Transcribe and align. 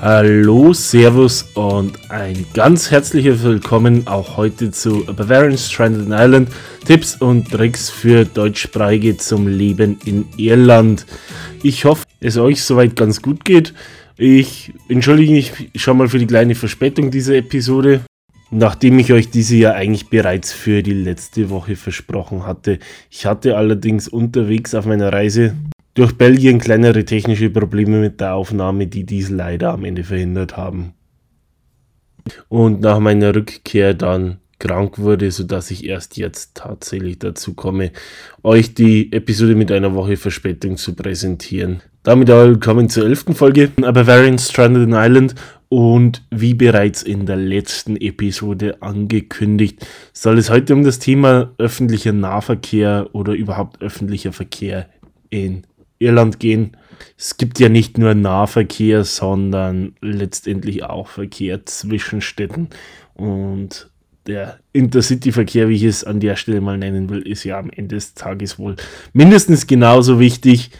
Hallo, 0.00 0.72
Servus 0.74 1.42
und 1.54 2.08
ein 2.08 2.46
ganz 2.54 2.92
herzliches 2.92 3.42
Willkommen 3.42 4.06
auch 4.06 4.36
heute 4.36 4.70
zu 4.70 5.04
Bavarian 5.04 5.58
Stranded 5.58 6.06
Island. 6.08 6.50
Tipps 6.86 7.16
und 7.16 7.50
Tricks 7.50 7.90
für 7.90 8.24
Deutschsprachige 8.24 9.16
zum 9.16 9.48
Leben 9.48 9.98
in 10.04 10.26
Irland. 10.36 11.04
Ich 11.64 11.84
hoffe, 11.84 12.06
es 12.20 12.38
euch 12.38 12.62
soweit 12.62 12.94
ganz 12.94 13.20
gut 13.20 13.44
geht. 13.44 13.74
Ich 14.16 14.72
entschuldige 14.88 15.32
mich 15.32 15.52
schon 15.74 15.96
mal 15.96 16.08
für 16.08 16.20
die 16.20 16.28
kleine 16.28 16.54
Verspätung 16.54 17.10
dieser 17.10 17.34
Episode, 17.34 18.02
nachdem 18.52 19.00
ich 19.00 19.12
euch 19.12 19.30
diese 19.30 19.56
ja 19.56 19.72
eigentlich 19.72 20.08
bereits 20.08 20.52
für 20.52 20.84
die 20.84 20.92
letzte 20.92 21.50
Woche 21.50 21.74
versprochen 21.74 22.46
hatte. 22.46 22.78
Ich 23.10 23.26
hatte 23.26 23.56
allerdings 23.56 24.06
unterwegs 24.06 24.76
auf 24.76 24.86
meiner 24.86 25.12
Reise 25.12 25.56
durch 25.98 26.12
Belgien 26.16 26.60
kleinere 26.60 27.04
technische 27.04 27.50
Probleme 27.50 27.98
mit 27.98 28.20
der 28.20 28.34
Aufnahme, 28.34 28.86
die 28.86 29.04
dies 29.04 29.30
leider 29.30 29.72
am 29.72 29.84
Ende 29.84 30.04
verhindert 30.04 30.56
haben. 30.56 30.92
Und 32.48 32.80
nach 32.80 33.00
meiner 33.00 33.34
Rückkehr 33.34 33.94
dann 33.94 34.38
krank 34.60 35.00
wurde, 35.00 35.32
sodass 35.32 35.72
ich 35.72 35.84
erst 35.84 36.16
jetzt 36.16 36.54
tatsächlich 36.54 37.18
dazu 37.18 37.54
komme, 37.54 37.90
euch 38.44 38.74
die 38.74 39.12
Episode 39.12 39.56
mit 39.56 39.72
einer 39.72 39.92
Woche 39.94 40.16
Verspätung 40.16 40.76
zu 40.76 40.94
präsentieren. 40.94 41.80
Damit 42.04 42.28
willkommen 42.28 42.88
zur 42.88 43.04
elften 43.04 43.34
Folge 43.34 43.72
A 43.82 43.90
Bavarian 43.90 44.38
Stranded 44.38 44.84
in 44.84 44.94
Island 44.94 45.34
und 45.68 46.24
wie 46.30 46.54
bereits 46.54 47.02
in 47.02 47.26
der 47.26 47.36
letzten 47.36 47.96
Episode 47.96 48.80
angekündigt, 48.82 49.84
soll 50.12 50.38
es 50.38 50.48
heute 50.48 50.74
um 50.74 50.84
das 50.84 51.00
Thema 51.00 51.52
öffentlicher 51.58 52.12
Nahverkehr 52.12 53.08
oder 53.12 53.32
überhaupt 53.32 53.82
öffentlicher 53.82 54.32
Verkehr 54.32 54.88
in 55.30 55.64
Irland 55.98 56.40
gehen. 56.40 56.76
Es 57.16 57.36
gibt 57.36 57.58
ja 57.58 57.68
nicht 57.68 57.98
nur 57.98 58.14
Nahverkehr, 58.14 59.04
sondern 59.04 59.94
letztendlich 60.00 60.84
auch 60.84 61.08
Verkehr 61.08 61.64
zwischen 61.66 62.20
Städten. 62.20 62.68
Und 63.14 63.90
der 64.26 64.58
Intercity-Verkehr, 64.72 65.68
wie 65.68 65.76
ich 65.76 65.84
es 65.84 66.04
an 66.04 66.20
der 66.20 66.36
Stelle 66.36 66.60
mal 66.60 66.78
nennen 66.78 67.08
will, 67.08 67.22
ist 67.22 67.44
ja 67.44 67.58
am 67.58 67.70
Ende 67.70 67.96
des 67.96 68.14
Tages 68.14 68.58
wohl 68.58 68.76
mindestens 69.12 69.66
genauso 69.66 70.20
wichtig. 70.20 70.70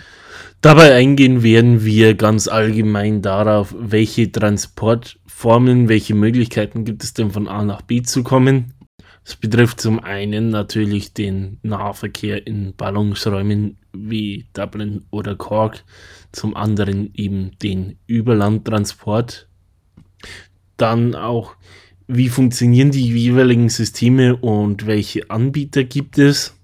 Dabei 0.61 0.95
eingehen 0.95 1.43
werden 1.43 1.85
wir 1.85 2.15
ganz 2.15 2.49
allgemein 2.49 3.23
darauf, 3.23 3.75
welche 3.79 4.31
Transportformen, 4.31 5.89
welche 5.89 6.15
Möglichkeiten 6.15 6.85
gibt 6.85 7.05
es 7.05 7.15
denn 7.15 7.31
von 7.31 7.47
A 7.47 7.65
nach 7.65 7.83
B 7.83 8.03
zu 8.03 8.23
kommen 8.25 8.75
es 9.29 9.37
betrifft 9.37 9.79
zum 9.83 10.03
einen 10.03 10.49
natürlich 10.49 11.13
den 11.13 11.59
Nahverkehr 11.63 12.47
in 12.47 12.73
Ballungsräumen 12.75 13.77
wie 13.93 14.47
Dublin 14.55 15.05
oder 15.11 15.37
Cork, 15.37 15.85
zum 16.33 16.57
anderen 16.57 17.11
eben 17.13 17.51
den 17.63 17.99
Überlandtransport. 18.07 19.47
Dann 20.79 21.15
auch, 21.15 21.57
wie 22.07 22.31
funktionieren 22.31 22.91
die 22.91 23.07
jeweiligen 23.07 23.69
Systeme 23.69 24.35
und 24.35 24.87
welche 24.87 25.29
Anbieter 25.29 25.85
gibt 25.85 26.17
es? 26.17 26.57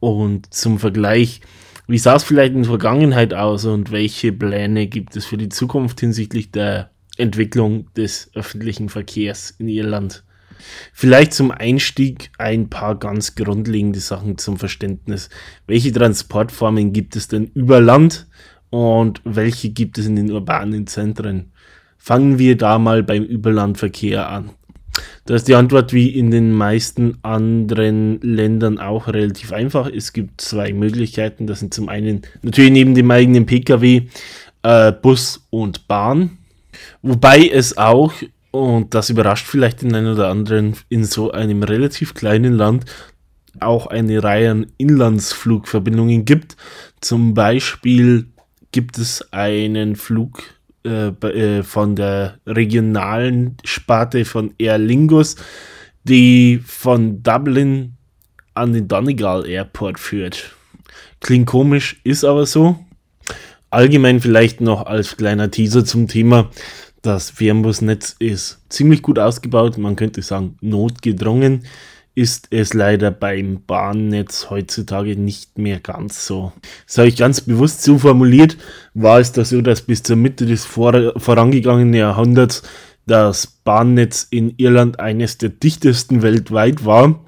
Und 0.00 0.54
zum 0.54 0.78
Vergleich, 0.78 1.42
wie 1.88 1.98
sah 1.98 2.14
es 2.14 2.24
vielleicht 2.24 2.54
in 2.54 2.62
der 2.62 2.70
Vergangenheit 2.70 3.34
aus 3.34 3.66
und 3.66 3.92
welche 3.92 4.32
Pläne 4.32 4.86
gibt 4.86 5.14
es 5.14 5.26
für 5.26 5.36
die 5.36 5.50
Zukunft 5.50 6.00
hinsichtlich 6.00 6.50
der 6.52 6.90
Entwicklung 7.18 7.92
des 7.92 8.30
öffentlichen 8.32 8.88
Verkehrs 8.88 9.50
in 9.58 9.68
Irland? 9.68 10.24
Vielleicht 10.92 11.32
zum 11.32 11.50
Einstieg 11.50 12.30
ein 12.38 12.68
paar 12.70 12.98
ganz 12.98 13.34
grundlegende 13.34 14.00
Sachen 14.00 14.38
zum 14.38 14.56
Verständnis. 14.56 15.28
Welche 15.66 15.92
Transportformen 15.92 16.92
gibt 16.92 17.16
es 17.16 17.28
denn 17.28 17.50
über 17.54 17.80
Land 17.80 18.26
und 18.70 19.20
welche 19.24 19.70
gibt 19.70 19.98
es 19.98 20.06
in 20.06 20.16
den 20.16 20.30
urbanen 20.30 20.86
Zentren? 20.86 21.52
Fangen 21.98 22.38
wir 22.38 22.56
da 22.56 22.78
mal 22.78 23.02
beim 23.02 23.22
Überlandverkehr 23.22 24.28
an. 24.28 24.50
Da 25.24 25.34
ist 25.34 25.48
die 25.48 25.54
Antwort 25.54 25.92
wie 25.92 26.08
in 26.08 26.30
den 26.30 26.52
meisten 26.52 27.18
anderen 27.22 28.20
Ländern 28.20 28.78
auch 28.78 29.08
relativ 29.08 29.52
einfach. 29.52 29.88
Es 29.88 30.12
gibt 30.12 30.40
zwei 30.40 30.72
Möglichkeiten. 30.72 31.46
Das 31.46 31.60
sind 31.60 31.72
zum 31.72 31.88
einen 31.88 32.22
natürlich 32.42 32.72
neben 32.72 32.94
dem 32.94 33.10
eigenen 33.10 33.46
Pkw 33.46 34.08
äh, 34.62 34.92
Bus 34.92 35.46
und 35.50 35.86
Bahn. 35.88 36.38
Wobei 37.02 37.48
es 37.48 37.76
auch 37.76 38.12
und 38.52 38.94
das 38.94 39.10
überrascht 39.10 39.46
vielleicht 39.46 39.82
den 39.82 39.94
einen 39.94 40.12
oder 40.12 40.28
anderen 40.28 40.76
in 40.88 41.04
so 41.04 41.32
einem 41.32 41.64
relativ 41.64 42.14
kleinen 42.14 42.52
Land 42.52 42.84
auch 43.60 43.86
eine 43.86 44.22
Reihe 44.22 44.50
an 44.50 44.66
Inlandsflugverbindungen 44.78 46.24
gibt. 46.24 46.56
Zum 47.00 47.34
Beispiel 47.34 48.28
gibt 48.70 48.98
es 48.98 49.32
einen 49.32 49.96
Flug 49.96 50.42
äh, 50.84 51.08
äh, 51.08 51.62
von 51.62 51.96
der 51.96 52.38
regionalen 52.46 53.56
Sparte 53.64 54.24
von 54.24 54.54
Aer 54.60 54.78
Lingus, 54.78 55.36
die 56.04 56.60
von 56.64 57.22
Dublin 57.22 57.94
an 58.54 58.72
den 58.72 58.88
Donegal 58.88 59.46
Airport 59.46 59.98
führt. 59.98 60.54
Klingt 61.20 61.46
komisch, 61.46 62.00
ist 62.04 62.24
aber 62.24 62.46
so. 62.46 62.78
Allgemein 63.70 64.20
vielleicht 64.20 64.60
noch 64.60 64.86
als 64.86 65.16
kleiner 65.16 65.50
Teaser 65.50 65.84
zum 65.84 66.08
Thema. 66.08 66.50
Das 67.02 67.30
Fernbusnetz 67.30 68.16
ist 68.18 68.60
ziemlich 68.68 69.02
gut 69.02 69.18
ausgebaut, 69.18 69.76
man 69.76 69.96
könnte 69.96 70.22
sagen 70.22 70.56
notgedrungen 70.60 71.62
ist 72.14 72.48
es 72.50 72.74
leider 72.74 73.10
beim 73.10 73.62
Bahnnetz 73.66 74.50
heutzutage 74.50 75.16
nicht 75.16 75.58
mehr 75.58 75.80
ganz 75.80 76.26
so. 76.26 76.52
Das 76.86 76.98
habe 76.98 77.08
ich 77.08 77.16
ganz 77.16 77.40
bewusst 77.40 77.82
so 77.82 77.98
formuliert, 77.98 78.58
war 78.94 79.18
es 79.18 79.32
da 79.32 79.44
so, 79.44 79.62
dass 79.62 79.82
bis 79.82 80.02
zur 80.02 80.16
Mitte 80.16 80.44
des 80.44 80.64
vor 80.64 81.14
vorangegangenen 81.18 81.94
Jahrhunderts 81.94 82.62
das 83.06 83.46
Bahnnetz 83.46 84.26
in 84.30 84.54
Irland 84.58 85.00
eines 85.00 85.38
der 85.38 85.48
dichtesten 85.48 86.22
weltweit 86.22 86.84
war. 86.84 87.24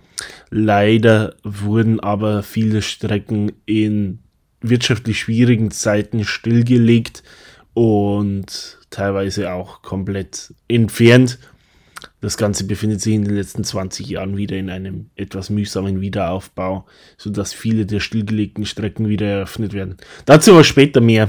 Leider 0.50 1.34
wurden 1.42 1.98
aber 2.00 2.42
viele 2.42 2.82
Strecken 2.82 3.52
in 3.64 4.18
wirtschaftlich 4.60 5.18
schwierigen 5.18 5.70
Zeiten 5.70 6.24
stillgelegt 6.24 7.22
und 7.72 8.78
teilweise 8.94 9.52
auch 9.52 9.82
komplett 9.82 10.54
entfernt. 10.68 11.38
Das 12.20 12.36
Ganze 12.36 12.64
befindet 12.64 13.00
sich 13.00 13.14
in 13.14 13.24
den 13.24 13.34
letzten 13.34 13.64
20 13.64 14.06
Jahren 14.06 14.36
wieder 14.36 14.56
in 14.56 14.70
einem 14.70 15.10
etwas 15.16 15.50
mühsamen 15.50 16.00
Wiederaufbau, 16.00 16.86
sodass 17.18 17.52
viele 17.52 17.86
der 17.86 18.00
stillgelegten 18.00 18.64
Strecken 18.64 19.08
wieder 19.08 19.26
eröffnet 19.26 19.72
werden. 19.72 19.96
Dazu 20.24 20.52
aber 20.52 20.64
später 20.64 21.00
mehr. 21.00 21.28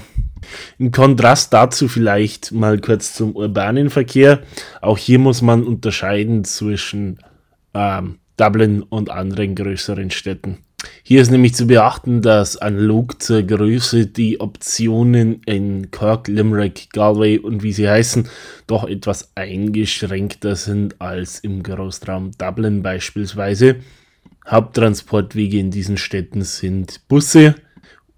Im 0.78 0.92
Kontrast 0.92 1.52
dazu 1.54 1.88
vielleicht 1.88 2.52
mal 2.52 2.80
kurz 2.80 3.14
zum 3.14 3.36
urbanen 3.36 3.90
Verkehr. 3.90 4.44
Auch 4.82 4.98
hier 4.98 5.20
muss 5.20 5.42
man 5.42 5.64
unterscheiden 5.64 6.44
zwischen 6.44 7.20
ähm, 7.74 8.20
Dublin 8.38 8.84
und 8.84 9.10
anderen 9.10 9.56
größeren 9.56 10.12
Städten. 10.12 10.60
Hier 11.04 11.22
ist 11.22 11.32
nämlich 11.32 11.54
zu 11.54 11.68
beachten, 11.68 12.22
dass 12.22 12.58
analog 12.58 13.22
zur 13.22 13.44
Größe 13.44 14.08
die 14.08 14.40
Optionen 14.40 15.42
in 15.46 15.92
Kirk, 15.92 16.28
Limerick, 16.28 16.90
Galway 16.94 17.38
und 17.38 17.64
wie 17.64 17.74
sie 17.74 17.88
heißen, 17.88 18.28
doch 18.68 18.86
etwas 18.86 19.32
eingeschränkter 19.36 20.56
sind 20.56 21.00
als 21.00 21.40
im 21.40 21.62
Großraum 21.62 22.32
Dublin 22.38 22.82
beispielsweise. 22.82 23.78
Haupttransportwege 24.48 25.60
in 25.60 25.72
diesen 25.72 25.98
Städten 25.98 26.44
sind 26.44 27.08
Busse, 27.08 27.56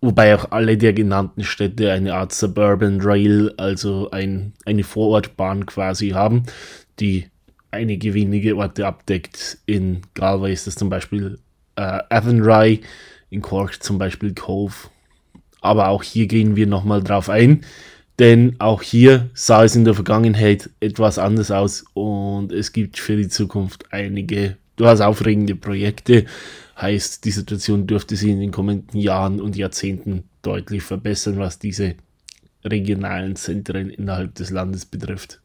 wobei 0.01 0.35
auch 0.35 0.51
alle 0.51 0.77
der 0.77 0.93
genannten 0.93 1.43
Städte 1.43 1.91
eine 1.91 2.15
Art 2.15 2.33
Suburban 2.33 3.01
Rail, 3.01 3.53
also 3.57 4.11
ein, 4.11 4.53
eine 4.65 4.83
Vorortbahn 4.83 5.65
quasi 5.65 6.09
haben, 6.09 6.43
die 6.99 7.27
einige 7.71 8.13
wenige 8.13 8.55
Orte 8.55 8.85
abdeckt. 8.87 9.57
In 9.65 10.01
Galway 10.13 10.53
ist 10.53 10.67
das 10.67 10.75
zum 10.75 10.89
Beispiel 10.89 11.39
äh, 11.77 11.99
Avonry, 12.09 12.81
in 13.29 13.41
Cork 13.41 13.81
zum 13.81 13.97
Beispiel 13.97 14.33
Cove. 14.33 14.89
Aber 15.61 15.87
auch 15.87 16.03
hier 16.03 16.27
gehen 16.27 16.55
wir 16.55 16.67
nochmal 16.67 17.01
drauf 17.01 17.29
ein, 17.29 17.61
denn 18.19 18.55
auch 18.59 18.81
hier 18.81 19.29
sah 19.33 19.63
es 19.63 19.75
in 19.75 19.85
der 19.85 19.93
Vergangenheit 19.93 20.69
etwas 20.79 21.19
anders 21.19 21.51
aus 21.51 21.85
und 21.93 22.51
es 22.51 22.73
gibt 22.73 22.99
für 22.99 23.15
die 23.15 23.29
Zukunft 23.29 23.85
einige 23.91 24.57
durchaus 24.75 25.01
aufregende 25.01 25.55
Projekte. 25.55 26.25
Heißt, 26.79 27.25
die 27.25 27.31
Situation 27.31 27.87
dürfte 27.87 28.15
sich 28.15 28.29
in 28.29 28.39
den 28.39 28.51
kommenden 28.51 28.99
Jahren 28.99 29.41
und 29.41 29.55
Jahrzehnten 29.55 30.23
deutlich 30.41 30.83
verbessern, 30.83 31.37
was 31.37 31.59
diese 31.59 31.95
regionalen 32.63 33.35
Zentren 33.35 33.89
innerhalb 33.89 34.35
des 34.35 34.51
Landes 34.51 34.85
betrifft. 34.85 35.41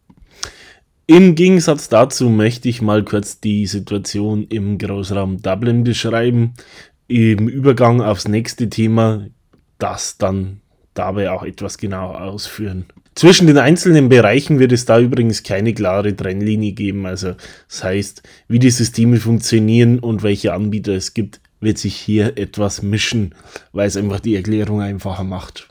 Im 1.07 1.35
Gegensatz 1.35 1.89
dazu 1.89 2.31
möchte 2.31 2.69
ich 2.69 2.81
mal 2.81 3.03
kurz 3.03 3.41
die 3.41 3.67
Situation 3.67 4.47
im 4.49 4.79
Großraum 4.79 5.43
Dublin 5.43 5.83
beschreiben, 5.83 6.55
im 7.09 7.49
Übergang 7.49 8.01
aufs 8.01 8.29
nächste 8.29 8.71
Thema, 8.71 9.27
das 9.79 10.17
dann 10.17 10.61
dabei 10.95 11.31
auch 11.31 11.43
etwas 11.43 11.79
genauer 11.79 12.21
ausführen. 12.21 12.87
Zwischen 13.17 13.49
den 13.49 13.59
einzelnen 13.59 14.09
Bereichen 14.09 14.61
wird 14.61 14.71
es 14.71 14.85
da 14.85 15.01
übrigens 15.01 15.43
keine 15.43 15.75
klare 15.75 16.15
Trennlinie 16.15 16.73
geben, 16.73 17.05
also 17.05 17.35
das 17.69 17.83
heißt, 17.83 18.23
wie 18.47 18.61
die 18.61 18.71
Systeme 18.71 19.19
funktionieren 19.19 19.99
und 19.99 20.23
welche 20.23 20.55
Anbieter 20.55 20.93
es 20.93 21.15
gibt, 21.15 21.41
wird 21.61 21.79
sich 21.79 21.97
hier 21.97 22.39
etwas 22.39 22.81
mischen, 22.81 23.35
weil 23.73 23.89
es 23.89 23.97
einfach 23.97 24.21
die 24.21 24.37
Erklärung 24.37 24.81
einfacher 24.81 25.25
macht. 25.25 25.69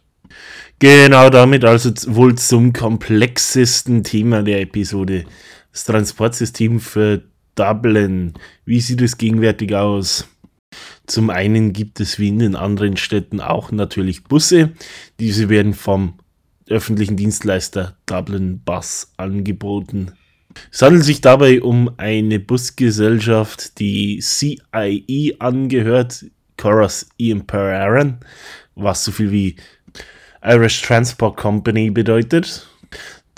Genau 0.81 1.29
damit 1.29 1.63
also 1.63 1.91
wohl 2.07 2.33
zum 2.39 2.73
komplexesten 2.73 4.03
Thema 4.03 4.41
der 4.41 4.61
Episode. 4.61 5.25
Das 5.71 5.83
Transportsystem 5.83 6.79
für 6.79 7.21
Dublin. 7.53 8.33
Wie 8.65 8.81
sieht 8.81 8.99
es 9.03 9.19
gegenwärtig 9.19 9.75
aus? 9.75 10.27
Zum 11.05 11.29
einen 11.29 11.71
gibt 11.71 11.99
es 11.99 12.17
wie 12.17 12.29
in 12.29 12.39
den 12.39 12.55
anderen 12.55 12.97
Städten 12.97 13.41
auch 13.41 13.71
natürlich 13.71 14.23
Busse. 14.23 14.71
Diese 15.19 15.49
werden 15.49 15.75
vom 15.75 16.15
öffentlichen 16.67 17.15
Dienstleister 17.15 17.95
Dublin 18.07 18.61
Bus 18.65 19.13
angeboten. 19.17 20.13
Es 20.71 20.81
handelt 20.81 21.03
sich 21.03 21.21
dabei 21.21 21.61
um 21.61 21.91
eine 21.97 22.39
Busgesellschaft, 22.39 23.77
die 23.77 24.19
CIE 24.19 25.35
angehört, 25.37 26.25
Chorus 26.57 27.07
Ian 27.17 27.45
Per 27.45 28.17
was 28.75 29.03
so 29.03 29.11
viel 29.11 29.31
wie 29.31 29.55
Irish 30.43 30.81
Transport 30.81 31.37
Company 31.37 31.91
bedeutet, 31.91 32.67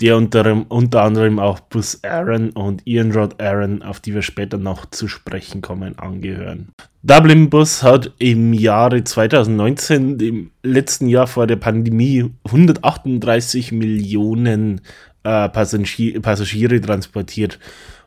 der 0.00 0.16
unter, 0.16 0.64
unter 0.70 1.02
anderem 1.02 1.38
auch 1.38 1.60
Bus 1.60 2.02
Aaron 2.02 2.50
und 2.50 2.86
Ian 2.86 3.12
Rod 3.12 3.40
Aaron, 3.40 3.82
auf 3.82 4.00
die 4.00 4.14
wir 4.14 4.22
später 4.22 4.56
noch 4.56 4.86
zu 4.86 5.06
sprechen 5.06 5.60
kommen, 5.60 5.98
angehören. 5.98 6.68
Dublin 7.02 7.50
Bus 7.50 7.82
hat 7.82 8.12
im 8.18 8.54
Jahre 8.54 9.04
2019, 9.04 10.18
im 10.20 10.50
letzten 10.62 11.08
Jahr 11.08 11.26
vor 11.26 11.46
der 11.46 11.56
Pandemie, 11.56 12.30
138 12.44 13.72
Millionen 13.72 14.80
äh, 15.24 15.48
Passagier, 15.50 16.22
Passagiere 16.22 16.80
transportiert. 16.80 17.58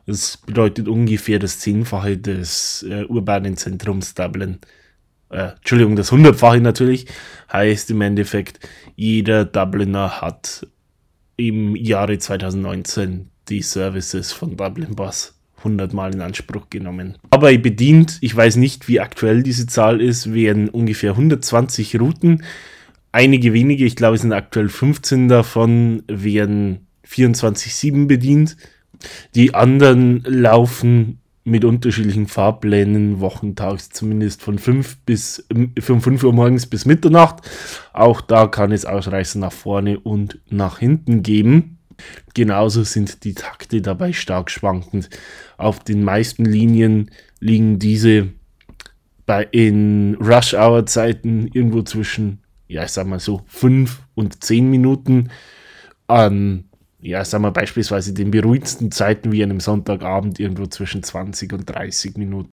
Das 0.06 0.38
bedeutet 0.38 0.88
ungefähr 0.88 1.38
das 1.38 1.60
Zehnfache 1.60 2.16
des 2.16 2.84
äh, 2.88 3.04
urbanen 3.04 3.56
Zentrums 3.56 4.14
Dublin 4.14 4.58
äh, 5.30 5.50
Entschuldigung, 5.56 5.96
das 5.96 6.12
hundertfache 6.12 6.60
natürlich, 6.60 7.06
heißt 7.52 7.90
im 7.90 8.00
Endeffekt, 8.00 8.60
jeder 8.96 9.44
Dubliner 9.44 10.20
hat 10.20 10.66
im 11.36 11.76
Jahre 11.76 12.18
2019 12.18 13.30
die 13.48 13.62
Services 13.62 14.32
von 14.32 14.56
Dublin 14.56 14.94
Bus 14.94 15.34
100 15.58 15.92
Mal 15.92 16.14
in 16.14 16.20
Anspruch 16.20 16.70
genommen. 16.70 17.16
Aber 17.30 17.56
bedient, 17.58 18.18
ich 18.20 18.34
weiß 18.34 18.56
nicht, 18.56 18.88
wie 18.88 19.00
aktuell 19.00 19.42
diese 19.42 19.66
Zahl 19.66 20.00
ist, 20.00 20.32
werden 20.32 20.68
ungefähr 20.68 21.12
120 21.12 21.98
Routen. 22.00 22.44
Einige 23.12 23.52
wenige, 23.52 23.84
ich 23.84 23.96
glaube 23.96 24.16
es 24.16 24.22
sind 24.22 24.32
aktuell 24.32 24.68
15 24.68 25.28
davon, 25.28 26.02
werden 26.06 26.86
24-7 27.06 28.06
bedient. 28.06 28.56
Die 29.34 29.54
anderen 29.54 30.22
laufen 30.24 31.20
mit 31.48 31.64
unterschiedlichen 31.64 32.26
Fahrplänen, 32.26 33.20
wochentags 33.20 33.90
zumindest 33.90 34.42
von 34.42 34.58
5 34.58 34.98
bis 34.98 35.46
von 35.80 36.00
5 36.00 36.22
Uhr 36.22 36.32
morgens 36.32 36.66
bis 36.66 36.84
Mitternacht. 36.84 37.48
Auch 37.92 38.20
da 38.20 38.46
kann 38.46 38.72
es 38.72 38.84
Ausreißer 38.84 39.38
nach 39.38 39.52
vorne 39.52 39.98
und 39.98 40.38
nach 40.50 40.78
hinten 40.78 41.22
geben. 41.22 41.78
Genauso 42.34 42.84
sind 42.84 43.24
die 43.24 43.34
Takte 43.34 43.82
dabei 43.82 44.12
stark 44.12 44.50
schwankend. 44.50 45.10
Auf 45.56 45.80
den 45.80 46.04
meisten 46.04 46.44
Linien 46.44 47.10
liegen 47.40 47.78
diese 47.78 48.28
bei 49.26 49.46
in 49.50 50.16
Rush-Hour-Zeiten 50.20 51.48
irgendwo 51.52 51.82
zwischen, 51.82 52.40
ja, 52.66 52.84
ich 52.84 52.92
sag 52.92 53.06
mal 53.06 53.20
so, 53.20 53.42
5 53.46 54.00
und 54.14 54.42
10 54.42 54.70
Minuten 54.70 55.30
an 56.06 56.67
ja, 57.00 57.24
sagen 57.24 57.44
wir 57.44 57.52
beispielsweise 57.52 58.12
den 58.12 58.30
beruhigsten 58.30 58.90
Zeiten 58.90 59.32
wie 59.32 59.42
einem 59.42 59.60
Sonntagabend 59.60 60.40
irgendwo 60.40 60.66
zwischen 60.66 61.02
20 61.02 61.52
und 61.52 61.66
30 61.66 62.16
Minuten. 62.16 62.50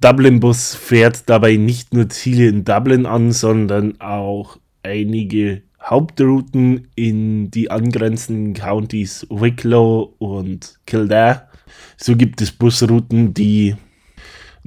Dublin 0.00 0.40
Bus 0.40 0.74
fährt 0.74 1.28
dabei 1.28 1.56
nicht 1.56 1.94
nur 1.94 2.08
Ziele 2.08 2.48
in 2.48 2.64
Dublin 2.64 3.06
an, 3.06 3.32
sondern 3.32 4.00
auch 4.00 4.58
einige 4.82 5.62
Hauptrouten 5.82 6.88
in 6.94 7.50
die 7.50 7.70
angrenzenden 7.70 8.54
Counties 8.54 9.26
Wicklow 9.30 10.14
und 10.18 10.78
Kildare. 10.86 11.48
So 11.96 12.16
gibt 12.16 12.40
es 12.42 12.52
Busrouten, 12.52 13.34
die 13.34 13.76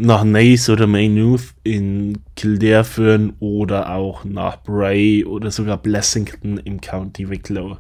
nach 0.02 0.24
Naas 0.24 0.70
oder 0.70 0.88
Maynooth 0.88 1.54
in 1.64 2.20
Kildare 2.38 2.86
führen 2.86 3.34
oder 3.40 3.94
auch 3.94 4.24
nach 4.24 4.64
Bray 4.64 5.26
oder 5.26 5.52
sogar 5.52 5.76
Blessington 5.76 6.58
im 6.58 6.80
County 6.80 7.30
Wicklow. 7.30 7.80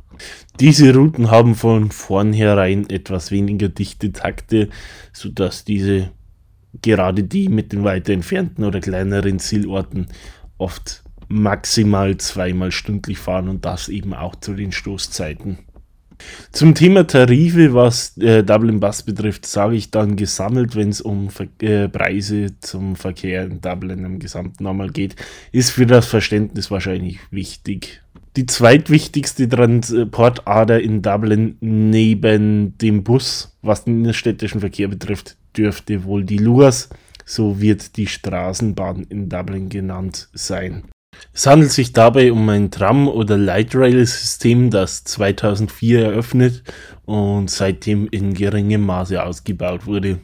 Diese 0.59 0.93
Routen 0.93 1.31
haben 1.31 1.55
von 1.55 1.91
vornherein 1.91 2.89
etwas 2.89 3.31
weniger 3.31 3.69
dichte 3.69 4.11
Takte, 4.11 4.67
sodass 5.13 5.63
diese 5.63 6.11
gerade 6.81 7.23
die 7.23 7.47
mit 7.47 7.71
den 7.71 7.85
weiter 7.85 8.11
entfernten 8.11 8.65
oder 8.65 8.81
kleineren 8.81 9.39
Zielorten 9.39 10.07
oft 10.57 11.03
maximal 11.29 12.17
zweimal 12.17 12.73
stündlich 12.73 13.17
fahren 13.17 13.47
und 13.47 13.63
das 13.63 13.87
eben 13.87 14.13
auch 14.13 14.35
zu 14.35 14.55
den 14.55 14.73
Stoßzeiten. 14.73 15.59
Zum 16.51 16.75
Thema 16.75 17.05
Tarife, 17.05 17.73
was 17.73 18.17
äh, 18.17 18.43
Dublin 18.43 18.79
Bus 18.79 19.03
betrifft, 19.03 19.45
sage 19.45 19.75
ich 19.75 19.91
dann 19.91 20.15
gesammelt, 20.15 20.75
wenn 20.75 20.89
es 20.89 21.01
um 21.01 21.29
Ver 21.29 21.47
äh, 21.61 21.87
Preise 21.87 22.59
zum 22.59 22.95
Verkehr 22.95 23.43
in 23.43 23.61
Dublin 23.61 24.03
im 24.03 24.19
Gesamten 24.19 24.65
einmal 24.65 24.89
geht, 24.89 25.15
ist 25.51 25.71
für 25.71 25.85
das 25.85 26.07
Verständnis 26.07 26.71
wahrscheinlich 26.71 27.19
wichtig. 27.31 28.01
Die 28.35 28.45
zweitwichtigste 28.45 29.49
Transportader 29.49 30.79
in 30.81 31.01
Dublin 31.01 31.57
neben 31.61 32.77
dem 32.77 33.03
Bus, 33.03 33.57
was 33.61 33.85
den 33.85 34.01
innerstädtischen 34.01 34.59
Verkehr 34.59 34.87
betrifft, 34.87 35.35
dürfte 35.57 36.03
wohl 36.03 36.23
die 36.23 36.37
Luas, 36.37 36.89
so 37.25 37.59
wird 37.59 37.97
die 37.97 38.07
Straßenbahn 38.07 39.03
in 39.09 39.29
Dublin 39.29 39.69
genannt 39.69 40.29
sein. 40.33 40.83
Es 41.33 41.47
handelt 41.47 41.71
sich 41.71 41.93
dabei 41.93 42.31
um 42.31 42.47
ein 42.49 42.71
Tram- 42.71 43.07
oder 43.07 43.37
Light 43.37 43.75
Rail-System, 43.75 44.69
das 44.69 45.03
2004 45.03 46.05
eröffnet 46.05 46.63
und 47.05 47.49
seitdem 47.49 48.07
in 48.11 48.33
geringem 48.33 48.85
Maße 48.85 49.23
ausgebaut 49.23 49.85
wurde. 49.85 50.19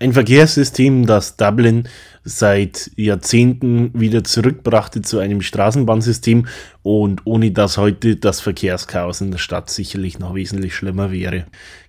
Ein 0.00 0.12
Verkehrssystem, 0.12 1.06
das 1.06 1.36
Dublin 1.36 1.88
seit 2.24 2.90
Jahrzehnten 2.96 3.90
wieder 3.98 4.24
zurückbrachte 4.24 5.02
zu 5.02 5.18
einem 5.18 5.40
Straßenbahnsystem 5.40 6.46
und 6.82 7.22
ohne 7.24 7.52
das 7.52 7.78
heute 7.78 8.16
das 8.16 8.40
Verkehrschaos 8.40 9.20
in 9.20 9.30
der 9.30 9.38
Stadt 9.38 9.70
sicherlich 9.70 10.18
noch 10.18 10.34
wesentlich 10.34 10.74
schlimmer 10.74 11.12
wäre. 11.12 11.46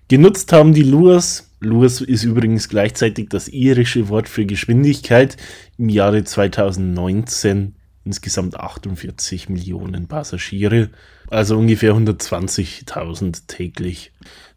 Genutzt 0.08 0.52
haben 0.52 0.74
die 0.74 0.82
Luas, 0.82 1.50
Luas 1.60 2.00
ist 2.00 2.24
übrigens 2.24 2.68
gleichzeitig 2.68 3.28
das 3.30 3.48
irische 3.48 4.08
Wort 4.08 4.28
für 4.28 4.44
Geschwindigkeit, 4.44 5.36
im 5.78 5.88
Jahre 5.88 6.24
2019 6.24 7.74
insgesamt 8.04 8.58
48 8.58 9.48
Millionen 9.48 10.08
Passagiere, 10.08 10.90
also 11.30 11.58
ungefähr 11.58 11.94
120.000 11.94 13.46
täglich. 13.46 14.12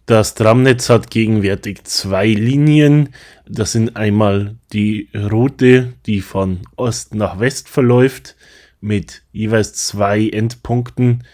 Das 0.05 0.35
Tramnetz 0.35 0.89
hat 0.89 1.11
gegenwärtig 1.11 1.83
zwei 1.83 2.27
Linien. 2.27 3.09
Das 3.45 3.73
sind 3.73 3.97
einmal 3.97 4.55
die 4.71 5.09
rote, 5.13 5.93
die 6.05 6.21
von 6.21 6.61
Ost 6.77 7.13
nach 7.13 7.39
West 7.39 7.67
verläuft, 7.67 8.37
mit 8.79 9.23
jeweils 9.33 9.73
zwei 9.73 10.29
Endpunkten. 10.29 11.25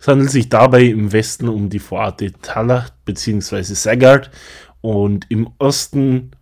Es 0.00 0.08
handelt 0.08 0.30
sich 0.30 0.48
dabei 0.48 0.82
im 0.84 1.12
Westen 1.12 1.48
um 1.48 1.68
die 1.68 1.78
Vororte 1.78 2.32
Tallaght 2.32 2.92
bzw. 3.04 3.62
Saggart 3.62 4.30
und 4.80 5.26
im 5.28 5.48
Osten 5.58 6.32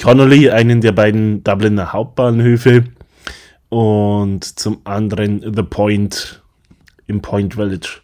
Connolly, 0.00 0.50
einen 0.50 0.80
der 0.80 0.92
beiden 0.92 1.42
Dubliner 1.42 1.92
Hauptbahnhöfe, 1.92 2.84
und 3.70 4.44
zum 4.44 4.82
anderen 4.84 5.40
The 5.54 5.62
Point 5.62 6.42
im 7.06 7.22
Point 7.22 7.54
Village. 7.54 8.02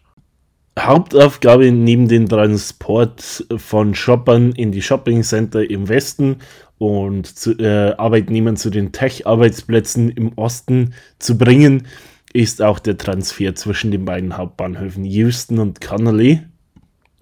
Hauptaufgabe 0.78 1.70
neben 1.72 2.08
dem 2.08 2.28
Transport 2.28 3.46
von 3.56 3.94
Shoppern 3.94 4.52
in 4.52 4.72
die 4.72 4.82
Shopping 4.82 5.22
Center 5.22 5.68
im 5.68 5.88
Westen 5.88 6.36
und 6.78 7.26
zu, 7.26 7.58
äh, 7.58 7.94
Arbeitnehmern 7.96 8.56
zu 8.56 8.70
den 8.70 8.92
Tech-Arbeitsplätzen 8.92 10.10
im 10.10 10.32
Osten 10.36 10.94
zu 11.18 11.38
bringen, 11.38 11.86
ist 12.32 12.60
auch 12.60 12.78
der 12.78 12.98
Transfer 12.98 13.54
zwischen 13.54 13.90
den 13.90 14.04
beiden 14.04 14.36
Hauptbahnhöfen 14.36 15.04
Houston 15.04 15.58
und 15.58 15.80
Connolly. 15.80 16.40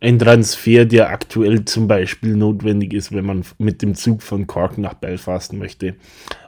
Ein 0.00 0.18
Transfer, 0.18 0.84
der 0.84 1.10
aktuell 1.10 1.64
zum 1.64 1.86
Beispiel 1.86 2.36
notwendig 2.36 2.92
ist, 2.92 3.12
wenn 3.12 3.24
man 3.24 3.44
mit 3.58 3.80
dem 3.80 3.94
Zug 3.94 4.22
von 4.22 4.48
Cork 4.48 4.76
nach 4.76 4.94
Belfast 4.94 5.52
möchte 5.52 5.94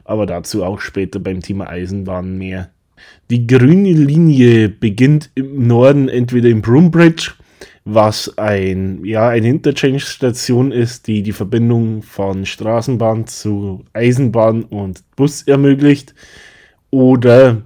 aber 0.07 0.27
dazu 0.27 0.65
auch 0.65 0.81
später 0.81 1.19
beim 1.19 1.41
Thema 1.41 1.69
Eisenbahn 1.69 2.39
mehr. 2.39 2.71
Die 3.31 3.47
grüne 3.47 3.93
Linie 3.93 4.69
beginnt 4.69 5.31
im 5.35 5.67
Norden 5.67 6.09
entweder 6.09 6.49
im 6.49 6.63
Broombridge, 6.63 7.33
was 7.85 8.37
ein, 8.39 9.05
ja, 9.05 9.29
eine 9.29 9.49
Interchange-Station 9.49 10.73
ist, 10.73 11.07
die 11.07 11.23
die 11.23 11.33
Verbindung 11.33 12.03
von 12.03 12.45
Straßenbahn 12.45 13.27
zu 13.27 13.85
Eisenbahn 13.93 14.65
und 14.65 15.03
Bus 15.15 15.43
ermöglicht, 15.43 16.15
oder 16.91 17.63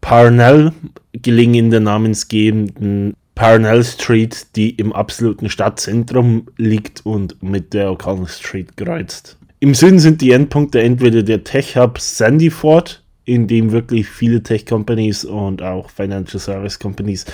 Parnell, 0.00 0.72
gelegen 1.12 1.54
in 1.54 1.70
der 1.70 1.80
namensgebenden 1.80 3.14
Parnell 3.34 3.82
Street, 3.84 4.54
die 4.54 4.70
im 4.70 4.92
absoluten 4.92 5.48
Stadtzentrum 5.48 6.46
liegt 6.56 7.04
und 7.06 7.42
mit 7.42 7.72
der 7.74 7.90
O'Connell 7.90 8.28
Street 8.28 8.76
kreuzt. 8.76 9.39
Im 9.62 9.74
Süden 9.74 9.98
sind 9.98 10.22
die 10.22 10.32
Endpunkte 10.32 10.80
entweder 10.80 11.22
der 11.22 11.44
Tech 11.44 11.76
Hub 11.76 11.98
Sandyford 11.98 13.04
in 13.26 13.46
dem 13.46 13.72
wirklich 13.72 14.08
viele 14.08 14.42
Tech 14.42 14.64
Companies 14.64 15.24
und 15.24 15.62
auch 15.62 15.90
Financial 15.90 16.40
Service 16.40 16.78
Companies 16.78 17.26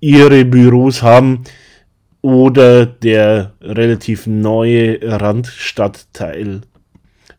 ihre 0.00 0.44
Büros 0.44 1.02
haben, 1.02 1.44
oder 2.22 2.86
der 2.86 3.54
relativ 3.60 4.28
neue 4.28 5.00
Randstadtteil 5.02 6.60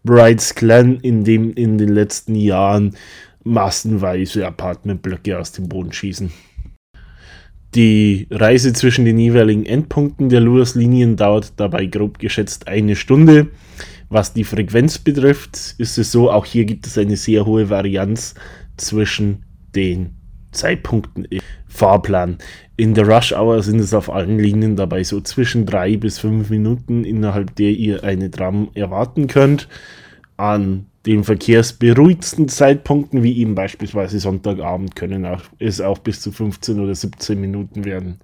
Brights 0.03 0.53
Glen, 0.55 1.00
in 1.00 1.23
dem 1.23 1.53
in 1.53 1.77
den 1.77 1.89
letzten 1.89 2.35
Jahren 2.35 2.95
massenweise 3.45 4.45
Apartmentblöcke 4.45 5.39
aus 5.39 5.53
dem 5.53 5.69
Boden 5.69 5.93
schießen. 5.93 6.31
Die 7.75 8.27
Reise 8.29 8.73
zwischen 8.73 9.05
den 9.05 9.17
jeweiligen 9.17 9.65
Endpunkten 9.65 10.27
der 10.27 10.41
Lewis-Linien 10.41 11.15
dauert 11.15 11.53
dabei 11.55 11.85
grob 11.85 12.19
geschätzt 12.19 12.67
eine 12.67 12.97
Stunde. 12.97 13.47
Was 14.13 14.32
die 14.32 14.43
Frequenz 14.43 15.00
betrifft, 15.00 15.74
ist 15.79 15.98
es 15.98 16.12
so, 16.12 16.29
auch 16.29 16.46
hier 16.46 16.65
gibt 16.65 16.86
es 16.86 17.00
eine 17.00 17.17
sehr 17.17 17.48
hohe 17.48 17.72
Varianz 17.72 18.36
zwischen 18.77 19.43
den 19.74 20.12
Zeitpunkten 20.51 21.25
im 21.25 21.41
Fahrplan. 21.67 22.38
In 22.77 22.93
der 22.93 23.08
Rush 23.08 23.34
Hour 23.34 23.63
sind 23.63 23.79
es 23.79 23.91
auf 23.91 24.12
allen 24.12 24.38
Linien 24.38 24.75
dabei 24.75 25.03
so 25.03 25.20
zwischen 25.20 25.65
drei 25.65 25.98
bis 25.98 26.20
fünf 26.20 26.51
Minuten, 26.51 27.05
innerhalb 27.05 27.55
der 27.55 27.72
ihr 27.72 28.03
eine 28.03 28.29
Tram 28.29 28.70
erwarten 28.75 29.25
könnt. 29.25 29.67
An 30.38 30.86
den 31.08 31.24
verkehrsberuhigsten 31.24 32.48
Zeitpunkten, 32.50 33.24
wie 33.24 33.39
eben 33.39 33.55
beispielsweise 33.55 34.20
Sonntagabend, 34.20 34.96
können 34.96 35.25
auch, 35.25 35.41
es 35.58 35.82
auch 35.82 35.98
bis 35.98 36.22
zu 36.22 36.32
15 36.32 36.79
oder 36.79 36.93
17 36.93 37.41
Minuten 37.41 37.84
werden. 37.84 38.20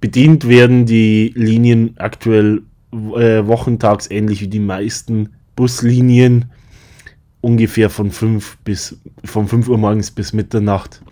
Bedient 0.00 0.48
werden 0.48 0.84
die 0.84 1.32
Linien 1.36 1.94
aktuell 1.96 2.62
äh, 2.92 3.46
wochentags 3.46 4.10
ähnlich 4.10 4.40
wie 4.40 4.48
die 4.48 4.60
meisten 4.60 5.30
Buslinien 5.56 6.46
ungefähr 7.40 7.90
von 7.90 8.10
5 8.10 8.58
bis 8.64 9.00
von 9.24 9.48
5 9.48 9.68
Uhr 9.68 9.78
morgens 9.78 10.10
bis 10.10 10.32
Mitternacht. 10.32 11.02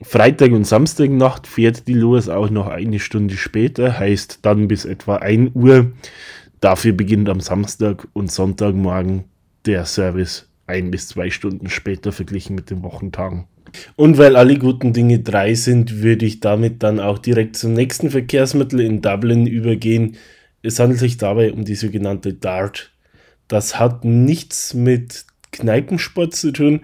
Freitag 0.00 0.52
und 0.52 0.64
Samstagnacht 0.64 1.46
fährt 1.46 1.88
die 1.88 1.94
los 1.94 2.28
auch 2.28 2.50
noch 2.50 2.68
eine 2.68 3.00
Stunde 3.00 3.36
später, 3.36 3.98
heißt 3.98 4.40
dann 4.42 4.68
bis 4.68 4.84
etwa 4.84 5.16
1 5.16 5.50
Uhr. 5.54 5.92
Dafür 6.60 6.92
beginnt 6.92 7.28
am 7.28 7.40
Samstag 7.40 8.06
und 8.12 8.30
Sonntagmorgen 8.30 9.24
der 9.66 9.84
Service 9.84 10.48
ein 10.66 10.90
bis 10.90 11.08
zwei 11.08 11.30
Stunden 11.30 11.68
später 11.68 12.12
verglichen 12.12 12.54
mit 12.54 12.70
den 12.70 12.82
Wochentagen. 12.82 13.46
Und 13.96 14.18
weil 14.18 14.36
alle 14.36 14.58
guten 14.58 14.92
Dinge 14.92 15.18
drei 15.18 15.54
sind, 15.54 16.02
würde 16.02 16.26
ich 16.26 16.40
damit 16.40 16.82
dann 16.82 17.00
auch 17.00 17.18
direkt 17.18 17.56
zum 17.56 17.74
nächsten 17.74 18.10
Verkehrsmittel 18.10 18.80
in 18.80 19.02
Dublin 19.02 19.46
übergehen. 19.46 20.16
Es 20.62 20.78
handelt 20.78 21.00
sich 21.00 21.16
dabei 21.16 21.52
um 21.52 21.64
die 21.64 21.74
sogenannte 21.74 22.34
DART. 22.34 22.92
Das 23.46 23.78
hat 23.78 24.04
nichts 24.04 24.74
mit 24.74 25.24
Kneipensport 25.52 26.34
zu 26.34 26.52
tun. 26.52 26.80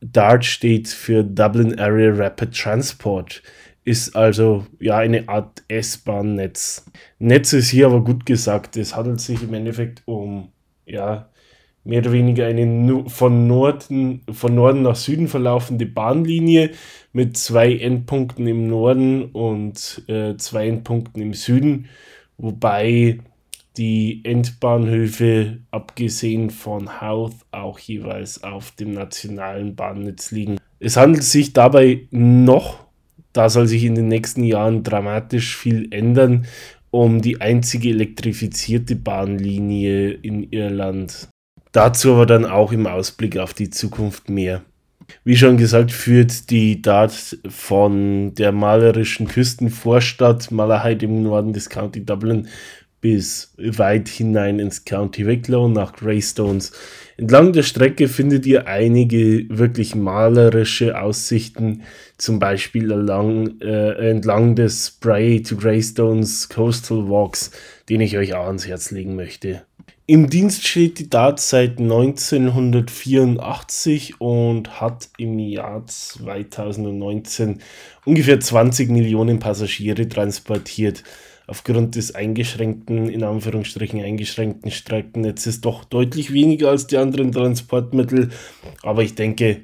DART 0.00 0.44
steht 0.44 0.88
für 0.88 1.24
Dublin 1.24 1.78
Area 1.78 2.12
Rapid 2.12 2.56
Transport, 2.56 3.42
ist 3.84 4.14
also 4.14 4.66
ja 4.78 4.98
eine 4.98 5.28
Art 5.28 5.62
S-Bahn-Netz. 5.68 6.86
Netz 7.18 7.52
ist 7.52 7.70
hier 7.70 7.86
aber 7.86 8.04
gut 8.04 8.26
gesagt. 8.26 8.76
Es 8.76 8.94
handelt 8.94 9.20
sich 9.20 9.42
im 9.42 9.54
Endeffekt 9.54 10.02
um 10.04 10.52
ja 10.84 11.30
mehr 11.84 12.00
oder 12.00 12.12
weniger 12.12 12.46
eine 12.46 13.08
von 13.08 13.46
Norden, 13.46 14.22
von 14.32 14.54
Norden 14.54 14.82
nach 14.82 14.96
Süden 14.96 15.28
verlaufende 15.28 15.86
Bahnlinie 15.86 16.72
mit 17.12 17.36
zwei 17.36 17.76
Endpunkten 17.76 18.46
im 18.46 18.66
Norden 18.66 19.26
und 19.26 20.02
äh, 20.08 20.36
zwei 20.36 20.68
Endpunkten 20.68 21.22
im 21.22 21.32
Süden, 21.32 21.88
wobei 22.38 23.18
die 23.76 24.22
Endbahnhöfe, 24.24 25.58
abgesehen 25.70 26.50
von 26.50 27.00
Howth, 27.00 27.34
auch 27.50 27.78
jeweils 27.78 28.42
auf 28.42 28.70
dem 28.72 28.92
nationalen 28.92 29.76
Bahnnetz 29.76 30.30
liegen. 30.30 30.56
Es 30.78 30.96
handelt 30.96 31.24
sich 31.24 31.52
dabei 31.52 32.06
noch, 32.10 32.86
da 33.32 33.48
soll 33.48 33.66
sich 33.66 33.84
in 33.84 33.94
den 33.94 34.08
nächsten 34.08 34.44
Jahren 34.44 34.82
dramatisch 34.82 35.56
viel 35.56 35.88
ändern, 35.92 36.46
um 36.90 37.20
die 37.20 37.40
einzige 37.40 37.90
elektrifizierte 37.90 38.96
Bahnlinie 38.96 40.12
in 40.12 40.50
Irland. 40.50 41.28
Dazu 41.72 42.14
aber 42.14 42.24
dann 42.24 42.46
auch 42.46 42.72
im 42.72 42.86
Ausblick 42.86 43.36
auf 43.36 43.52
die 43.52 43.68
Zukunft 43.68 44.30
mehr. 44.30 44.62
Wie 45.24 45.36
schon 45.36 45.56
gesagt, 45.56 45.92
führt 45.92 46.50
die 46.50 46.82
Dart 46.82 47.38
von 47.48 48.34
der 48.34 48.52
malerischen 48.52 49.26
Küstenvorstadt 49.28 50.50
Malahide 50.50 51.06
im 51.06 51.22
Norden 51.22 51.52
des 51.52 51.68
County 51.68 52.04
Dublin 52.04 52.48
bis 53.00 53.54
weit 53.58 54.08
hinein 54.08 54.58
ins 54.58 54.84
County 54.84 55.26
Wicklow 55.26 55.68
nach 55.68 55.92
Greystones. 55.92 56.72
Entlang 57.16 57.52
der 57.52 57.62
Strecke 57.62 58.08
findet 58.08 58.46
ihr 58.46 58.66
einige 58.66 59.46
wirklich 59.48 59.94
malerische 59.94 61.00
Aussichten, 61.00 61.82
zum 62.18 62.38
Beispiel 62.38 62.90
entlang, 62.90 63.60
äh, 63.60 64.10
entlang 64.10 64.54
des 64.56 64.88
Spray 64.88 65.42
to 65.42 65.56
Greystones 65.56 66.48
Coastal 66.48 67.08
Walks, 67.08 67.52
den 67.88 68.00
ich 68.00 68.16
euch 68.18 68.34
auch 68.34 68.46
ans 68.46 68.66
Herz 68.66 68.90
legen 68.90 69.14
möchte. 69.14 69.62
Im 70.08 70.30
Dienst 70.30 70.64
steht 70.64 71.00
die 71.00 71.10
DART 71.10 71.40
seit 71.40 71.80
1984 71.80 74.20
und 74.20 74.80
hat 74.80 75.08
im 75.18 75.36
Jahr 75.40 75.84
2019 75.84 77.60
ungefähr 78.04 78.38
20 78.38 78.88
Millionen 78.88 79.40
Passagiere 79.40 80.08
transportiert. 80.08 81.02
Aufgrund 81.48 81.96
des 81.96 82.14
eingeschränkten, 82.14 83.08
in 83.08 83.24
Anführungsstrichen 83.24 84.00
eingeschränkten 84.00 84.70
Streckennetzes 84.70 85.60
doch 85.60 85.84
deutlich 85.84 86.32
weniger 86.32 86.70
als 86.70 86.86
die 86.86 86.98
anderen 86.98 87.32
Transportmittel. 87.32 88.30
Aber 88.82 89.02
ich 89.02 89.16
denke, 89.16 89.62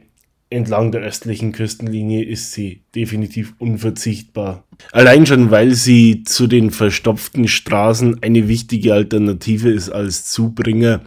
entlang 0.53 0.93
der 0.93 1.01
östlichen 1.01 1.53
Küstenlinie 1.53 2.25
ist 2.25 2.53
sie 2.53 2.83
definitiv 2.95 3.55
unverzichtbar. 3.59 4.65
Allein 4.93 5.27
schon, 5.27 5.51
weil 5.51 5.73
sie 5.73 6.23
zu 6.25 6.47
den 6.47 6.71
verstopften 6.71 7.49
Straßen 7.49 8.23
eine 8.23 8.49
wichtige 8.49 8.95
Alternative 8.95 9.71
ist 9.71 9.91
als 9.91 10.31
Zubringer 10.31 11.01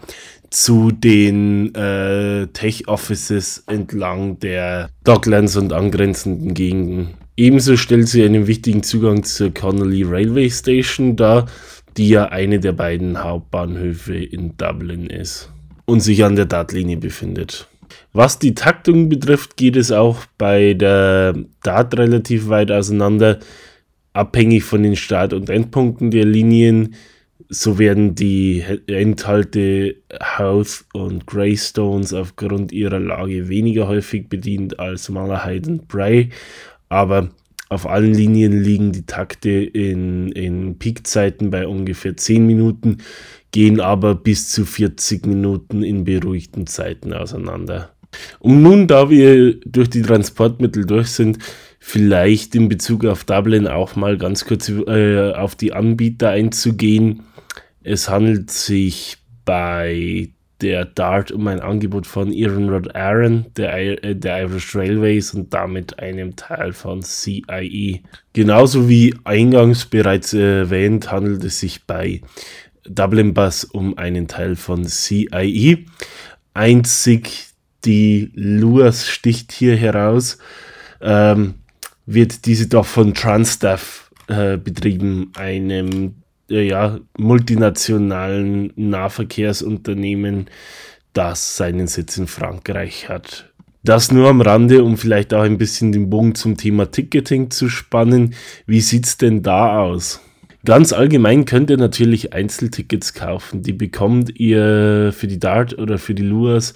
zu 0.50 0.92
den 0.92 1.74
äh, 1.76 2.48
Tech-Offices 2.48 3.64
entlang 3.68 4.40
der 4.40 4.90
Docklands 5.04 5.58
und 5.58 5.74
angrenzenden 5.74 6.54
Gegenden. 6.54 7.10
Ebenso 7.38 7.76
stellt 7.76 8.08
sie 8.08 8.24
einen 8.24 8.48
wichtigen 8.48 8.82
Zugang 8.82 9.24
zur 9.24 9.54
Connolly 9.54 10.04
Railway 10.04 10.50
Station 10.50 11.16
dar, 11.16 11.48
die 11.98 12.10
ja 12.10 12.26
eine 12.30 12.60
der 12.60 12.72
beiden 12.72 13.22
Hauptbahnhöfe 13.22 14.16
in 14.16 14.56
Dublin 14.58 15.08
ist 15.08 15.52
und 15.86 16.00
sich 16.00 16.24
an 16.24 16.36
der 16.36 16.46
Dartlinie 16.46 16.98
befindet. 16.98 17.68
Was 18.14 18.40
die 18.40 18.56
Taktung 18.56 19.10
betrifft, 19.10 19.58
geht 19.58 19.76
es 19.76 19.92
auch 19.92 20.26
bei 20.38 20.74
der 20.74 21.36
Dart 21.64 21.98
relativ 21.98 22.50
weit 22.50 22.72
auseinander. 22.72 23.40
Abhängig 24.14 24.64
von 24.64 24.84
den 24.84 24.96
Start- 24.96 25.34
und 25.34 25.50
Endpunkten 25.50 26.12
der 26.12 26.26
Linien, 26.26 26.96
so 27.50 27.78
werden 27.78 28.16
die 28.16 28.64
Endhalte 28.88 29.96
Houth 30.38 30.86
und 30.94 31.28
Greystones 31.28 32.14
aufgrund 32.14 32.72
ihrer 32.72 33.00
Lage 33.00 33.50
weniger 33.50 33.88
häufig 33.88 34.30
bedient 34.30 34.80
als 34.80 35.10
Malahide 35.10 35.70
und 35.70 35.88
Bray. 35.88 36.30
Aber 36.90 37.30
auf 37.70 37.88
allen 37.88 38.14
Linien 38.14 38.64
liegen 38.64 38.92
die 38.92 39.06
Takte 39.06 39.50
in, 39.50 40.32
in 40.32 40.78
Peakzeiten 40.78 41.50
bei 41.50 41.68
ungefähr 41.68 42.16
10 42.16 42.46
Minuten, 42.46 42.98
gehen 43.56 43.80
aber 43.80 44.16
bis 44.16 44.50
zu 44.50 44.66
40 44.66 45.26
Minuten 45.28 45.82
in 45.82 46.04
beruhigten 46.04 46.68
Zeiten 46.68 47.14
auseinander. 47.14 47.92
Und 48.40 48.62
nun, 48.62 48.86
da 48.86 49.10
wir 49.10 49.58
durch 49.62 49.90
die 49.90 50.02
Transportmittel 50.02 50.86
durch 50.86 51.08
sind, 51.08 51.38
vielleicht 51.80 52.54
in 52.56 52.68
Bezug 52.68 53.06
auf 53.06 53.24
Dublin 53.24 53.66
auch 53.66 53.96
mal 53.96 54.18
ganz 54.18 54.44
kurz 54.44 54.68
äh, 54.68 55.32
auf 55.32 55.56
die 55.56 55.72
Anbieter 55.72 56.32
einzugehen. 56.32 57.24
Es 57.82 58.10
handelt 58.10 58.52
sich 58.52 59.20
bei 59.46 60.32
der 60.62 60.86
DART 60.86 61.32
um 61.32 61.48
ein 61.48 61.60
Angebot 61.60 62.08
von 62.08 62.32
Ironrod 62.32 62.96
Aaron, 62.96 63.46
der, 63.56 64.04
äh, 64.04 64.16
der 64.16 64.42
Irish 64.42 64.76
Railways 64.76 65.34
und 65.34 65.54
damit 65.54 66.00
einem 66.00 66.36
Teil 66.36 66.74
von 66.74 67.04
CIE. 67.04 68.02
Genauso 68.34 68.90
wie 68.90 69.14
eingangs 69.24 69.86
bereits 69.86 70.34
erwähnt, 70.34 71.12
handelt 71.12 71.44
es 71.44 71.60
sich 71.60 71.86
bei 71.86 72.22
Dublin 72.88 73.34
Bus 73.34 73.64
um 73.64 73.98
einen 73.98 74.28
Teil 74.28 74.56
von 74.56 74.86
CIE. 74.86 75.86
Einzig 76.54 77.50
die 77.86 78.32
Luas 78.34 79.08
sticht 79.08 79.52
hier 79.52 79.76
heraus, 79.76 80.38
ähm, 81.02 81.56
wird 82.06 82.46
diese 82.46 82.68
doch 82.68 82.86
von 82.86 83.14
Transstaff 83.14 84.12
äh, 84.28 84.58
betrieben, 84.58 85.32
einem 85.36 86.16
äh, 86.50 86.68
ja, 86.68 87.00
multinationalen 87.18 88.74
Nahverkehrsunternehmen, 88.76 90.48
das 91.14 91.58
seinen 91.58 91.88
Sitz 91.88 92.18
in 92.18 92.28
Frankreich 92.28 93.10
hat. 93.10 93.52
Das 93.84 94.12
nur 94.12 94.30
am 94.30 94.42
Rande, 94.42 94.84
um 94.84 94.98
vielleicht 94.98 95.32
auch 95.34 95.44
ein 95.44 95.60
bisschen 95.60 95.92
den 95.92 96.10
Bogen 96.10 96.34
zum 96.34 96.58
Thema 96.58 96.90
Ticketing 96.90 97.52
zu 97.52 97.70
spannen. 97.70 98.34
Wie 98.66 98.82
sieht 98.82 99.06
es 99.06 99.18
denn 99.18 99.44
da 99.44 99.80
aus? 99.80 100.22
Ganz 100.66 100.94
allgemein 100.94 101.46
könnt 101.46 101.70
ihr 101.70 101.78
natürlich 101.78 102.34
Einzeltickets 102.34 103.14
kaufen. 103.14 103.62
Die 103.62 103.74
bekommt 103.74 104.40
ihr 104.40 105.14
für 105.14 105.28
die 105.28 105.40
Dart 105.40 105.78
oder 105.78 106.00
für 106.00 106.16
die 106.16 106.24
Luas 106.24 106.74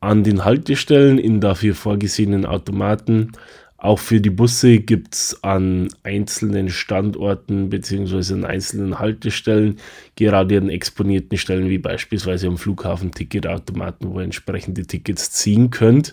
an 0.00 0.24
den 0.24 0.44
Haltestellen 0.44 1.18
in 1.18 1.40
dafür 1.40 1.76
vorgesehenen 1.76 2.44
Automaten. 2.44 3.30
Auch 3.76 4.00
für 4.00 4.20
die 4.20 4.30
Busse 4.30 4.78
gibt 4.78 5.14
es 5.14 5.38
an 5.44 5.86
einzelnen 6.02 6.68
Standorten 6.68 7.70
bzw. 7.70 8.34
an 8.34 8.44
einzelnen 8.44 8.98
Haltestellen, 8.98 9.76
gerade 10.16 10.58
an 10.58 10.68
exponierten 10.68 11.38
Stellen 11.38 11.68
wie 11.68 11.78
beispielsweise 11.78 12.48
am 12.48 12.58
Flughafen 12.58 13.12
Ticketautomaten, 13.12 14.10
wo 14.10 14.18
ihr 14.18 14.24
entsprechende 14.24 14.84
Tickets 14.84 15.30
ziehen 15.30 15.70
könnt. 15.70 16.12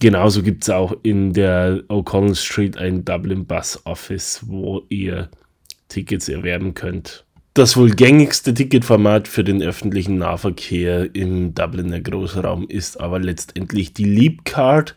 Genauso 0.00 0.42
gibt 0.42 0.64
es 0.64 0.70
auch 0.70 0.96
in 1.04 1.32
der 1.32 1.84
O'Connell 1.88 2.34
Street 2.34 2.76
ein 2.76 3.04
Dublin 3.04 3.44
Bus 3.44 3.80
Office, 3.84 4.40
wo 4.46 4.82
ihr 4.88 5.28
Tickets 5.90 6.28
erwerben 6.28 6.72
könnt. 6.72 7.26
Das 7.52 7.76
wohl 7.76 7.90
gängigste 7.90 8.54
Ticketformat 8.54 9.26
für 9.26 9.42
den 9.42 9.60
öffentlichen 9.60 10.18
Nahverkehr 10.18 11.14
im 11.14 11.52
Dubliner 11.52 12.00
Großraum 12.00 12.68
ist 12.68 13.00
aber 13.00 13.18
letztendlich 13.18 13.92
die 13.92 14.04
Leap 14.04 14.44
Card. 14.44 14.94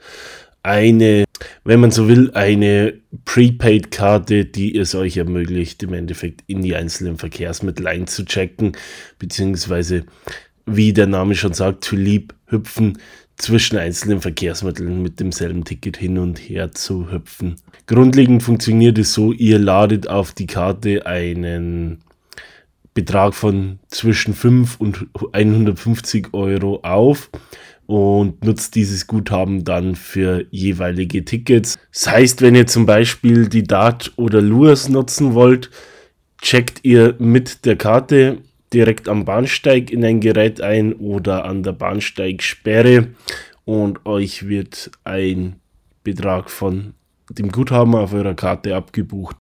Eine, 0.62 1.26
wenn 1.66 1.80
man 1.80 1.92
so 1.92 2.08
will, 2.08 2.32
eine 2.36 2.94
Prepaid-Karte, 3.26 4.46
die 4.46 4.78
es 4.78 4.96
euch 4.96 5.18
ermöglicht, 5.18 5.84
im 5.84 5.94
Endeffekt 5.94 6.44
in 6.48 6.62
die 6.62 6.76
einzelnen 6.76 7.18
Verkehrsmittel 7.18 7.88
einzuchecken, 7.88 8.78
beziehungsweise, 9.20 10.06
wie 10.66 10.94
der 10.94 11.08
Name 11.08 11.36
schon 11.36 11.54
sagt, 11.54 11.84
to 11.84 11.96
leap, 11.96 12.34
hüpfen, 12.46 13.00
zwischen 13.38 13.78
einzelnen 13.78 14.22
Verkehrsmitteln 14.22 15.02
mit 15.02 15.20
demselben 15.20 15.64
Ticket 15.64 15.98
hin 15.98 16.18
und 16.18 16.38
her 16.38 16.72
zu 16.72 17.12
hüpfen. 17.12 17.56
Grundlegend 17.88 18.44
funktioniert 18.44 18.98
es 18.98 19.14
so, 19.14 19.32
ihr 19.32 19.60
ladet 19.60 20.10
auf 20.10 20.34
die 20.34 20.48
Karte 20.48 21.06
einen 21.06 22.00
Betrag 22.94 23.34
von 23.34 23.80
zwischen 23.88 24.34
5 24.34 24.80
und 24.80 25.08
150 25.32 26.28
Euro 26.34 26.80
auf 26.84 27.30
und 27.86 28.44
nutzt 28.44 28.76
dieses 28.76 29.08
Guthaben 29.08 29.64
dann 29.64 29.96
für 29.96 30.46
jeweilige 30.52 31.26
Tickets. 31.26 31.78
Das 31.92 32.10
heißt, 32.10 32.42
wenn 32.42 32.56
ihr 32.56 32.68
zum 32.68 32.86
Beispiel 32.86 33.50
die 33.50 33.64
Dart 33.64 34.14
oder 34.16 34.42
Lures 34.42 34.90
nutzen 34.90 35.34
wollt, 35.34 35.70
checkt 36.42 36.80
ihr 36.84 37.16
mit 37.20 37.66
der 37.66 37.76
Karte 37.78 38.40
direkt 38.74 39.08
am 39.08 39.26
Bahnsteig 39.26 39.92
in 39.92 40.04
ein 40.04 40.20
Gerät 40.20 40.62
ein 40.62 40.94
oder 40.94 41.46
an 41.46 41.64
der 41.64 41.74
Bahnsteigsperre 41.74 43.10
und 43.66 44.06
euch 44.06 44.48
wird 44.48 44.92
ein 45.04 45.58
Betrag 46.04 46.50
von 46.50 46.94
dem 47.30 47.52
Guthaben 47.52 47.96
auf 47.96 48.14
eurer 48.14 48.34
Karte 48.34 48.76
abgebucht. 48.76 49.38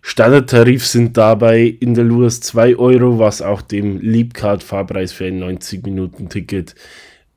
Standardtarif 0.00 0.86
sind 0.86 1.16
dabei 1.16 1.62
in 1.62 1.94
der 1.94 2.04
Lures 2.04 2.40
2 2.40 2.76
Euro, 2.76 3.18
was 3.18 3.42
auch 3.42 3.60
dem 3.60 3.98
Leapcard-Fahrpreis 4.00 5.12
für 5.12 5.26
ein 5.26 5.42
90-Minuten-Ticket 5.42 6.74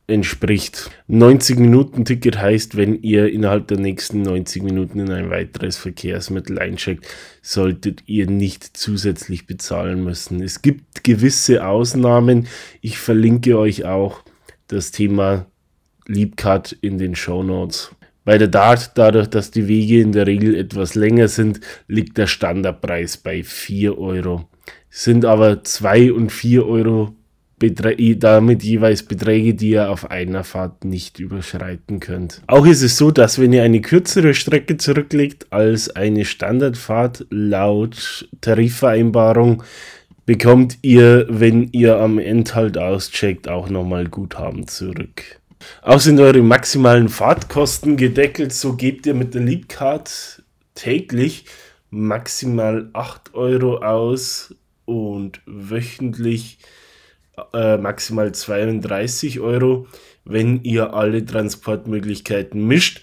entspricht. 0.10 0.92
90-Minuten-Ticket 1.10 2.40
heißt, 2.40 2.76
wenn 2.76 3.02
ihr 3.02 3.32
innerhalb 3.32 3.68
der 3.68 3.80
nächsten 3.80 4.22
90 4.22 4.64
Minuten 4.64 5.00
in 5.00 5.12
ein 5.12 5.30
weiteres 5.30 5.78
Verkehrsmittel 5.78 6.60
eincheckt, 6.60 7.08
solltet 7.42 8.04
ihr 8.08 8.28
nicht 8.28 8.78
zusätzlich 8.78 9.48
bezahlen 9.48 10.04
müssen. 10.04 10.42
Es 10.42 10.62
gibt 10.62 11.04
gewisse 11.04 11.66
Ausnahmen. 11.66 12.48
Ich 12.82 12.98
verlinke 12.98 13.58
euch 13.58 13.86
auch 13.86 14.24
das 14.68 14.92
Thema 14.92 15.46
Leapcard 16.08 16.74
in 16.82 16.98
den 16.98 17.16
Show 17.16 17.44
Notes. 17.44 17.96
Bei 18.26 18.38
der 18.38 18.48
Dart, 18.48 18.92
dadurch, 18.96 19.28
dass 19.28 19.52
die 19.52 19.68
Wege 19.68 20.02
in 20.02 20.12
der 20.12 20.28
Regel 20.28 20.56
etwas 20.56 20.96
länger 20.96 21.28
sind, 21.28 21.62
liegt 21.88 22.18
der 22.18 22.28
Standardpreis 22.28 23.18
bei 23.18 23.44
4 23.44 23.98
Euro. 23.98 24.50
Sind 24.90 25.26
aber 25.26 25.64
2 25.64 26.14
und 26.14 26.32
4 26.32 26.66
Euro 26.66 27.16
damit 27.60 28.64
jeweils 28.64 29.04
Beträge, 29.04 29.54
die 29.54 29.72
ihr 29.72 29.90
auf 29.90 30.10
einer 30.10 30.44
Fahrt 30.44 30.86
nicht 30.86 31.20
überschreiten 31.20 32.00
könnt. 32.00 32.42
Auch 32.48 32.66
ist 32.66 32.82
es 32.82 32.98
so, 32.98 33.12
dass 33.12 33.40
wenn 33.40 33.54
ihr 33.54 33.64
eine 33.64 33.82
kürzere 33.82 34.34
Strecke 34.34 34.78
zurücklegt 34.78 35.48
als 35.52 35.90
eine 35.90 36.26
Standardfahrt 36.26 37.26
laut 37.30 38.28
Tarifvereinbarung, 38.42 39.64
bekommt 40.26 40.78
ihr, 40.84 41.26
wenn 41.30 41.70
ihr 41.72 41.98
am 41.98 42.20
Endhalt 42.20 42.78
auscheckt, 42.78 43.48
auch 43.48 43.70
nochmal 43.70 44.08
Guthaben 44.08 44.68
zurück. 44.68 45.40
Auch 45.82 46.00
sind 46.00 46.20
eure 46.20 46.42
maximalen 46.42 47.10
Fahrtkosten 47.10 47.98
gedeckelt, 47.98 48.54
so 48.54 48.76
gebt 48.76 49.06
ihr 49.06 49.14
mit 49.14 49.34
der 49.34 49.42
Leapcard 49.42 50.44
täglich 50.76 51.46
maximal 51.90 52.90
8 52.94 53.34
Euro 53.34 53.78
aus 53.78 54.56
und 54.86 55.42
wöchentlich 55.46 56.60
äh, 57.54 57.78
maximal 57.78 58.32
32 58.32 59.40
Euro, 59.40 59.88
wenn 60.26 60.64
ihr 60.64 60.94
alle 60.94 61.26
Transportmöglichkeiten 61.26 62.66
mischt. 62.66 63.02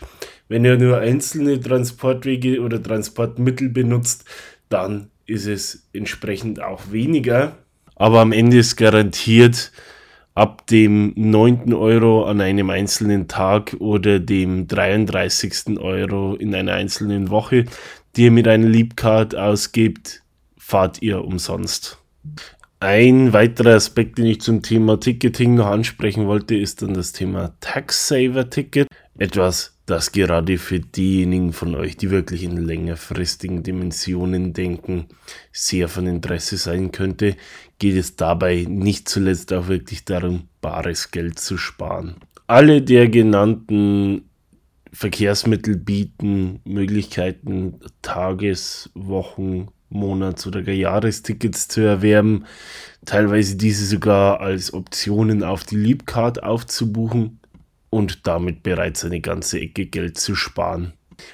Wenn 0.49 0.64
ihr 0.64 0.79
nur 0.79 0.99
einzelne 0.99 1.61
Transportwege 1.61 2.61
oder 2.61 2.83
Transportmittel 2.83 3.68
benutzt, 3.68 4.25
dann 4.68 5.11
ist 5.27 5.46
es 5.46 5.88
entsprechend 5.92 6.62
auch 6.62 6.92
weniger. 6.92 7.57
Aber 7.96 8.20
am 8.20 8.33
Ende 8.33 8.59
ist 8.59 8.77
garantiert 8.77 9.72
ab 10.35 10.66
dem 10.66 11.14
9. 11.16 11.72
Euro 11.72 12.27
an 12.27 12.40
einem 12.40 12.70
einzelnen 12.70 13.27
Tag 13.27 13.75
oder 13.81 14.20
dem 14.20 14.68
33. 14.68 15.81
Euro 15.81 16.35
in 16.35 16.55
einer 16.55 16.75
einzelnen 16.75 17.31
Woche, 17.31 17.64
die 18.14 18.25
ihr 18.25 18.31
mit 18.31 18.46
einer 18.46 18.68
Leapcard 18.68 19.35
ausgebt, 19.35 20.22
fahrt 20.59 21.01
ihr 21.01 21.25
umsonst. 21.25 21.99
Ein 22.87 23.33
weiterer 23.33 23.75
Aspekt, 23.75 24.16
den 24.16 24.27
ich 24.27 24.40
zum 24.42 24.62
Thema 24.62 25.01
Ticketing 25.01 25.57
noch 25.57 25.66
ansprechen 25.66 26.29
wollte, 26.29 26.55
ist 26.55 26.83
dann 26.83 26.94
das 26.94 27.11
Thema 27.11 27.53
Tax 27.59 28.07
Saver 28.07 28.49
Ticket. 28.49 28.87
Etwas, 29.18 29.77
das 29.87 30.12
gerade 30.12 30.57
für 30.57 30.79
diejenigen 30.79 31.53
von 31.53 31.75
euch, 31.75 31.96
die 31.96 32.12
wirklich 32.12 32.44
in 32.44 32.57
längerfristigen 32.57 33.64
Dimensionen 33.64 34.53
denken, 34.53 35.07
sehr 35.51 35.88
von 35.88 36.07
Interesse 36.07 36.59
sein 36.59 36.92
könnte, 36.92 37.35
geht 37.81 37.96
es 37.96 38.14
dabei 38.14 38.64
nicht 38.68 39.09
zuletzt 39.09 39.53
auch 39.53 39.66
wirklich 39.66 40.05
darum, 40.05 40.44
bares 40.61 41.11
Geld 41.11 41.40
zu 41.40 41.59
sparen. 41.59 42.14
Alle 42.46 42.83
der 42.83 43.09
genannten 43.09 44.31
Verkehrsmittel 44.92 45.77
bieten 45.77 46.61
Möglichkeiten, 46.64 47.81
Tages-, 48.03 48.90
Wochen-, 48.94 49.70
Monats- 49.88 50.46
oder 50.46 50.62
gar 50.62 50.75
Jahrestickets 50.75 51.68
zu 51.68 51.81
erwerben, 51.81 52.44
teilweise 53.05 53.57
diese 53.57 53.87
sogar 53.87 54.40
als 54.40 54.75
Optionen 54.75 55.42
auf 55.42 55.64
die 55.64 55.77
Leapcard 55.77 56.42
aufzubuchen 56.42 57.40
und 57.90 58.27
damit 58.27 58.62
bereits 58.62 59.05
eine 59.05 59.20
ganze 59.20 59.61
Ecke 59.61 59.87
Geld 59.87 60.18
zu 60.18 60.35
sparen. 60.35 60.92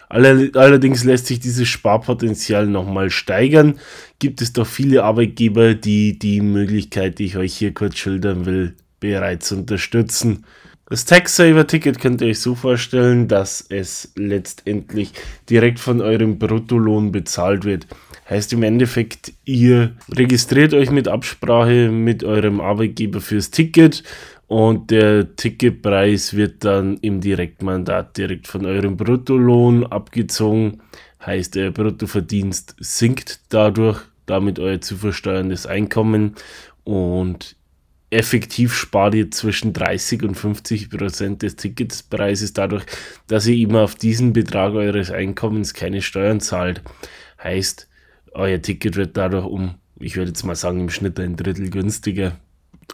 Allerdings 0.09 1.03
lässt 1.03 1.27
sich 1.27 1.41
dieses 1.41 1.69
Sparpotenzial 1.69 2.67
nochmal 2.67 3.11
steigern. 3.11 3.81
Gibt 4.21 4.41
es 4.41 4.53
doch 4.53 4.67
viele 4.67 5.03
Arbeitgeber, 5.03 5.75
die 5.75 6.19
die 6.19 6.41
Möglichkeit, 6.41 7.19
die 7.19 7.25
ich 7.25 7.37
euch 7.37 7.55
hier 7.55 7.75
kurz 7.75 7.97
schildern 7.99 8.47
will, 8.47 8.77
bereits 9.01 9.51
unterstützen. 9.51 10.45
Das 10.87 11.05
Tax-Saver-Ticket 11.07 11.99
könnt 12.01 12.21
ihr 12.21 12.29
euch 12.29 12.41
so 12.41 12.55
vorstellen, 12.55 13.27
dass 13.27 13.65
es 13.69 14.13
letztendlich 14.15 15.13
direkt 15.49 15.81
von 15.81 16.01
eurem 16.01 16.39
Bruttolohn 16.39 17.11
bezahlt 17.13 17.65
wird. 17.65 17.87
Heißt 18.33 18.55
im 18.55 18.63
Endeffekt, 18.63 19.35
ihr 19.45 19.95
registriert 20.11 20.73
euch 20.73 20.91
mit 20.91 21.07
Absprache 21.07 21.91
mit 21.91 22.25
eurem 22.25 22.63
Arbeitgeber 22.63 23.21
fürs 23.21 23.51
Ticket 23.51 24.05
und 24.47 24.91
der 24.91 25.37
Ticketpreis 25.37 26.35
wird 26.35 26.65
dann 26.65 26.97
im 27.03 27.21
Direktmandat 27.21 28.17
direkt 28.17 28.49
von 28.49 28.65
eurem 28.65 28.97
Bruttolohn 28.97 29.85
abgezogen. 29.85 30.81
Heißt, 31.27 31.59
euer 31.59 31.73
Bruttoverdienst 31.73 32.75
sinkt 32.79 33.41
dadurch, 33.51 34.01
damit 34.25 34.59
euer 34.59 34.81
zu 34.81 34.97
versteuerndes 34.97 35.67
Einkommen 35.67 36.37
und 36.85 37.55
effektiv 38.09 38.73
spart 38.73 39.15
ihr 39.15 39.31
zwischen 39.31 39.75
30 39.75 40.23
und 40.23 40.37
50 40.37 40.89
Prozent 40.89 41.43
des 41.43 41.57
Ticketpreises 41.57 42.55
dadurch, 42.55 42.85
dass 43.27 43.47
ihr 43.47 43.59
immer 43.59 43.83
auf 43.83 43.95
diesen 43.95 44.33
Betrag 44.33 44.73
eures 44.73 45.11
Einkommens 45.11 45.75
keine 45.75 46.01
Steuern 46.01 46.41
zahlt. 46.41 46.81
Heißt, 47.43 47.89
euer 48.35 48.61
Ticket 48.61 48.97
wird 48.97 49.17
dadurch 49.17 49.47
um, 49.47 49.75
ich 49.99 50.17
würde 50.17 50.31
jetzt 50.31 50.45
mal 50.45 50.57
sagen, 50.57 50.81
im 50.81 50.91
Schnitt 50.91 51.19
ein 51.21 51.37
Drittel 51.37 51.71
günstiger. 51.71 52.33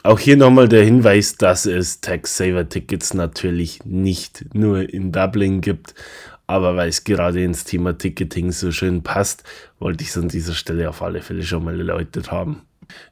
Auch 0.03 0.19
hier 0.19 0.37
nochmal 0.37 0.69
der 0.69 0.85
Hinweis, 0.85 1.37
dass 1.37 1.67
es 1.67 2.01
Tax-Saver-Tickets 2.01 3.15
natürlich 3.15 3.85
nicht 3.85 4.45
nur 4.55 4.89
in 4.89 5.13
Dublin 5.13 5.61
gibt, 5.61 5.95
aber 6.47 6.77
weil 6.77 6.89
es 6.89 7.05
gerade 7.05 7.43
ins 7.43 7.65
Thema 7.65 7.97
Ticketing 7.97 8.53
so 8.53 8.71
schön 8.71 9.03
passt, 9.03 9.45
wollte 9.79 10.05
ich 10.05 10.11
es 10.11 10.19
an 10.19 10.29
dieser 10.29 10.55
Stelle 10.55 10.89
auf 10.89 11.03
alle 11.03 11.21
Fälle 11.21 11.43
schon 11.43 11.65
mal 11.65 11.79
erläutert 11.79 12.31
haben. 12.31 12.63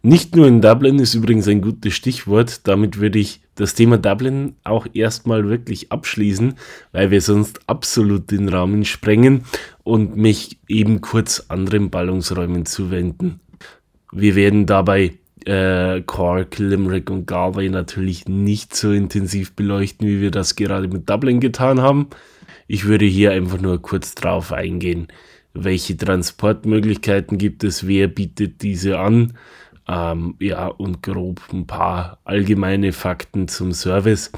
Nicht 0.02 0.36
nur 0.36 0.46
in 0.46 0.60
Dublin 0.60 0.98
ist 0.98 1.14
übrigens 1.14 1.48
ein 1.48 1.60
gutes 1.60 1.94
Stichwort. 1.94 2.66
Damit 2.66 2.98
würde 2.98 3.18
ich 3.18 3.40
das 3.56 3.74
Thema 3.74 3.98
Dublin 3.98 4.54
auch 4.64 4.86
erstmal 4.92 5.48
wirklich 5.48 5.92
abschließen, 5.92 6.54
weil 6.92 7.10
wir 7.10 7.20
sonst 7.20 7.60
absolut 7.68 8.30
den 8.30 8.48
Rahmen 8.48 8.84
sprengen 8.84 9.44
und 9.82 10.16
mich 10.16 10.58
eben 10.68 11.00
kurz 11.00 11.46
anderen 11.48 11.90
Ballungsräumen 11.90 12.66
zuwenden. 12.66 13.40
Wir 14.12 14.34
werden 14.34 14.66
dabei 14.66 15.14
äh, 15.46 16.02
Cork, 16.02 16.58
Limerick 16.58 17.10
und 17.10 17.26
Galway 17.26 17.68
natürlich 17.68 18.26
nicht 18.26 18.74
so 18.74 18.92
intensiv 18.92 19.54
beleuchten, 19.54 20.06
wie 20.06 20.20
wir 20.20 20.30
das 20.30 20.56
gerade 20.56 20.88
mit 20.88 21.08
Dublin 21.08 21.40
getan 21.40 21.80
haben. 21.80 22.08
Ich 22.66 22.84
würde 22.84 23.04
hier 23.04 23.32
einfach 23.32 23.60
nur 23.60 23.80
kurz 23.80 24.14
drauf 24.14 24.52
eingehen, 24.52 25.08
welche 25.54 25.96
Transportmöglichkeiten 25.96 27.38
gibt 27.38 27.64
es, 27.64 27.86
wer 27.86 28.08
bietet 28.08 28.62
diese 28.62 28.98
an. 28.98 29.34
Ähm, 29.88 30.34
ja, 30.40 30.66
und 30.66 31.02
grob 31.02 31.40
ein 31.52 31.66
paar 31.66 32.18
allgemeine 32.24 32.92
Fakten 32.92 33.46
zum 33.46 33.72
Service. 33.72 34.32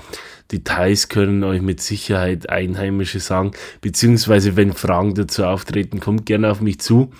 Details 0.52 1.08
können 1.08 1.42
euch 1.44 1.62
mit 1.62 1.80
Sicherheit 1.80 2.48
Einheimische 2.48 3.20
sagen, 3.20 3.52
beziehungsweise 3.80 4.56
wenn 4.56 4.72
Fragen 4.72 5.14
dazu 5.14 5.44
auftreten, 5.44 6.00
kommt 6.00 6.26
gerne 6.26 6.50
auf 6.50 6.60
mich 6.60 6.80
zu. 6.80 7.12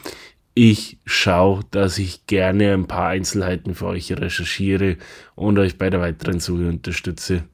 Ich 0.54 0.98
schaue, 1.04 1.60
dass 1.70 1.98
ich 1.98 2.26
gerne 2.26 2.74
ein 2.74 2.86
paar 2.86 3.08
Einzelheiten 3.08 3.74
für 3.74 3.86
euch 3.86 4.12
recherchiere 4.12 4.96
und 5.34 5.58
euch 5.58 5.78
bei 5.78 5.88
der 5.88 6.00
weiteren 6.00 6.40
Suche 6.40 6.68
unterstütze. 6.68 7.44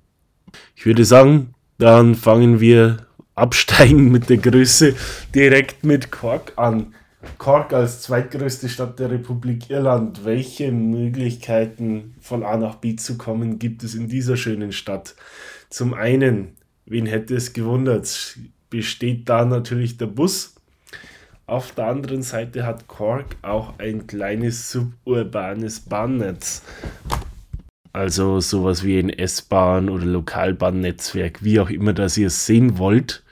Ich 0.74 0.86
würde 0.86 1.04
sagen, 1.04 1.54
dann 1.78 2.14
fangen 2.14 2.60
wir 2.60 3.06
absteigen 3.34 4.10
mit 4.10 4.30
der 4.30 4.38
Größe 4.38 4.94
direkt 5.34 5.84
mit 5.84 6.10
Cork 6.10 6.52
an. 6.56 6.94
Cork 7.38 7.72
als 7.72 8.02
zweitgrößte 8.02 8.68
Stadt 8.68 8.98
der 8.98 9.10
Republik 9.10 9.70
Irland. 9.70 10.24
Welche 10.24 10.72
Möglichkeiten 10.72 12.14
von 12.20 12.42
A 12.42 12.56
nach 12.56 12.76
B 12.76 12.96
zu 12.96 13.18
kommen 13.18 13.58
gibt 13.58 13.82
es 13.82 13.94
in 13.94 14.08
dieser 14.08 14.36
schönen 14.36 14.72
Stadt? 14.72 15.14
Zum 15.70 15.94
einen, 15.94 16.56
wen 16.86 17.06
hätte 17.06 17.34
es 17.34 17.52
gewundert, 17.52 18.38
besteht 18.70 19.28
da 19.28 19.44
natürlich 19.44 19.96
der 19.96 20.06
Bus. 20.06 20.54
Auf 21.46 21.72
der 21.72 21.86
anderen 21.86 22.22
Seite 22.22 22.64
hat 22.64 22.88
Cork 22.88 23.36
auch 23.42 23.78
ein 23.78 24.06
kleines 24.06 24.70
suburbanes 24.70 25.80
Bahnnetz. 25.80 26.62
Also 27.92 28.40
sowas 28.40 28.82
wie 28.82 28.98
ein 28.98 29.10
S-Bahn 29.10 29.88
oder 29.88 30.04
Lokalbahnnetzwerk, 30.04 31.44
wie 31.44 31.60
auch 31.60 31.70
immer 31.70 31.92
das 31.92 32.16
ihr 32.16 32.30
sehen 32.30 32.78
wollt. 32.78 33.22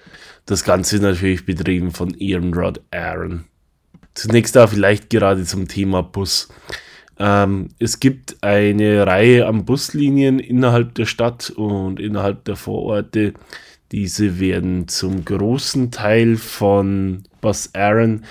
Das 0.47 0.63
Ganze 0.63 0.99
natürlich 0.99 1.47
betrieben 1.47 1.91
von 1.91 2.15
Ehrenrod 2.15 2.81
Aaron. 2.91 3.45
Zunächst 4.15 4.57
da 4.57 4.67
vielleicht 4.67 5.11
gerade 5.11 5.45
zum 5.45 5.69
Thema 5.69 6.03
Bus. 6.03 6.49
Ähm, 7.19 7.69
es 7.79 8.01
gibt 8.01 8.37
eine 8.43 9.07
Reihe 9.07 9.47
an 9.47 9.65
Buslinien 9.65 10.39
innerhalb 10.39 10.95
der 10.95 11.07
Stadt 11.07 11.51
und 11.51 12.01
innerhalb 12.01 12.45
der 12.45 12.57
Vororte. 12.57 13.35
Diese 13.93 14.41
werden 14.41 14.89
zum 14.89 15.25
großen 15.25 15.91
Teil 15.91 16.37
von 16.37 17.23
Bus 17.41 17.71
Aaron, 17.75 18.25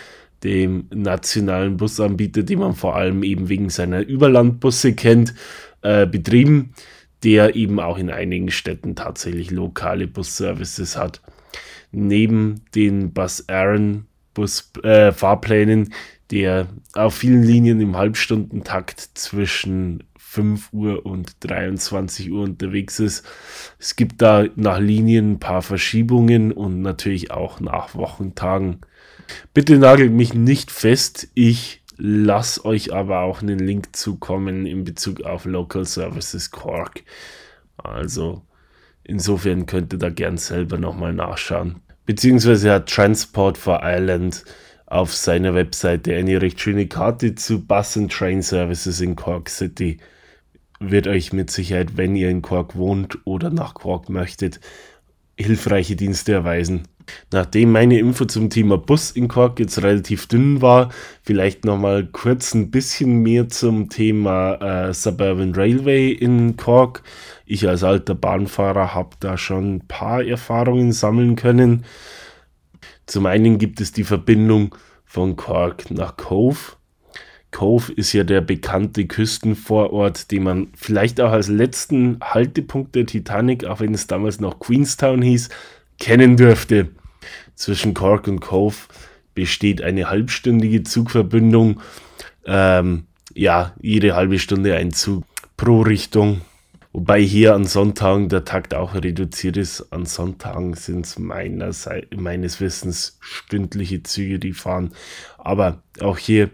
dem 0.44 0.88
nationalen 0.94 1.78
Busanbieter, 1.78 2.44
den 2.44 2.60
man 2.60 2.74
vor 2.74 2.96
allem 2.96 3.24
eben 3.24 3.48
wegen 3.48 3.70
seiner 3.70 4.02
Überlandbusse 4.02 4.94
kennt, 4.94 5.36
äh, 5.84 6.08
betrieben, 6.08 6.74
der 7.24 7.56
eben 7.56 7.80
auch 7.80 8.00
in 8.00 8.10
einigen 8.10 8.50
Städten 8.50 8.96
tatsächlich 8.96 9.52
lokale 9.52 10.08
Busservices 10.08 10.98
hat. 10.98 11.22
Neben 11.92 12.62
den 12.74 13.14
Bus 13.14 13.48
Aaron 13.48 14.08
Bus, 14.34 14.72
äh, 14.84 15.12
Fahrplänen, 15.12 15.94
der 16.32 16.68
auf 16.94 17.16
vielen 17.16 17.44
Linien 17.44 17.82
im 17.82 17.98
Halbstundentakt 17.98 19.00
zwischen 19.16 20.04
5 20.18 20.72
Uhr 20.72 21.06
und 21.06 21.36
23 21.42 22.32
Uhr 22.32 22.44
unterwegs 22.44 23.02
ist. 23.02 23.26
Es 23.80 23.98
gibt 23.98 24.22
da 24.22 24.46
nach 24.56 24.80
Linien 24.80 25.34
ein 25.34 25.40
paar 25.40 25.62
Verschiebungen 25.62 26.54
und 26.54 26.82
natürlich 26.82 27.32
auch 27.32 27.60
nach 27.60 27.96
Wochentagen. 27.96 28.80
Bitte 29.54 29.78
nagelt 29.78 30.14
mich 30.14 30.34
nicht 30.34 30.72
fest, 30.72 31.28
ich 31.34 31.84
lasse 31.98 32.64
euch 32.64 32.94
aber 32.94 33.20
auch 33.20 33.42
einen 33.42 33.60
Link 33.60 33.94
zukommen 33.96 34.66
in 34.66 34.86
Bezug 34.86 35.22
auf 35.24 35.44
Local 35.44 35.84
Services 35.84 36.50
Cork. 36.50 37.04
Also 37.76 38.42
insofern 39.04 39.66
könnt 39.66 39.92
ihr 39.94 40.00
da 40.00 40.10
gern 40.10 40.38
selber 40.38 40.78
nochmal 40.78 41.14
nachschauen. 41.14 41.82
Beziehungsweise 42.06 42.72
hat 42.72 42.90
Transport 42.90 43.58
for 43.58 43.82
Ireland 43.84 44.44
auf 44.86 45.16
seiner 45.16 45.54
Webseite 45.54 46.16
eine 46.16 46.42
recht 46.42 46.60
schöne 46.60 46.88
Karte 46.88 47.36
zu 47.36 47.66
Bus 47.66 47.96
and 47.96 48.12
Train 48.12 48.42
Services 48.42 49.00
in 49.00 49.16
Cork 49.16 49.50
City. 49.50 49.98
Wird 50.80 51.08
euch 51.08 51.32
mit 51.32 51.50
Sicherheit, 51.50 51.96
wenn 51.96 52.16
ihr 52.16 52.30
in 52.30 52.42
Cork 52.42 52.76
wohnt 52.76 53.20
oder 53.26 53.50
nach 53.50 53.74
Cork 53.74 54.10
möchtet, 54.10 54.60
hilfreiche 55.38 55.96
Dienste 55.96 56.34
erweisen. 56.34 56.84
Nachdem 57.32 57.72
meine 57.72 58.00
Info 58.00 58.26
zum 58.26 58.50
Thema 58.50 58.78
Bus 58.78 59.12
in 59.12 59.28
Cork 59.28 59.60
jetzt 59.60 59.82
relativ 59.82 60.28
dünn 60.28 60.62
war, 60.62 60.90
vielleicht 61.24 61.66
nochmal 61.66 62.06
kurz 62.06 62.54
ein 62.54 62.72
bisschen 62.72 63.22
mehr 63.22 63.50
zum 63.50 63.90
Thema 63.90 64.56
äh, 64.90 64.94
Suburban 64.94 65.54
Railway 65.54 66.12
in 66.12 66.58
Cork. 66.58 67.04
Ich 67.46 67.68
als 67.68 67.84
alter 67.84 68.16
Bahnfahrer 68.16 68.94
habe 68.94 69.16
da 69.20 69.38
schon 69.38 69.76
ein 69.76 69.88
paar 69.88 70.24
Erfahrungen 70.24 70.92
sammeln 70.92 71.36
können. 71.36 71.86
Zum 73.06 73.26
einen 73.26 73.58
gibt 73.58 73.82
es 73.82 73.92
die 73.92 74.04
Verbindung 74.04 74.76
von 75.06 75.36
Cork 75.36 75.92
nach 75.92 76.16
Cove. 76.16 76.78
Cove 77.52 77.92
ist 77.92 78.14
ja 78.14 78.24
der 78.24 78.42
bekannte 78.42 79.06
Küstenvorort, 79.06 80.32
den 80.32 80.44
man 80.44 80.68
vielleicht 80.74 81.20
auch 81.20 81.32
als 81.32 81.50
letzten 81.50 82.18
Haltepunkt 82.22 82.96
der 82.96 83.06
Titanic, 83.06 83.66
auch 83.66 83.82
wenn 83.82 83.94
es 83.94 84.08
damals 84.08 84.40
noch 84.40 84.60
Queenstown 84.60 85.22
hieß, 85.22 85.50
kennen 86.00 86.38
dürfte. 86.38 86.88
Zwischen 87.56 87.94
Cork 87.94 88.28
und 88.28 88.40
Cove 88.40 88.76
besteht 89.34 89.82
eine 89.82 90.10
halbstündige 90.10 90.84
Zugverbindung. 90.84 91.82
Ähm, 92.46 93.06
ja, 93.34 93.74
jede 93.82 94.16
halbe 94.16 94.40
Stunde 94.40 94.76
ein 94.76 94.92
Zug 94.92 95.24
pro 95.58 95.82
Richtung. 95.82 96.42
Wobei 96.94 97.22
hier 97.22 97.56
an 97.56 97.64
Sonntagen 97.64 98.28
der 98.28 98.44
Takt 98.44 98.74
auch 98.74 98.96
reduziert 98.96 99.56
ist. 99.56 99.94
An 99.94 100.06
Sonntagen 100.06 100.74
sind 100.74 101.06
es 101.06 101.18
meines 101.18 102.60
Wissens 102.60 103.18
stündliche 103.22 104.04
Züge, 104.04 104.40
die 104.40 104.52
fahren. 104.52 104.92
Aber 105.38 105.82
auch 106.02 106.18
hier 106.18 106.50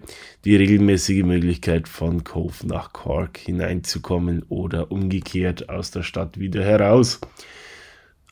die 0.45 0.55
regelmäßige 0.55 1.23
Möglichkeit 1.23 1.87
von 1.87 2.23
Cove 2.23 2.67
nach 2.67 2.93
Cork 2.93 3.39
hineinzukommen 3.39 4.43
oder 4.47 4.91
umgekehrt 4.91 5.69
aus 5.69 5.89
der 5.89 6.03
Stadt 6.03 6.39
wieder 6.39 6.63
heraus. 6.63 7.19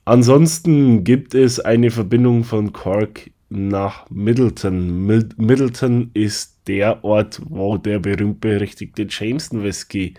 Ansonsten 0.05 1.03
gibt 1.03 1.33
es 1.33 1.59
eine 1.59 1.89
Verbindung 1.89 2.43
von 2.43 2.71
Cork 2.71 3.31
nach 3.49 4.07
Middleton. 4.11 5.03
Middleton 5.05 6.11
ist 6.13 6.59
der 6.67 7.03
Ort, 7.03 7.41
wo 7.43 7.77
der 7.77 7.97
berühmt 7.97 8.39
berüchtigte 8.39 9.07
Jameson 9.09 9.63
Whisky 9.63 10.13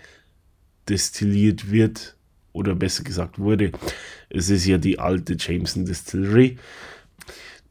destilliert 0.89 1.71
wird 1.71 2.17
oder 2.51 2.75
besser 2.75 3.03
gesagt 3.03 3.39
wurde. 3.39 3.71
Es 4.29 4.49
ist 4.49 4.65
ja 4.65 4.77
die 4.77 4.99
alte 4.99 5.37
Jameson 5.39 5.85
Distillery, 5.85 6.57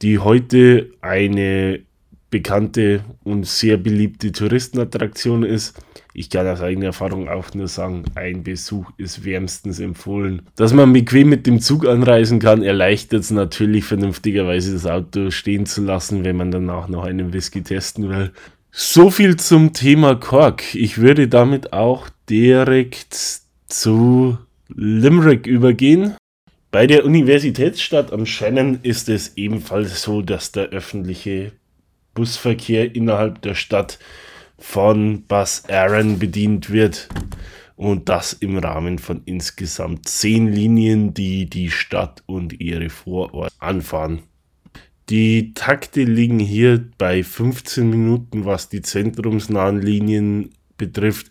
die 0.00 0.18
heute 0.18 0.90
eine 1.02 1.80
bekannte 2.30 3.04
und 3.24 3.46
sehr 3.46 3.76
beliebte 3.76 4.32
Touristenattraktion 4.32 5.42
ist. 5.42 5.80
Ich 6.12 6.30
kann 6.30 6.46
aus 6.46 6.60
eigener 6.60 6.86
Erfahrung 6.86 7.28
auch 7.28 7.52
nur 7.54 7.68
sagen, 7.68 8.04
ein 8.14 8.42
Besuch 8.42 8.90
ist 8.96 9.24
wärmstens 9.24 9.80
empfohlen. 9.80 10.42
Dass 10.56 10.72
man 10.72 10.92
bequem 10.92 11.28
mit 11.28 11.46
dem 11.46 11.60
Zug 11.60 11.86
anreisen 11.86 12.38
kann, 12.38 12.62
erleichtert 12.62 13.20
es 13.20 13.30
natürlich 13.30 13.84
vernünftigerweise 13.84 14.72
das 14.72 14.86
Auto 14.86 15.30
stehen 15.30 15.66
zu 15.66 15.84
lassen, 15.84 16.24
wenn 16.24 16.36
man 16.36 16.50
danach 16.50 16.88
noch 16.88 17.04
einen 17.04 17.32
Whisky 17.32 17.62
testen 17.62 18.08
will. 18.08 18.32
So 18.70 19.10
viel 19.10 19.36
zum 19.36 19.72
Thema 19.72 20.16
Cork. 20.16 20.74
Ich 20.74 20.98
würde 20.98 21.28
damit 21.28 21.72
auch 21.72 22.08
direkt 22.28 23.40
zu 23.68 24.38
Limerick 24.68 25.46
übergehen. 25.46 26.14
Bei 26.70 26.86
der 26.86 27.04
Universitätsstadt 27.04 28.12
am 28.12 28.26
Shannon 28.26 28.80
ist 28.82 29.08
es 29.08 29.36
ebenfalls 29.36 30.02
so, 30.02 30.20
dass 30.20 30.52
der 30.52 30.70
öffentliche 30.70 31.52
Busverkehr 32.16 32.96
innerhalb 32.96 33.42
der 33.42 33.54
Stadt 33.54 34.00
von 34.58 35.22
Bus 35.28 35.62
Aaron 35.68 36.18
bedient 36.18 36.70
wird. 36.70 37.08
Und 37.76 38.08
das 38.08 38.32
im 38.32 38.56
Rahmen 38.56 38.98
von 38.98 39.22
insgesamt 39.26 40.08
zehn 40.08 40.48
Linien, 40.48 41.12
die 41.12 41.48
die 41.48 41.70
Stadt 41.70 42.22
und 42.26 42.58
ihre 42.58 42.88
Vororte 42.88 43.54
anfahren. 43.58 44.22
Die 45.10 45.52
Takte 45.54 46.02
liegen 46.02 46.40
hier 46.40 46.88
bei 46.98 47.22
15 47.22 47.88
Minuten, 47.88 48.44
was 48.44 48.68
die 48.70 48.82
zentrumsnahen 48.82 49.80
Linien 49.80 50.50
betrifft. 50.78 51.30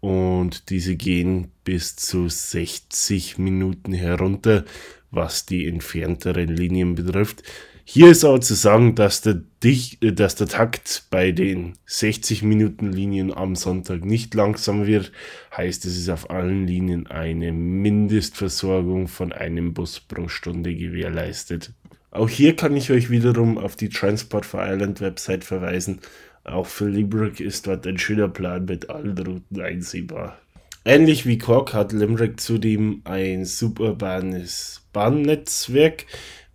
Und 0.00 0.70
diese 0.70 0.94
gehen 0.94 1.50
bis 1.64 1.96
zu 1.96 2.28
60 2.28 3.38
Minuten 3.38 3.92
herunter, 3.92 4.64
was 5.10 5.46
die 5.46 5.66
entfernteren 5.66 6.48
Linien 6.48 6.94
betrifft. 6.94 7.42
Hier 7.88 8.10
ist 8.10 8.24
auch 8.24 8.40
zu 8.40 8.54
sagen, 8.54 8.96
dass 8.96 9.20
der, 9.20 9.42
äh, 9.62 10.12
dass 10.12 10.34
der 10.34 10.48
Takt 10.48 11.04
bei 11.08 11.30
den 11.30 11.74
60 11.86 12.42
Minuten 12.42 12.90
Linien 12.90 13.32
am 13.32 13.54
Sonntag 13.54 14.04
nicht 14.04 14.34
langsam 14.34 14.86
wird. 14.86 15.12
Heißt, 15.56 15.84
es 15.84 15.96
ist 15.96 16.10
auf 16.10 16.28
allen 16.28 16.66
Linien 16.66 17.06
eine 17.06 17.52
Mindestversorgung 17.52 19.06
von 19.06 19.32
einem 19.32 19.72
Bus 19.72 20.00
pro 20.00 20.26
Stunde 20.26 20.74
gewährleistet. 20.74 21.74
Auch 22.10 22.28
hier 22.28 22.56
kann 22.56 22.76
ich 22.76 22.90
euch 22.90 23.08
wiederum 23.08 23.56
auf 23.56 23.76
die 23.76 23.88
Transport 23.88 24.46
for 24.46 24.66
Island 24.66 25.00
Website 25.00 25.44
verweisen. 25.44 26.00
Auch 26.42 26.66
für 26.66 26.88
Limerick 26.88 27.38
ist 27.38 27.68
dort 27.68 27.86
ein 27.86 27.98
schöner 27.98 28.28
Plan 28.28 28.64
mit 28.64 28.90
allen 28.90 29.16
Routen 29.16 29.60
einsehbar. 29.60 30.40
Ähnlich 30.84 31.24
wie 31.24 31.38
Cork 31.38 31.72
hat 31.72 31.92
Limerick 31.92 32.40
zudem 32.40 33.02
ein 33.04 33.44
suburbanes 33.44 34.82
Bahnnetzwerk 34.92 36.06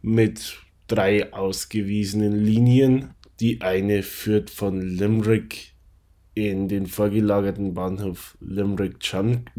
mit 0.02 0.58
drei 0.92 1.32
ausgewiesenen 1.32 2.44
Linien. 2.44 3.14
Die 3.40 3.62
eine 3.62 4.04
führt 4.04 4.50
von 4.50 4.82
Limerick 4.82 5.74
in 6.34 6.68
den 6.68 6.86
vorgelagerten 6.86 7.74
Bahnhof 7.74 8.38
Limerick 8.40 8.98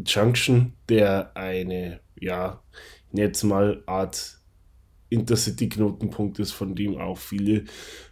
Junction, 0.05 0.73
der 0.89 1.35
eine, 1.35 1.99
ja, 2.19 2.61
jetzt 3.11 3.43
mal 3.43 3.83
Art 3.85 4.39
Intercity-Knotenpunkt 5.09 6.39
ist, 6.39 6.51
von 6.51 6.75
dem 6.75 6.97
auch 6.97 7.17
viele 7.17 7.65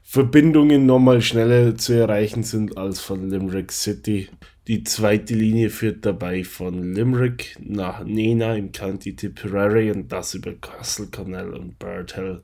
Verbindungen 0.03 0.85
nochmal 0.85 1.21
schneller 1.21 1.75
zu 1.75 1.93
erreichen 1.93 2.43
sind 2.43 2.77
als 2.77 2.99
von 2.99 3.29
Limerick 3.29 3.71
City. 3.71 4.29
Die 4.67 4.83
zweite 4.83 5.33
Linie 5.33 5.69
führt 5.69 6.05
dabei 6.05 6.43
von 6.43 6.93
Limerick 6.93 7.57
nach 7.59 8.03
Nena 8.03 8.55
im 8.55 8.71
County 8.71 9.15
Tipperary 9.15 9.91
und 9.91 10.11
das 10.11 10.35
über 10.35 10.53
Castle 10.53 11.07
Connell 11.07 11.53
und 11.53 11.79
Bird 11.79 12.13
Hill. 12.13 12.43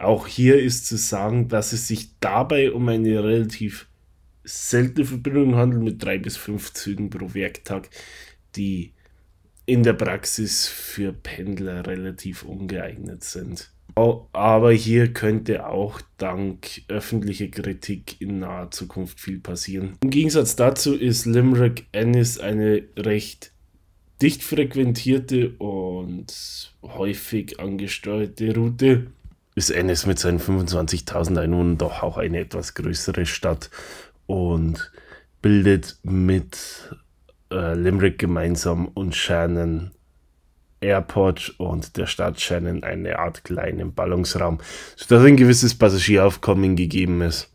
Auch 0.00 0.26
hier 0.26 0.58
ist 0.58 0.86
zu 0.86 0.96
sagen, 0.96 1.48
dass 1.48 1.72
es 1.72 1.86
sich 1.86 2.18
dabei 2.20 2.72
um 2.72 2.88
eine 2.88 3.22
relativ 3.22 3.86
seltene 4.44 5.04
Verbindung 5.04 5.56
handelt 5.56 5.82
mit 5.82 6.02
drei 6.02 6.18
bis 6.18 6.36
fünf 6.36 6.72
Zügen 6.72 7.10
pro 7.10 7.34
Werktag, 7.34 7.90
die 8.56 8.94
in 9.66 9.82
der 9.82 9.92
Praxis 9.92 10.66
für 10.66 11.12
Pendler 11.12 11.86
relativ 11.86 12.44
ungeeignet 12.44 13.22
sind. 13.24 13.70
Aber 13.94 14.72
hier 14.72 15.12
könnte 15.12 15.66
auch 15.66 16.00
dank 16.16 16.82
öffentlicher 16.88 17.48
Kritik 17.48 18.20
in 18.20 18.38
naher 18.38 18.70
Zukunft 18.70 19.20
viel 19.20 19.40
passieren. 19.40 19.98
Im 20.02 20.10
Gegensatz 20.10 20.56
dazu 20.56 20.94
ist 20.94 21.26
Limerick 21.26 21.86
Ennis 21.92 22.38
eine 22.38 22.84
recht 22.96 23.52
dicht 24.22 24.42
frequentierte 24.42 25.50
und 25.58 26.72
häufig 26.82 27.60
angesteuerte 27.60 28.54
Route. 28.54 29.08
Ist 29.54 29.70
Ennis 29.70 30.06
mit 30.06 30.18
seinen 30.18 30.40
25.000 30.40 31.40
Einwohnern 31.40 31.78
doch 31.78 32.02
auch 32.02 32.18
eine 32.18 32.38
etwas 32.38 32.74
größere 32.74 33.26
Stadt 33.26 33.70
und 34.26 34.92
bildet 35.42 35.98
mit 36.02 36.94
äh, 37.50 37.74
Limerick 37.74 38.18
gemeinsam 38.18 38.86
und 38.88 39.14
Shannon 39.16 39.90
Airport 40.80 41.54
und 41.58 41.96
der 41.96 42.06
Stadt 42.06 42.40
Shannon 42.40 42.84
eine 42.84 43.18
Art 43.18 43.44
kleinen 43.44 43.92
Ballungsraum, 43.92 44.58
sodass 44.96 45.24
ein 45.24 45.36
gewisses 45.36 45.74
Passagieraufkommen 45.74 46.76
gegeben 46.76 47.20
ist. 47.22 47.50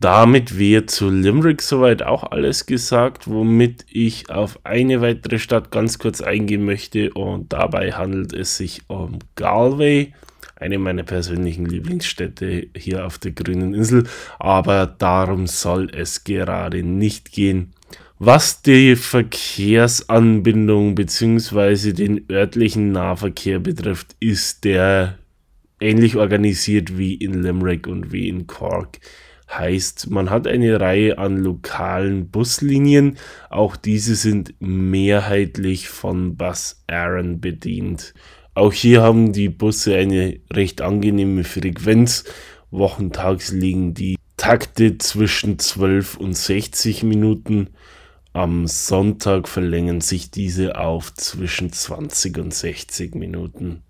Damit 0.00 0.58
wäre 0.58 0.86
zu 0.86 1.08
Limerick 1.08 1.62
soweit 1.62 2.02
auch 2.02 2.24
alles 2.24 2.66
gesagt, 2.66 3.28
womit 3.28 3.86
ich 3.90 4.28
auf 4.28 4.58
eine 4.64 5.00
weitere 5.00 5.38
Stadt 5.38 5.70
ganz 5.70 5.98
kurz 5.98 6.20
eingehen 6.20 6.64
möchte 6.64 7.12
und 7.14 7.52
dabei 7.52 7.92
handelt 7.92 8.32
es 8.32 8.56
sich 8.56 8.82
um 8.88 9.20
Galway, 9.36 10.12
eine 10.64 10.78
meiner 10.78 11.02
persönlichen 11.02 11.66
Lieblingsstädte 11.66 12.68
hier 12.74 13.06
auf 13.06 13.18
der 13.18 13.32
grünen 13.32 13.74
Insel, 13.74 14.04
aber 14.38 14.86
darum 14.86 15.46
soll 15.46 15.90
es 15.94 16.24
gerade 16.24 16.82
nicht 16.82 17.32
gehen. 17.32 17.74
Was 18.18 18.62
die 18.62 18.96
Verkehrsanbindung 18.96 20.94
bzw. 20.94 21.92
den 21.92 22.24
örtlichen 22.30 22.92
Nahverkehr 22.92 23.58
betrifft, 23.58 24.16
ist 24.20 24.64
der 24.64 25.18
ähnlich 25.80 26.16
organisiert 26.16 26.96
wie 26.96 27.14
in 27.14 27.42
Limerick 27.42 27.86
und 27.86 28.12
wie 28.12 28.28
in 28.28 28.46
Cork. 28.46 29.00
Heißt, 29.52 30.10
man 30.10 30.30
hat 30.30 30.46
eine 30.46 30.80
Reihe 30.80 31.18
an 31.18 31.36
lokalen 31.36 32.30
Buslinien, 32.30 33.18
auch 33.50 33.76
diese 33.76 34.14
sind 34.14 34.54
mehrheitlich 34.58 35.88
von 35.88 36.36
Bus 36.36 36.82
Aaron 36.86 37.40
bedient. 37.40 38.14
Auch 38.54 38.72
hier 38.72 39.02
haben 39.02 39.32
die 39.32 39.48
Busse 39.48 39.96
eine 39.96 40.38
recht 40.52 40.80
angenehme 40.80 41.44
Frequenz. 41.44 42.24
Wochentags 42.70 43.50
liegen 43.50 43.94
die 43.94 44.16
Takte 44.36 44.98
zwischen 44.98 45.58
12 45.58 46.16
und 46.16 46.36
60 46.36 47.02
Minuten 47.02 47.70
am 48.32 48.66
Sonntag 48.66 49.46
verlängern 49.46 50.00
sich 50.00 50.30
diese 50.30 50.76
auf 50.76 51.14
zwischen 51.14 51.72
20 51.72 52.38
und 52.38 52.52
60 52.52 53.14
Minuten. 53.14 53.82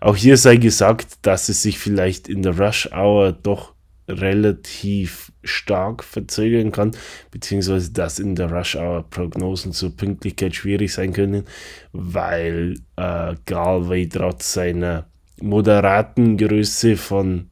Auch 0.00 0.16
hier 0.16 0.38
sei 0.38 0.56
gesagt, 0.56 1.18
dass 1.22 1.50
es 1.50 1.62
sich 1.62 1.78
vielleicht 1.78 2.26
in 2.26 2.42
der 2.42 2.58
Rush 2.58 2.88
Hour 2.92 3.32
doch 3.32 3.74
relativ 4.10 5.32
stark 5.42 6.04
verzögern 6.04 6.72
kann, 6.72 6.92
beziehungsweise 7.30 7.92
dass 7.92 8.18
in 8.18 8.34
der 8.34 8.50
Rush 8.50 8.76
Hour 8.76 9.08
Prognosen 9.08 9.72
zur 9.72 9.96
Pünktlichkeit 9.96 10.54
schwierig 10.54 10.92
sein 10.92 11.12
können, 11.12 11.44
weil 11.92 12.74
äh, 12.96 13.34
Galway 13.46 14.08
trotz 14.08 14.52
seiner 14.52 15.06
moderaten 15.40 16.36
Größe 16.36 16.96
von, 16.96 17.50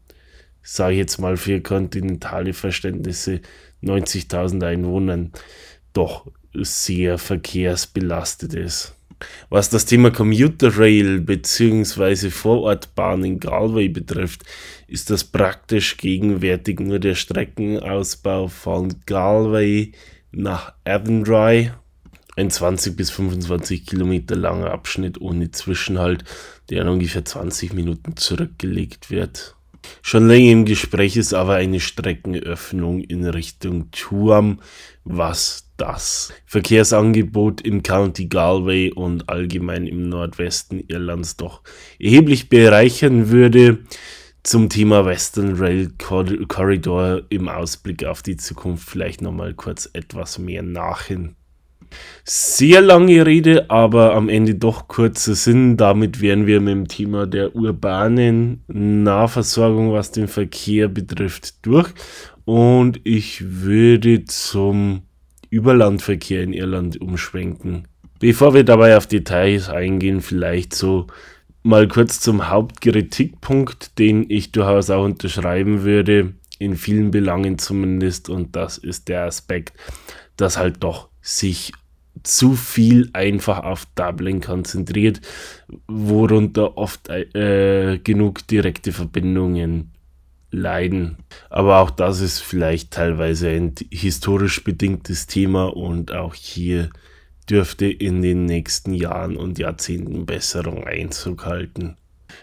sage 0.62 0.94
ich 0.94 0.98
jetzt 0.98 1.18
mal 1.18 1.36
für 1.36 1.60
kontinentale 1.60 2.52
Verständnisse, 2.52 3.40
90.000 3.82 4.64
Einwohnern 4.66 5.32
doch 5.92 6.26
sehr 6.54 7.18
verkehrsbelastet 7.18 8.54
ist. 8.54 8.94
Was 9.50 9.68
das 9.70 9.84
Thema 9.84 10.10
Commuter 10.12 10.78
Rail 10.78 11.20
bzw. 11.20 12.30
Vorortbahn 12.30 13.24
in 13.24 13.40
Galway 13.40 13.88
betrifft, 13.88 14.44
ist 14.88 15.10
das 15.10 15.22
praktisch 15.22 15.98
gegenwärtig 15.98 16.80
nur 16.80 16.98
der 16.98 17.14
Streckenausbau 17.14 18.48
von 18.48 18.94
Galway 19.06 19.92
nach 20.32 20.72
Avondry. 20.84 21.70
Ein 22.36 22.50
20 22.50 22.96
bis 22.96 23.10
25 23.10 23.84
Kilometer 23.84 24.34
langer 24.34 24.70
Abschnitt 24.70 25.20
ohne 25.20 25.50
Zwischenhalt, 25.50 26.24
der 26.70 26.82
in 26.82 26.88
ungefähr 26.88 27.24
20 27.24 27.74
Minuten 27.74 28.16
zurückgelegt 28.16 29.10
wird. 29.10 29.56
Schon 30.02 30.28
länger 30.28 30.52
im 30.52 30.64
Gespräch 30.64 31.16
ist 31.16 31.34
aber 31.34 31.54
eine 31.56 31.80
Streckenöffnung 31.80 33.00
in 33.00 33.26
Richtung 33.26 33.90
Tuam, 33.90 34.60
was 35.04 35.68
das 35.76 36.32
Verkehrsangebot 36.46 37.60
im 37.60 37.82
County 37.82 38.26
Galway 38.26 38.90
und 38.90 39.28
allgemein 39.28 39.86
im 39.86 40.08
Nordwesten 40.08 40.82
Irlands 40.88 41.36
doch 41.36 41.62
erheblich 41.98 42.48
bereichern 42.48 43.30
würde. 43.30 43.80
Zum 44.48 44.70
Thema 44.70 45.04
Western 45.04 45.56
Rail 45.56 45.90
Corridor 45.98 47.20
im 47.28 47.50
Ausblick 47.50 48.06
auf 48.06 48.22
die 48.22 48.38
Zukunft 48.38 48.88
vielleicht 48.88 49.20
nochmal 49.20 49.52
kurz 49.52 49.90
etwas 49.92 50.38
mehr 50.38 50.62
nachhin. 50.62 51.36
Sehr 52.24 52.80
lange 52.80 53.26
Rede, 53.26 53.68
aber 53.68 54.14
am 54.14 54.30
Ende 54.30 54.54
doch 54.54 54.88
kurzer 54.88 55.34
Sinn. 55.34 55.76
Damit 55.76 56.22
wären 56.22 56.46
wir 56.46 56.62
mit 56.62 56.72
dem 56.72 56.88
Thema 56.88 57.26
der 57.26 57.54
urbanen 57.54 58.64
Nahversorgung, 58.68 59.92
was 59.92 60.12
den 60.12 60.28
Verkehr 60.28 60.88
betrifft, 60.88 61.66
durch. 61.66 61.90
Und 62.46 63.02
ich 63.04 63.44
würde 63.46 64.24
zum 64.24 65.02
Überlandverkehr 65.50 66.42
in 66.42 66.54
Irland 66.54 66.98
umschwenken. 67.02 67.86
Bevor 68.18 68.54
wir 68.54 68.64
dabei 68.64 68.96
auf 68.96 69.06
Details 69.06 69.68
eingehen, 69.68 70.22
vielleicht 70.22 70.74
so 70.74 71.06
mal 71.62 71.88
kurz 71.88 72.20
zum 72.20 72.48
Hauptkritikpunkt, 72.48 73.98
den 73.98 74.26
ich 74.28 74.52
durchaus 74.52 74.90
auch 74.90 75.04
unterschreiben 75.04 75.82
würde, 75.82 76.34
in 76.58 76.76
vielen 76.76 77.10
Belangen 77.10 77.58
zumindest, 77.58 78.28
und 78.28 78.56
das 78.56 78.78
ist 78.78 79.08
der 79.08 79.24
Aspekt, 79.24 79.72
dass 80.36 80.56
halt 80.56 80.82
doch 80.82 81.08
sich 81.20 81.72
zu 82.22 82.54
viel 82.54 83.10
einfach 83.12 83.62
auf 83.62 83.86
Dublin 83.94 84.40
konzentriert, 84.40 85.20
worunter 85.86 86.76
oft 86.76 87.08
äh, 87.08 87.98
genug 88.02 88.46
direkte 88.46 88.92
Verbindungen 88.92 89.92
leiden. 90.50 91.18
Aber 91.50 91.78
auch 91.78 91.90
das 91.90 92.20
ist 92.20 92.40
vielleicht 92.40 92.92
teilweise 92.92 93.50
ein 93.50 93.74
historisch 93.90 94.64
bedingtes 94.64 95.26
Thema 95.26 95.76
und 95.76 96.12
auch 96.12 96.34
hier 96.34 96.90
dürfte 97.50 97.86
in 97.86 98.22
den 98.22 98.44
nächsten 98.44 98.94
Jahren 98.94 99.36
und 99.36 99.58
Jahrzehnten 99.58 100.26
Besserung 100.26 100.84
Einzug 100.84 101.46
halten. 101.46 101.96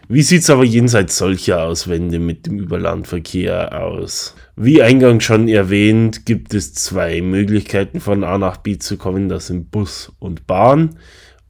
Wie 0.07 0.21
sieht 0.21 0.41
es 0.41 0.49
aber 0.49 0.63
jenseits 0.63 1.17
solcher 1.17 1.63
Auswände 1.63 2.19
mit 2.19 2.45
dem 2.45 2.59
Überlandverkehr 2.59 3.83
aus? 3.83 4.35
Wie 4.55 4.81
eingangs 4.81 5.23
schon 5.23 5.47
erwähnt, 5.47 6.25
gibt 6.25 6.53
es 6.53 6.73
zwei 6.73 7.21
Möglichkeiten 7.21 7.99
von 7.99 8.23
A 8.23 8.37
nach 8.37 8.57
B 8.57 8.77
zu 8.77 8.97
kommen, 8.97 9.29
das 9.29 9.47
sind 9.47 9.71
Bus 9.71 10.11
und 10.19 10.47
Bahn. 10.47 10.97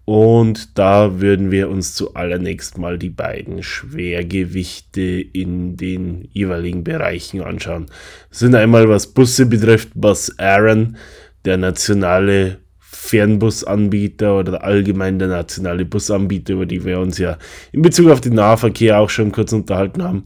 Und 0.05 0.77
da 0.77 1.19
würden 1.19 1.49
wir 1.49 1.69
uns 1.69 1.95
zuallererst 1.95 2.77
mal 2.77 2.99
die 2.99 3.09
beiden 3.09 3.63
Schwergewichte 3.63 5.01
in 5.01 5.77
den 5.77 6.29
jeweiligen 6.31 6.83
Bereichen 6.83 7.41
anschauen. 7.41 7.87
Das 8.29 8.39
sind 8.39 8.53
einmal, 8.53 8.87
was 8.87 9.07
Busse 9.07 9.47
betrifft, 9.47 9.89
Bus 9.95 10.37
Aaron, 10.37 10.97
der 11.43 11.57
nationale 11.57 12.59
Fernbusanbieter 13.05 14.39
oder 14.39 14.63
allgemein 14.63 15.19
der 15.19 15.27
nationale 15.27 15.85
Busanbieter, 15.85 16.53
über 16.53 16.65
die 16.65 16.83
wir 16.83 16.99
uns 16.99 17.17
ja 17.17 17.37
in 17.71 17.81
Bezug 17.81 18.09
auf 18.09 18.21
den 18.21 18.33
Nahverkehr 18.33 18.99
auch 18.99 19.09
schon 19.09 19.31
kurz 19.31 19.53
unterhalten 19.53 20.03
haben. 20.03 20.25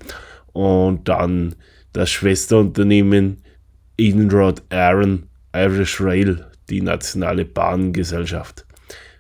Und 0.54 1.08
dann 1.08 1.56
das 1.94 2.10
Schwesterunternehmen 2.10 3.44
Inrod 3.98 4.64
Aaron 4.70 5.24
Irish 5.54 6.00
Rail, 6.00 6.46
die 6.70 6.82
nationale 6.82 7.46
Bahngesellschaft. 7.46 8.66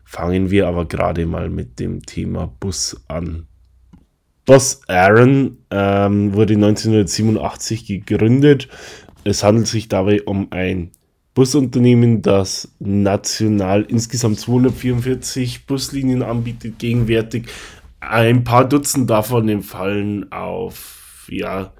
Fangen 0.05 0.49
wir 0.49 0.67
aber 0.67 0.85
gerade 0.85 1.25
mal 1.25 1.49
mit 1.49 1.79
dem 1.79 2.01
Thema 2.03 2.51
Bus 2.59 3.03
an. 3.07 3.45
Boss 4.45 4.81
Aaron 4.87 5.57
ähm, 5.69 6.33
wurde 6.33 6.55
1987 6.55 7.85
gegründet. 7.85 8.67
Es 9.23 9.43
handelt 9.43 9.67
sich 9.67 9.89
dabei 9.89 10.23
um 10.23 10.47
ein 10.51 10.91
Busunternehmen, 11.39 12.21
das 12.21 12.75
national 12.79 13.83
insgesamt 13.83 14.41
244 14.41 15.67
Buslinien 15.67 16.21
anbietet, 16.21 16.79
gegenwärtig. 16.79 17.45
Ein 18.01 18.43
paar 18.43 18.67
Dutzend 18.67 19.09
davon 19.09 19.47
entfallen 19.47 20.29
auf 20.33 21.29
ja, 21.31 21.71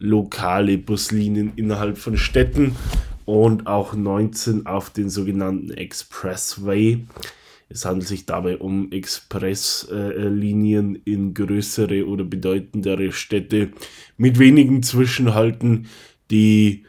lokale 0.00 0.78
Buslinien 0.78 1.52
innerhalb 1.54 1.96
von 1.96 2.16
Städten 2.16 2.74
und 3.24 3.68
auch 3.68 3.94
19 3.94 4.66
auf 4.66 4.90
den 4.90 5.10
sogenannten 5.10 5.70
Expressway. 5.70 7.06
Es 7.68 7.84
handelt 7.84 8.08
sich 8.08 8.26
dabei 8.26 8.56
um 8.56 8.90
Expresslinien 8.90 10.96
äh, 10.96 11.00
in 11.04 11.34
größere 11.34 12.04
oder 12.04 12.24
bedeutendere 12.24 13.12
Städte 13.12 13.70
mit 14.16 14.40
wenigen 14.40 14.82
Zwischenhalten, 14.82 15.86
die 16.32 16.82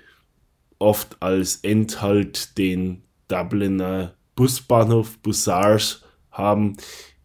oft 0.80 1.18
als 1.22 1.58
Endhalt 1.58 2.58
den 2.58 3.04
Dubliner 3.28 4.15
Busbahnhof 4.36 5.20
Bussars 5.20 6.04
haben, 6.32 6.78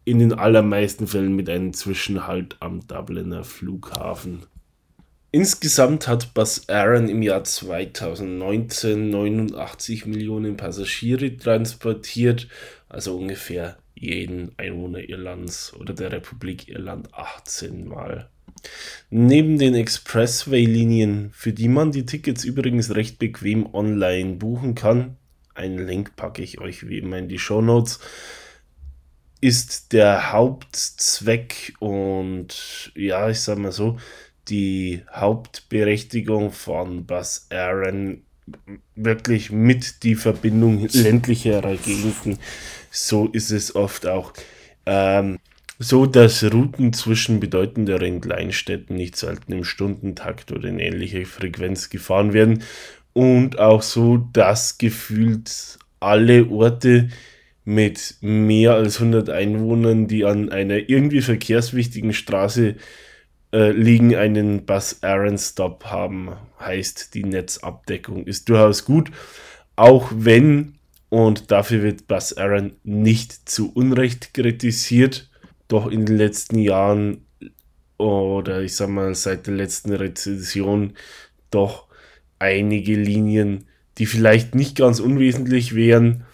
in 0.03 0.19
den 0.19 0.33
allermeisten 0.33 1.07
Fällen 1.07 1.35
mit 1.35 1.49
einem 1.49 1.73
Zwischenhalt 1.73 2.57
am 2.59 2.87
Dubliner 2.87 3.43
Flughafen. 3.43 4.43
Insgesamt 5.31 6.07
hat 6.07 6.33
Bus 6.33 6.69
Aaron 6.69 7.09
im 7.09 7.21
Jahr 7.21 7.43
2019 7.43 9.09
89 9.09 10.05
Millionen 10.05 10.55
Passagiere 10.55 11.35
transportiert, 11.35 12.47
also 12.87 13.17
ungefähr 13.17 13.77
jeden 13.95 14.57
Einwohner 14.57 14.99
Irlands 15.09 15.73
oder 15.73 15.93
der 15.93 16.11
Republik 16.13 16.69
Irland 16.69 17.13
18 17.13 17.85
Mal. 17.85 18.29
Neben 19.09 19.57
den 19.57 19.75
Expressway-Linien, 19.75 21.31
für 21.33 21.53
die 21.53 21.67
man 21.67 21.91
die 21.91 22.05
Tickets 22.05 22.43
übrigens 22.43 22.95
recht 22.95 23.19
bequem 23.19 23.73
online 23.73 24.35
buchen 24.35 24.75
kann, 24.75 25.17
einen 25.53 25.85
Link 25.85 26.15
packe 26.15 26.41
ich 26.41 26.59
euch 26.59 26.87
wie 26.87 26.97
immer 26.97 27.17
in 27.17 27.29
die 27.29 27.39
Show 27.39 27.61
Notes, 27.61 27.99
ist 29.41 29.93
der 29.93 30.31
Hauptzweck 30.31 31.73
und 31.79 32.91
ja, 32.95 33.29
ich 33.29 33.41
sag 33.41 33.57
mal 33.57 33.71
so, 33.71 33.97
die 34.47 35.03
Hauptberechtigung 35.11 36.51
von 36.51 37.05
Bus 37.05 37.47
Aaron 37.49 38.23
wirklich 38.95 39.51
mit 39.51 40.03
die 40.03 40.15
Verbindung 40.15 40.87
ländlicherer 40.87 41.75
Gegenden. 41.77 42.37
So 42.91 43.27
ist 43.27 43.51
es 43.51 43.75
oft 43.75 44.05
auch. 44.05 44.33
Ähm, 44.85 45.39
so 45.79 46.05
dass 46.05 46.43
Routen 46.43 46.93
zwischen 46.93 47.39
bedeutenderen 47.39 48.21
Kleinstädten 48.21 48.95
nicht 48.95 49.15
selten 49.17 49.51
im 49.51 49.63
Stundentakt 49.63 50.51
oder 50.51 50.69
in 50.69 50.79
ähnlicher 50.79 51.25
Frequenz 51.25 51.89
gefahren 51.89 52.33
werden 52.33 52.63
und 53.13 53.59
auch 53.59 53.81
so, 53.81 54.17
dass 54.17 54.77
gefühlt 54.77 55.79
alle 55.99 56.49
Orte 56.49 57.09
mit 57.65 58.15
mehr 58.21 58.73
als 58.75 58.99
100 58.99 59.29
Einwohnern, 59.29 60.07
die 60.07 60.23
an 60.23 60.51
einer 60.51 60.89
irgendwie 60.89 61.21
verkehrswichtigen 61.21 62.13
Straße 62.13 62.75
äh, 63.51 63.71
liegen, 63.71 64.15
einen 64.15 64.65
Bus 64.65 65.01
Aaron 65.01 65.37
Stop 65.37 65.85
haben. 65.85 66.33
Heißt, 66.59 67.15
die 67.15 67.23
Netzabdeckung 67.23 68.27
ist 68.27 68.49
durchaus 68.49 68.85
gut, 68.85 69.11
auch 69.75 70.11
wenn, 70.13 70.75
und 71.09 71.51
dafür 71.51 71.81
wird 71.81 72.07
Bus 72.07 72.37
Aaron 72.37 72.75
nicht 72.83 73.49
zu 73.49 73.71
Unrecht 73.73 74.33
kritisiert, 74.33 75.29
doch 75.67 75.87
in 75.87 76.05
den 76.05 76.17
letzten 76.17 76.59
Jahren 76.59 77.25
oder 77.97 78.61
ich 78.61 78.75
sag 78.75 78.89
mal 78.89 79.15
seit 79.15 79.47
der 79.47 79.55
letzten 79.55 79.93
Rezession 79.93 80.93
doch 81.49 81.87
einige 82.39 82.95
Linien, 82.95 83.65
die 83.97 84.05
vielleicht 84.05 84.55
nicht 84.55 84.75
ganz 84.75 84.99
unwesentlich 84.99 85.73
wären, 85.73 86.25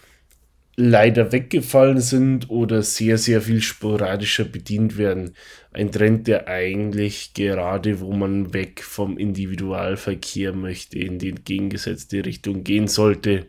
leider 0.76 1.32
weggefallen 1.32 2.00
sind 2.00 2.50
oder 2.50 2.82
sehr, 2.82 3.18
sehr 3.18 3.42
viel 3.42 3.60
sporadischer 3.60 4.44
bedient 4.44 4.96
werden. 4.96 5.34
Ein 5.72 5.92
Trend, 5.92 6.26
der 6.26 6.48
eigentlich 6.48 7.34
gerade, 7.34 8.00
wo 8.00 8.12
man 8.12 8.52
weg 8.52 8.82
vom 8.82 9.18
Individualverkehr 9.18 10.52
möchte, 10.52 10.98
in 10.98 11.18
die 11.18 11.28
entgegengesetzte 11.28 12.24
Richtung 12.24 12.64
gehen 12.64 12.88
sollte 12.88 13.46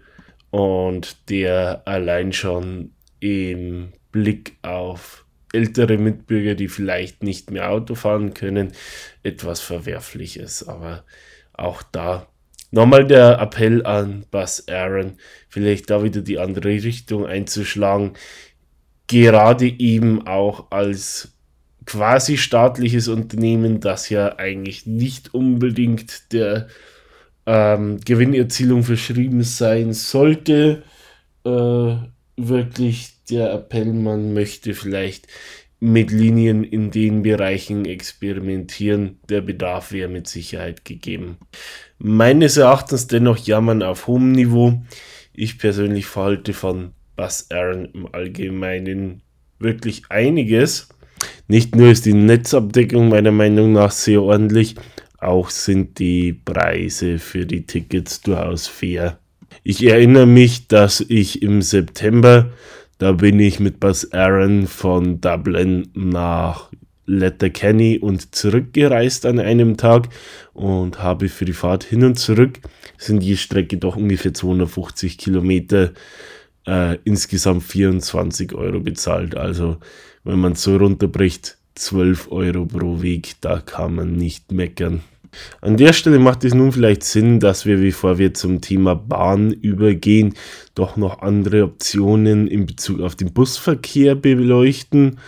und 0.51 1.29
der 1.29 1.81
allein 1.85 2.33
schon 2.33 2.91
im 3.19 3.93
Blick 4.11 4.57
auf 4.61 5.22
ältere 5.53 5.97
Mitbürger, 5.97 6.55
die 6.55 6.67
vielleicht 6.67 7.23
nicht 7.23 7.51
mehr 7.51 7.69
Auto 7.69 7.95
fahren 7.95 8.33
können, 8.33 8.73
etwas 9.21 9.61
Verwerfliches. 9.61 10.67
Aber 10.67 11.05
auch 11.53 11.83
da 11.83 12.27
nochmal 12.71 13.05
der 13.05 13.39
Appell 13.39 13.85
an 13.85 14.25
Buzz 14.31 14.65
Aaron, 14.67 15.13
vielleicht 15.47 15.89
da 15.89 16.03
wieder 16.03 16.21
die 16.21 16.39
andere 16.39 16.69
Richtung 16.69 17.25
einzuschlagen. 17.25 18.13
Gerade 19.07 19.67
eben 19.67 20.27
auch 20.27 20.71
als 20.71 21.33
quasi 21.85 22.37
staatliches 22.37 23.07
Unternehmen, 23.07 23.79
das 23.79 24.09
ja 24.09 24.37
eigentlich 24.37 24.85
nicht 24.85 25.33
unbedingt 25.33 26.33
der 26.33 26.67
ähm, 27.45 27.99
Gewinnerzielung 27.99 28.83
verschrieben 28.83 29.43
sein 29.43 29.93
sollte, 29.93 30.83
äh, 31.45 31.95
wirklich 32.37 33.12
der 33.29 33.53
Appell, 33.53 33.93
man 33.93 34.33
möchte 34.33 34.73
vielleicht 34.73 35.27
mit 35.79 36.11
Linien 36.11 36.63
in 36.63 36.91
den 36.91 37.23
Bereichen 37.23 37.85
experimentieren. 37.85 39.19
Der 39.27 39.41
Bedarf 39.41 39.91
wäre 39.91 40.07
mit 40.07 40.27
Sicherheit 40.27 40.85
gegeben. 40.85 41.37
Meines 41.97 42.55
Erachtens 42.55 43.07
dennoch 43.07 43.37
jammern 43.37 43.83
auf 43.83 44.07
hohem 44.07 44.31
Niveau. 44.31 44.81
Ich 45.33 45.57
persönlich 45.57 46.05
verhalte 46.05 46.53
von 46.53 46.93
Buzz 47.17 47.47
Aaron 47.51 47.89
im 47.93 48.07
Allgemeinen 48.13 49.21
wirklich 49.59 50.03
einiges. 50.09 50.87
Nicht 51.47 51.75
nur 51.75 51.91
ist 51.91 52.05
die 52.05 52.13
Netzabdeckung 52.13 53.09
meiner 53.09 53.31
Meinung 53.31 53.73
nach 53.73 53.91
sehr 53.91 54.21
ordentlich, 54.21 54.75
auch 55.17 55.49
sind 55.49 55.99
die 55.99 56.33
Preise 56.33 57.19
für 57.19 57.45
die 57.45 57.65
Tickets 57.65 58.21
durchaus 58.21 58.67
fair. 58.67 59.19
Ich 59.63 59.85
erinnere 59.85 60.25
mich, 60.25 60.67
dass 60.67 61.01
ich 61.01 61.41
im 61.41 61.61
September 61.61 62.51
da 62.97 63.11
bin 63.11 63.39
ich 63.39 63.59
mit 63.59 63.79
Buzz 63.79 64.07
Aaron 64.11 64.67
von 64.67 65.19
Dublin 65.21 65.89
nach 65.93 66.69
Letterkenny 67.05 67.99
und 67.99 68.33
zurückgereist 68.33 69.25
an 69.25 69.39
einem 69.39 69.77
Tag 69.77 70.09
und 70.53 71.01
habe 71.01 71.27
für 71.29 71.45
die 71.45 71.53
Fahrt 71.53 71.83
hin 71.83 72.03
und 72.03 72.17
zurück, 72.17 72.59
sind 72.97 73.21
die 73.21 73.37
Strecke 73.37 73.77
doch 73.77 73.95
ungefähr 73.95 74.33
250 74.33 75.17
Kilometer, 75.17 75.91
äh, 76.65 76.97
insgesamt 77.03 77.63
24 77.63 78.53
Euro 78.53 78.79
bezahlt. 78.79 79.35
Also 79.35 79.77
wenn 80.23 80.39
man 80.39 80.55
so 80.55 80.77
runterbricht, 80.77 81.57
12 81.75 82.31
Euro 82.31 82.65
pro 82.65 83.01
Weg, 83.01 83.35
da 83.41 83.59
kann 83.59 83.95
man 83.95 84.15
nicht 84.15 84.51
meckern. 84.51 85.01
An 85.61 85.77
der 85.77 85.93
Stelle 85.93 86.19
macht 86.19 86.43
es 86.43 86.53
nun 86.53 86.71
vielleicht 86.71 87.03
Sinn, 87.03 87.39
dass 87.39 87.65
wir, 87.65 87.77
bevor 87.77 88.17
wir 88.17 88.33
zum 88.33 88.61
Thema 88.61 88.95
Bahn 88.95 89.51
übergehen, 89.51 90.33
doch 90.75 90.97
noch 90.97 91.21
andere 91.21 91.63
Optionen 91.63 92.47
in 92.47 92.65
Bezug 92.65 93.01
auf 93.01 93.15
den 93.15 93.33
Busverkehr 93.33 94.15
beleuchten. 94.15 95.19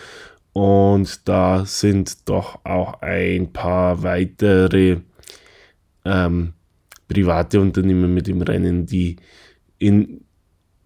Und 0.52 1.28
da 1.28 1.64
sind 1.66 2.28
doch 2.28 2.64
auch 2.64 3.02
ein 3.02 3.52
paar 3.52 4.02
weitere 4.02 4.98
ähm, 6.04 6.54
private 7.08 7.60
Unternehmen 7.60 8.14
mit 8.14 8.28
im 8.28 8.40
Rennen, 8.42 8.86
die 8.86 9.16
in 9.78 10.22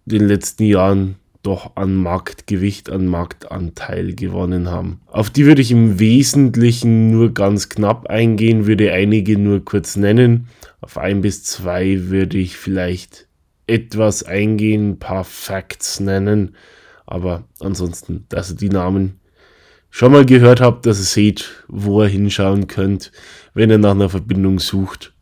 den 0.05 0.27
letzten 0.27 0.65
Jahren 0.65 1.15
doch 1.43 1.75
an 1.75 1.95
Marktgewicht, 1.95 2.89
an 2.89 3.07
Marktanteil 3.07 4.13
gewonnen 4.13 4.69
haben. 4.69 5.01
Auf 5.07 5.29
die 5.29 5.45
würde 5.45 5.61
ich 5.61 5.71
im 5.71 5.99
Wesentlichen 5.99 7.09
nur 7.11 7.33
ganz 7.33 7.69
knapp 7.69 8.07
eingehen, 8.07 8.67
würde 8.67 8.91
einige 8.93 9.37
nur 9.37 9.63
kurz 9.65 9.95
nennen. 9.95 10.47
Auf 10.81 10.97
ein 10.97 11.21
bis 11.21 11.43
zwei 11.43 12.09
würde 12.09 12.37
ich 12.37 12.57
vielleicht 12.57 13.27
etwas 13.67 14.23
eingehen, 14.23 14.91
ein 14.91 14.99
paar 14.99 15.23
Facts 15.23 15.99
nennen. 15.99 16.55
Aber 17.05 17.43
ansonsten, 17.59 18.25
dass 18.29 18.51
ihr 18.51 18.57
die 18.57 18.69
Namen 18.69 19.19
schon 19.89 20.11
mal 20.11 20.25
gehört 20.25 20.61
habt, 20.61 20.85
dass 20.85 20.99
ihr 20.99 21.05
seht, 21.05 21.65
wo 21.67 22.03
ihr 22.03 22.07
hinschauen 22.09 22.67
könnt, 22.67 23.11
wenn 23.53 23.69
ihr 23.69 23.77
nach 23.77 23.91
einer 23.91 24.09
Verbindung 24.09 24.59
sucht. 24.59 25.13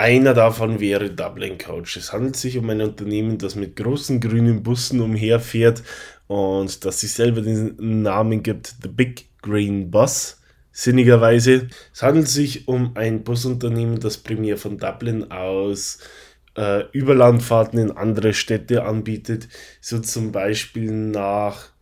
Einer 0.00 0.32
davon 0.32 0.80
wäre 0.80 1.10
Dublin 1.10 1.58
Coach. 1.58 1.98
Es 1.98 2.14
handelt 2.14 2.34
sich 2.34 2.56
um 2.56 2.70
ein 2.70 2.80
Unternehmen, 2.80 3.36
das 3.36 3.54
mit 3.54 3.76
großen 3.76 4.18
grünen 4.18 4.62
Bussen 4.62 5.02
umherfährt 5.02 5.82
und 6.26 6.86
das 6.86 7.00
sich 7.00 7.12
selber 7.12 7.42
den 7.42 8.00
Namen 8.00 8.42
gibt, 8.42 8.76
The 8.82 8.88
Big 8.88 9.28
Green 9.42 9.90
Bus. 9.90 10.40
sinnigerweise. 10.72 11.68
Es 11.92 12.02
handelt 12.02 12.28
sich 12.28 12.66
um 12.66 12.96
ein 12.96 13.24
Busunternehmen, 13.24 14.00
das 14.00 14.16
primär 14.16 14.56
von 14.56 14.78
Dublin 14.78 15.30
aus 15.30 15.98
äh, 16.56 16.84
Überlandfahrten 16.92 17.78
in 17.78 17.90
andere 17.90 18.32
Städte 18.32 18.84
anbietet, 18.84 19.48
so 19.82 19.98
zum 19.98 20.32
Beispiel 20.32 20.90
nach 20.90 21.72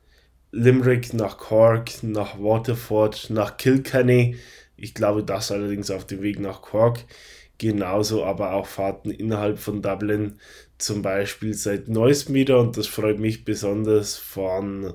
Limerick, 0.51 1.15
nach 1.15 1.39
Cork, 1.39 2.03
nach 2.03 2.37
Waterford, 2.41 3.31
nach 3.31 3.59
Kilkenny. 3.59 4.35
Ich 4.77 4.95
glaube, 4.95 5.23
das 5.23 5.53
allerdings 5.53 5.93
auf 5.93 6.05
dem 6.05 6.23
Weg 6.23 6.41
nach 6.41 6.63
Cork. 6.63 7.05
Genauso 7.59 8.25
aber 8.25 8.53
auch 8.53 8.67
Fahrten 8.67 9.11
innerhalb 9.11 9.59
von 9.59 9.83
Dublin, 9.83 10.39
zum 10.79 11.03
Beispiel 11.03 11.55
seit 11.55 11.89
neuestem 11.89 12.35
wieder, 12.35 12.61
und 12.61 12.77
das 12.77 12.87
freut 12.87 13.19
mich 13.19 13.45
besonders 13.45 14.17
von 14.17 14.95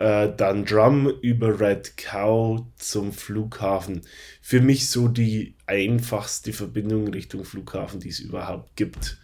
äh, 0.00 0.28
Dundrum 0.28 1.08
über 1.20 1.60
Red 1.60 1.96
Cow 1.96 2.62
zum 2.76 3.12
Flughafen. 3.12 4.02
Für 4.40 4.60
mich 4.60 4.88
so 4.88 5.06
die 5.06 5.54
einfachste 5.66 6.52
Verbindung 6.52 7.06
Richtung 7.06 7.44
Flughafen, 7.44 8.00
die 8.00 8.08
es 8.08 8.18
überhaupt 8.18 8.74
gibt. 8.74 9.18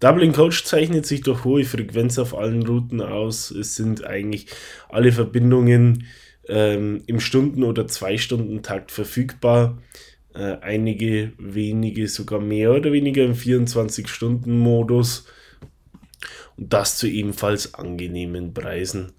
Dublin 0.00 0.32
Coach 0.32 0.64
zeichnet 0.64 1.06
sich 1.06 1.20
durch 1.20 1.44
hohe 1.44 1.64
Frequenz 1.64 2.18
auf 2.18 2.36
allen 2.36 2.66
Routen 2.66 3.00
aus. 3.00 3.52
Es 3.52 3.76
sind 3.76 4.04
eigentlich 4.04 4.48
alle 4.88 5.12
Verbindungen 5.12 6.08
ähm, 6.48 7.02
im 7.06 7.20
Stunden- 7.20 7.62
oder 7.62 7.86
Zwei-Stunden-Takt 7.86 8.90
verfügbar. 8.90 9.78
Äh, 10.34 10.58
einige 10.62 11.32
wenige 11.38 12.08
sogar 12.08 12.40
mehr 12.40 12.72
oder 12.72 12.92
weniger 12.92 13.24
im 13.24 13.34
24-Stunden-Modus. 13.34 15.26
Und 16.56 16.72
das 16.72 16.98
zu 16.98 17.06
ebenfalls 17.06 17.74
angenehmen 17.74 18.52
Preisen. 18.52 19.12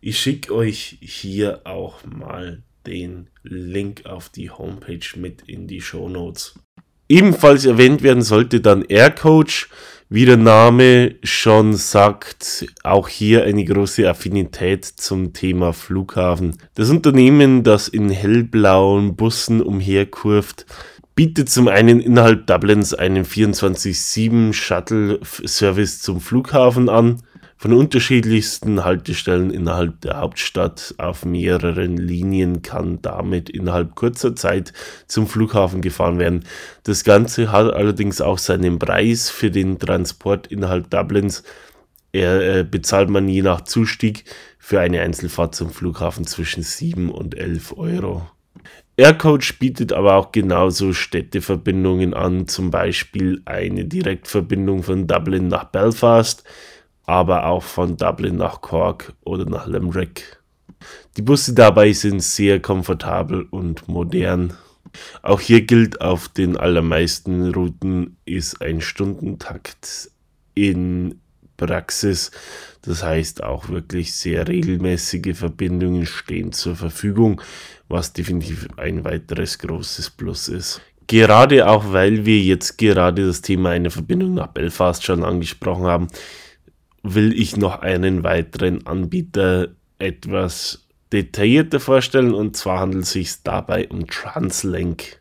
Ich 0.00 0.18
schicke 0.18 0.54
euch 0.54 0.98
hier 1.00 1.62
auch 1.64 2.04
mal 2.04 2.62
den 2.86 3.30
Link 3.42 4.06
auf 4.06 4.28
die 4.28 4.50
Homepage 4.50 5.06
mit 5.16 5.42
in 5.42 5.66
die 5.66 5.80
Show 5.80 6.08
Notes. 6.08 6.58
Ebenfalls 7.08 7.64
erwähnt 7.64 8.02
werden 8.02 8.22
sollte 8.22 8.60
dann 8.60 8.82
Aircoach, 8.82 9.68
wie 10.08 10.24
der 10.24 10.36
Name 10.36 11.16
schon 11.24 11.74
sagt, 11.74 12.66
auch 12.84 13.08
hier 13.08 13.42
eine 13.44 13.64
große 13.64 14.08
Affinität 14.08 14.84
zum 14.84 15.32
Thema 15.32 15.72
Flughafen. 15.72 16.56
Das 16.74 16.90
Unternehmen, 16.90 17.64
das 17.64 17.88
in 17.88 18.10
hellblauen 18.10 19.16
Bussen 19.16 19.60
umherkurft, 19.60 20.64
bietet 21.16 21.48
zum 21.48 21.66
einen 21.66 21.98
innerhalb 21.98 22.46
Dublins 22.46 22.94
einen 22.94 23.24
24-7 23.24 24.52
Shuttle-Service 24.52 26.02
zum 26.02 26.20
Flughafen 26.20 26.88
an 26.88 27.22
von 27.56 27.72
unterschiedlichsten 27.72 28.84
Haltestellen 28.84 29.50
innerhalb 29.50 30.02
der 30.02 30.20
Hauptstadt 30.20 30.94
auf 30.98 31.24
mehreren 31.24 31.96
Linien 31.96 32.60
kann 32.60 33.00
damit 33.00 33.48
innerhalb 33.48 33.94
kurzer 33.94 34.36
Zeit 34.36 34.74
zum 35.06 35.26
Flughafen 35.26 35.80
gefahren 35.80 36.18
werden. 36.18 36.44
Das 36.82 37.02
Ganze 37.02 37.50
hat 37.52 37.72
allerdings 37.72 38.20
auch 38.20 38.38
seinen 38.38 38.78
Preis 38.78 39.30
für 39.30 39.50
den 39.50 39.78
Transport 39.78 40.48
innerhalb 40.48 40.90
Dublins. 40.90 41.44
Er 42.12 42.58
äh, 42.58 42.64
bezahlt 42.64 43.08
man 43.08 43.26
je 43.26 43.42
nach 43.42 43.62
Zustieg 43.62 44.24
für 44.58 44.80
eine 44.80 45.00
Einzelfahrt 45.00 45.54
zum 45.54 45.70
Flughafen 45.70 46.26
zwischen 46.26 46.62
7 46.62 47.10
und 47.10 47.36
11 47.36 47.76
Euro. 47.78 48.28
Aircoach 48.98 49.58
bietet 49.58 49.92
aber 49.92 50.14
auch 50.14 50.32
genauso 50.32 50.92
Städteverbindungen 50.94 52.14
an, 52.14 52.48
zum 52.48 52.70
Beispiel 52.70 53.42
eine 53.44 53.84
Direktverbindung 53.84 54.82
von 54.82 55.06
Dublin 55.06 55.48
nach 55.48 55.64
Belfast 55.64 56.44
aber 57.06 57.46
auch 57.46 57.62
von 57.62 57.96
Dublin 57.96 58.36
nach 58.36 58.60
Cork 58.60 59.14
oder 59.24 59.44
nach 59.46 59.66
Limerick. 59.66 60.40
Die 61.16 61.22
Busse 61.22 61.54
dabei 61.54 61.92
sind 61.92 62.22
sehr 62.22 62.60
komfortabel 62.60 63.46
und 63.50 63.88
modern. 63.88 64.54
Auch 65.22 65.40
hier 65.40 65.62
gilt, 65.62 66.00
auf 66.00 66.28
den 66.28 66.56
allermeisten 66.56 67.52
Routen 67.52 68.16
ist 68.24 68.60
ein 68.60 68.80
Stundentakt 68.80 70.10
in 70.54 71.20
Praxis. 71.56 72.30
Das 72.82 73.02
heißt, 73.02 73.42
auch 73.42 73.68
wirklich 73.68 74.14
sehr 74.14 74.46
regelmäßige 74.46 75.36
Verbindungen 75.36 76.06
stehen 76.06 76.52
zur 76.52 76.76
Verfügung, 76.76 77.40
was 77.88 78.12
definitiv 78.12 78.68
ein 78.76 79.04
weiteres 79.04 79.58
großes 79.58 80.10
Plus 80.10 80.48
ist. 80.48 80.80
Gerade 81.08 81.68
auch, 81.68 81.92
weil 81.92 82.26
wir 82.26 82.40
jetzt 82.40 82.78
gerade 82.78 83.26
das 83.26 83.40
Thema 83.40 83.70
einer 83.70 83.90
Verbindung 83.90 84.34
nach 84.34 84.48
Belfast 84.48 85.04
schon 85.04 85.22
angesprochen 85.24 85.84
haben, 85.84 86.08
will 87.14 87.32
ich 87.38 87.56
noch 87.56 87.80
einen 87.80 88.24
weiteren 88.24 88.86
Anbieter 88.86 89.68
etwas 89.98 90.86
detaillierter 91.12 91.80
vorstellen 91.80 92.34
und 92.34 92.56
zwar 92.56 92.80
handelt 92.80 93.04
es 93.04 93.12
sich 93.12 93.42
dabei 93.42 93.88
um 93.88 94.06
Translink. 94.06 95.20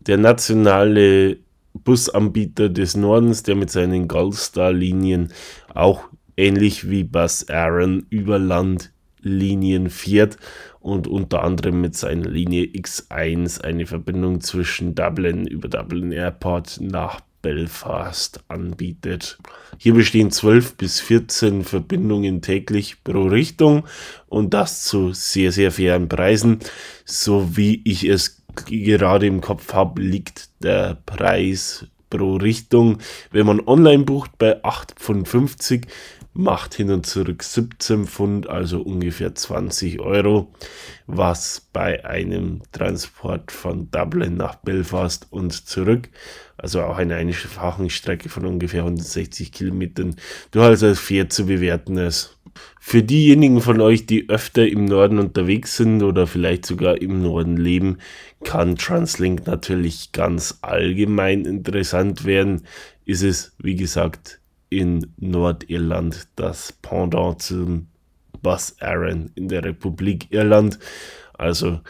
Der 0.00 0.16
nationale 0.16 1.38
Busanbieter 1.74 2.68
des 2.68 2.96
Nordens, 2.96 3.42
der 3.42 3.56
mit 3.56 3.70
seinen 3.70 4.08
Goldstar-Linien 4.08 5.32
auch 5.74 6.08
ähnlich 6.36 6.88
wie 6.88 7.04
Bus 7.04 7.48
Aaron 7.48 8.06
über 8.10 8.38
Landlinien 8.38 9.90
fährt 9.90 10.36
und 10.80 11.06
unter 11.06 11.42
anderem 11.42 11.80
mit 11.80 11.96
seiner 11.96 12.28
Linie 12.28 12.64
X1 12.66 13.60
eine 13.62 13.86
Verbindung 13.86 14.40
zwischen 14.40 14.94
Dublin 14.94 15.46
über 15.46 15.68
Dublin 15.68 16.12
Airport 16.12 16.80
nach 16.80 17.20
Belfast 17.42 18.40
anbietet. 18.48 19.38
Hier 19.78 19.94
bestehen 19.94 20.30
12 20.30 20.76
bis 20.76 21.00
14 21.00 21.64
Verbindungen 21.64 22.42
täglich 22.42 23.04
pro 23.04 23.26
Richtung 23.26 23.84
und 24.28 24.54
das 24.54 24.84
zu 24.84 25.12
sehr, 25.12 25.52
sehr 25.52 25.70
fairen 25.70 26.08
Preisen. 26.08 26.58
So 27.04 27.56
wie 27.56 27.80
ich 27.84 28.04
es 28.04 28.42
gerade 28.66 29.26
im 29.26 29.40
Kopf 29.40 29.72
habe, 29.72 30.02
liegt 30.02 30.50
der 30.62 30.98
Preis 31.06 31.86
pro 32.10 32.36
Richtung, 32.36 32.98
wenn 33.30 33.46
man 33.46 33.60
online 33.66 34.04
bucht, 34.04 34.38
bei 34.38 34.62
8,50 34.64 35.84
macht 36.32 36.74
hin 36.74 36.90
und 36.90 37.04
zurück 37.04 37.42
17 37.42 38.06
Pfund, 38.06 38.48
also 38.48 38.80
ungefähr 38.80 39.34
20 39.34 40.00
Euro, 40.00 40.52
was 41.06 41.68
bei 41.72 42.04
einem 42.04 42.62
Transport 42.70 43.50
von 43.50 43.90
Dublin 43.90 44.36
nach 44.36 44.54
Belfast 44.56 45.26
und 45.30 45.52
zurück, 45.52 46.08
also 46.58 46.82
auch 46.82 46.98
eine 46.98 47.16
einfache 47.16 47.88
Strecke 47.88 48.28
von 48.28 48.44
ungefähr 48.44 48.82
160 48.82 49.52
Kilometern, 49.52 50.16
durchaus 50.50 50.82
als 50.82 50.98
fair 50.98 51.30
zu 51.30 51.46
bewerten 51.46 51.96
ist. 51.96 52.36
Für 52.80 53.02
diejenigen 53.02 53.60
von 53.60 53.80
euch, 53.80 54.06
die 54.06 54.28
öfter 54.28 54.66
im 54.66 54.84
Norden 54.84 55.18
unterwegs 55.18 55.76
sind 55.76 56.02
oder 56.02 56.26
vielleicht 56.26 56.66
sogar 56.66 57.00
im 57.00 57.22
Norden 57.22 57.56
leben, 57.56 57.98
kann 58.42 58.76
Translink 58.76 59.46
natürlich 59.46 60.10
ganz 60.10 60.58
allgemein 60.62 61.44
interessant 61.44 62.24
werden. 62.24 62.62
Ist 63.04 63.22
es, 63.22 63.54
wie 63.58 63.76
gesagt, 63.76 64.40
in 64.70 65.12
Nordirland 65.16 66.28
das 66.34 66.72
Pendant 66.72 67.40
zum 67.40 67.86
Bus 68.42 68.76
Aaron 68.80 69.30
in 69.34 69.48
der 69.48 69.64
Republik 69.64 70.26
Irland. 70.30 70.78
Also 71.34 71.80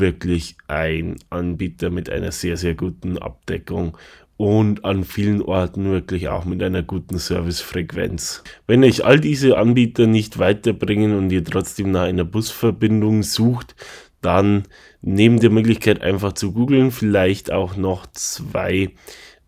wirklich 0.00 0.56
ein 0.68 1.16
Anbieter 1.30 1.90
mit 1.90 2.10
einer 2.10 2.32
sehr, 2.32 2.56
sehr 2.56 2.74
guten 2.74 3.18
Abdeckung 3.18 3.96
und 4.36 4.84
an 4.84 5.04
vielen 5.04 5.42
Orten 5.42 5.90
wirklich 5.90 6.28
auch 6.28 6.44
mit 6.44 6.62
einer 6.62 6.82
guten 6.82 7.18
Servicefrequenz. 7.18 8.42
Wenn 8.66 8.82
euch 8.84 9.04
all 9.04 9.20
diese 9.20 9.56
Anbieter 9.56 10.06
nicht 10.06 10.38
weiterbringen 10.38 11.16
und 11.16 11.30
ihr 11.30 11.44
trotzdem 11.44 11.92
nach 11.92 12.02
einer 12.02 12.24
Busverbindung 12.24 13.22
sucht, 13.22 13.76
dann 14.20 14.64
nehmt 15.02 15.42
die 15.42 15.50
Möglichkeit 15.50 16.02
einfach 16.02 16.32
zu 16.32 16.52
googeln, 16.52 16.90
vielleicht 16.90 17.52
auch 17.52 17.76
noch 17.76 18.06
zwei 18.12 18.90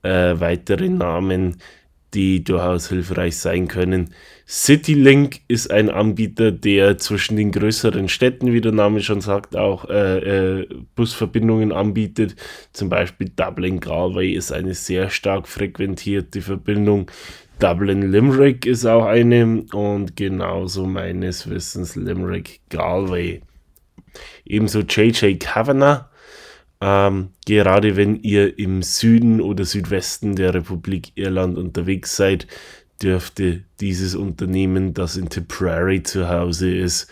äh, 0.03 0.35
weitere 0.39 0.89
Namen, 0.89 1.57
die 2.17 2.43
durchaus 2.43 2.89
hilfreich 2.89 3.37
sein 3.37 3.69
können. 3.69 4.15
CityLink 4.49 5.41
ist 5.49 5.71
ein 5.71 5.91
Anbieter, 5.91 6.51
der 6.51 6.97
zwischen 6.97 7.37
den 7.37 7.53
größeren 7.53 8.09
Städten, 8.09 8.55
wie 8.55 8.63
der 8.63 8.73
Name 8.73 9.03
schon 9.03 9.21
sagt, 9.21 9.55
auch 9.55 9.85
äh, 9.91 10.61
äh, 10.61 10.69
Busverbindungen 10.95 11.73
anbietet. 11.73 12.35
Zum 12.73 12.89
Beispiel 12.89 13.31
Dublin 13.37 13.81
Galway 13.81 14.33
ist 14.33 14.51
eine 14.51 14.73
sehr 14.73 15.11
stark 15.11 15.47
frequentierte 15.47 16.41
Verbindung. 16.41 17.11
Dublin 17.59 18.11
Limerick 18.11 18.65
ist 18.65 18.87
auch 18.87 19.05
eine 19.05 19.65
und 19.73 20.17
genauso 20.17 20.87
meines 20.87 21.51
Wissens 21.51 21.97
Limerick 21.97 22.61
Galway. 22.71 23.43
Ebenso 24.47 24.81
JJ 24.81 25.35
Kavanagh 25.35 26.09
ähm, 26.81 27.31
gerade 27.47 27.97
wenn 27.97 28.23
ihr 28.23 28.59
im 28.59 28.83
Süden 28.83 29.41
oder 29.41 29.65
Südwesten 29.65 30.37
der 30.37 30.55
Republik 30.55 31.13
Irland 31.15 31.57
unterwegs 31.57 32.17
seid, 32.17 32.47
dürfte 33.03 33.63
dieses 33.81 34.15
Unternehmen, 34.15 34.95
das 34.95 35.17
in 35.17 35.29
Tipperary 35.29 36.03
zu 36.03 36.29
Hause 36.29 36.75
ist, 36.75 37.09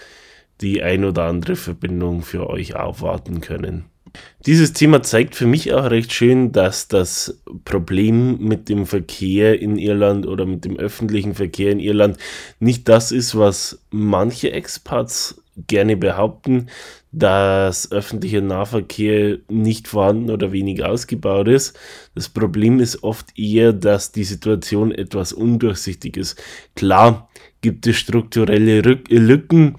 die 0.61 0.83
ein 0.83 1.05
oder 1.05 1.25
andere 1.25 1.57
Verbindung 1.57 2.23
für 2.23 2.49
euch 2.49 2.75
aufwarten 2.77 3.41
können. 3.41 3.87
Dieses 4.47 4.73
Thema 4.73 5.03
zeigt 5.03 5.35
für 5.35 5.47
mich 5.47 5.73
auch 5.73 5.91
recht 5.91 6.12
schön, 6.12 6.53
dass 6.53 6.87
das 6.87 7.41
Problem 7.65 8.39
mit 8.39 8.69
dem 8.69 8.87
Verkehr 8.87 9.61
in 9.61 9.77
Irland 9.77 10.27
oder 10.27 10.47
mit 10.47 10.65
dem 10.65 10.77
öffentlichen 10.77 11.35
Verkehr 11.35 11.73
in 11.73 11.81
Irland 11.81 12.19
nicht 12.61 12.89
das 12.89 13.11
ist, 13.11 13.37
was 13.37 13.81
manche 13.91 14.53
Expats 14.53 15.43
gerne 15.67 15.97
behaupten, 15.97 16.69
dass 17.17 17.93
öffentlicher 17.93 18.41
Nahverkehr 18.41 19.39
nicht 19.49 19.87
vorhanden 19.87 20.31
oder 20.31 20.51
wenig 20.53 20.85
ausgebaut 20.85 21.49
ist. 21.49 21.79
Das 22.15 22.29
Problem 22.29 22.81
ist 22.81 23.05
oft 23.05 23.39
eher, 23.39 23.73
dass 23.73 24.11
die 24.11 24.25
Situation 24.25 24.91
etwas 24.91 25.33
undurchsichtig 25.33 26.17
ist. 26.17 26.43
Klar 26.75 27.29
gibt 27.61 27.87
es 27.87 27.97
strukturelle 27.97 28.81
Lücken, 28.81 29.77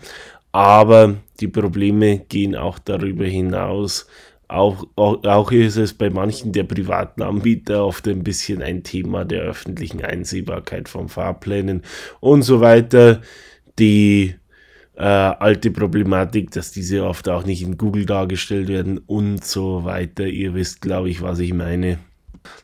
aber 0.53 1.15
die 1.41 1.49
Probleme 1.49 2.19
gehen 2.19 2.55
auch 2.55 2.79
darüber 2.79 3.25
hinaus. 3.25 4.07
Auch, 4.47 4.85
auch, 4.95 5.23
auch 5.23 5.51
ist 5.51 5.75
es 5.75 5.93
bei 5.93 6.09
manchen 6.09 6.53
der 6.53 6.63
privaten 6.63 7.21
Anbieter 7.21 7.85
oft 7.85 8.07
ein 8.07 8.23
bisschen 8.23 8.61
ein 8.61 8.83
Thema 8.83 9.25
der 9.25 9.41
öffentlichen 9.41 10.01
Einsehbarkeit 10.01 10.87
von 10.87 11.09
Fahrplänen 11.09 11.81
und 12.21 12.43
so 12.43 12.61
weiter. 12.61 13.21
Die 13.77 14.35
äh, 14.97 15.03
alte 15.03 15.71
Problematik, 15.71 16.51
dass 16.51 16.71
diese 16.71 17.05
oft 17.05 17.27
auch 17.29 17.45
nicht 17.45 17.61
in 17.61 17.77
Google 17.77 18.05
dargestellt 18.05 18.67
werden 18.67 18.99
und 18.99 19.43
so 19.43 19.83
weiter. 19.83 20.25
Ihr 20.25 20.53
wisst, 20.53 20.81
glaube 20.81 21.09
ich, 21.09 21.21
was 21.21 21.39
ich 21.39 21.53
meine. 21.53 21.99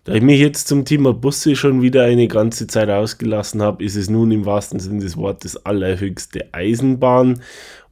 Da 0.04 0.14
ich 0.14 0.22
mich 0.22 0.40
jetzt 0.40 0.68
zum 0.68 0.86
Thema 0.86 1.14
Busse 1.14 1.56
schon 1.56 1.82
wieder 1.82 2.04
eine 2.04 2.28
ganze 2.28 2.68
Zeit 2.68 2.90
ausgelassen 2.90 3.62
habe, 3.62 3.84
ist 3.84 3.96
es 3.96 4.10
nun 4.10 4.32
im 4.32 4.46
wahrsten 4.46 4.80
Sinne 4.80 5.00
des 5.00 5.18
Wortes 5.18 5.66
allerhöchste 5.66 6.54
Eisenbahn 6.54 7.42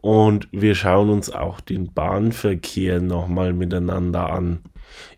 und 0.01 0.47
wir 0.51 0.75
schauen 0.75 1.09
uns 1.09 1.31
auch 1.31 1.59
den 1.59 1.91
Bahnverkehr 1.93 3.01
nochmal 3.01 3.53
miteinander 3.53 4.31
an. 4.31 4.59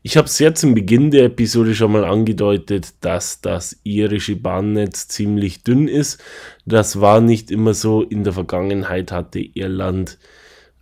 Ich 0.04 0.18
habe 0.18 0.28
sehr 0.28 0.56
zum 0.56 0.74
Beginn 0.74 1.12
der 1.12 1.26
Episode 1.26 1.76
schon 1.76 1.92
mal 1.92 2.06
angedeutet, 2.06 2.96
dass 3.02 3.40
das 3.40 3.80
irische 3.84 4.36
Bahnnetz 4.36 5.08
ziemlich 5.08 5.64
dünn 5.64 5.88
ist. 5.88 6.24
Das 6.66 7.02
war 7.02 7.22
nicht 7.22 7.52
immer 7.52 7.76
so. 7.76 8.02
In 8.02 8.24
der 8.24 8.34
Vergangenheit 8.34 9.12
hatte 9.12 9.40
Irland 9.40 10.18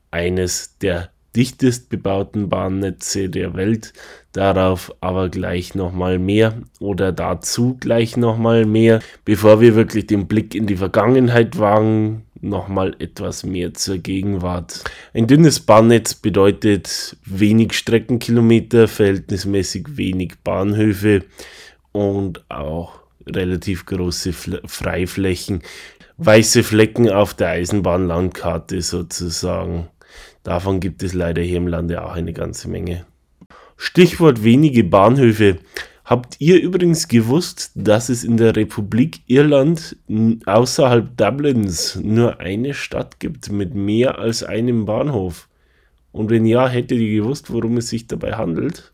eines 0.09 0.77
der 0.77 1.09
dichtest 1.35 1.89
bebauten 1.89 2.47
Bahnnetze 2.47 3.29
der 3.29 3.55
Welt. 3.55 3.91
Darauf 4.31 4.95
aber 5.01 5.27
gleich 5.27 5.75
nochmal 5.75 6.17
mehr 6.17 6.53
oder 6.79 7.11
dazu 7.11 7.75
gleich 7.77 8.15
nochmal 8.15 8.65
mehr. 8.65 9.01
Bevor 9.25 9.59
wir 9.59 9.75
wirklich 9.75 10.07
den 10.07 10.29
Blick 10.29 10.55
in 10.55 10.65
die 10.65 10.77
Vergangenheit 10.77 11.59
wagen, 11.59 12.23
nochmal 12.41 12.95
etwas 12.99 13.43
mehr 13.43 13.73
zur 13.73 13.97
Gegenwart. 13.97 14.83
Ein 15.13 15.27
dünnes 15.27 15.59
Bahnnetz 15.59 16.13
bedeutet 16.13 17.17
wenig 17.25 17.73
Streckenkilometer, 17.73 18.87
verhältnismäßig 18.87 19.97
wenig 19.97 20.33
Bahnhöfe 20.43 21.25
und 21.91 22.49
auch 22.49 22.99
relativ 23.25 23.85
große 23.85 24.33
Freiflächen. 24.33 25.61
Weiße 26.17 26.63
Flecken 26.63 27.09
auf 27.09 27.33
der 27.33 27.49
Eisenbahnlandkarte 27.49 28.81
sozusagen. 28.81 29.87
Davon 30.43 30.79
gibt 30.79 31.03
es 31.03 31.13
leider 31.13 31.41
hier 31.41 31.57
im 31.57 31.67
Lande 31.67 32.03
auch 32.03 32.13
eine 32.13 32.33
ganze 32.33 32.69
Menge. 32.69 33.05
Stichwort 33.77 34.43
wenige 34.43 34.83
Bahnhöfe. 34.83 35.59
Habt 36.09 36.37
ihr 36.41 36.59
übrigens 36.59 37.07
gewusst, 37.07 37.69
dass 37.75 38.09
es 38.09 38.23
in 38.23 38.37
der 38.37 38.55
Republik 38.55 39.19
Irland 39.27 39.95
außerhalb 40.47 41.15
Dublins 41.15 41.99
nur 42.01 42.39
eine 42.39 42.73
Stadt 42.73 43.19
gibt 43.19 43.51
mit 43.51 43.75
mehr 43.75 44.17
als 44.17 44.41
einem 44.41 44.85
Bahnhof? 44.85 45.47
Und 46.11 46.31
wenn 46.31 46.47
ja, 46.47 46.67
hättet 46.67 46.97
ihr 46.97 47.21
gewusst, 47.21 47.53
worum 47.53 47.77
es 47.77 47.89
sich 47.89 48.07
dabei 48.07 48.31
handelt? 48.31 48.91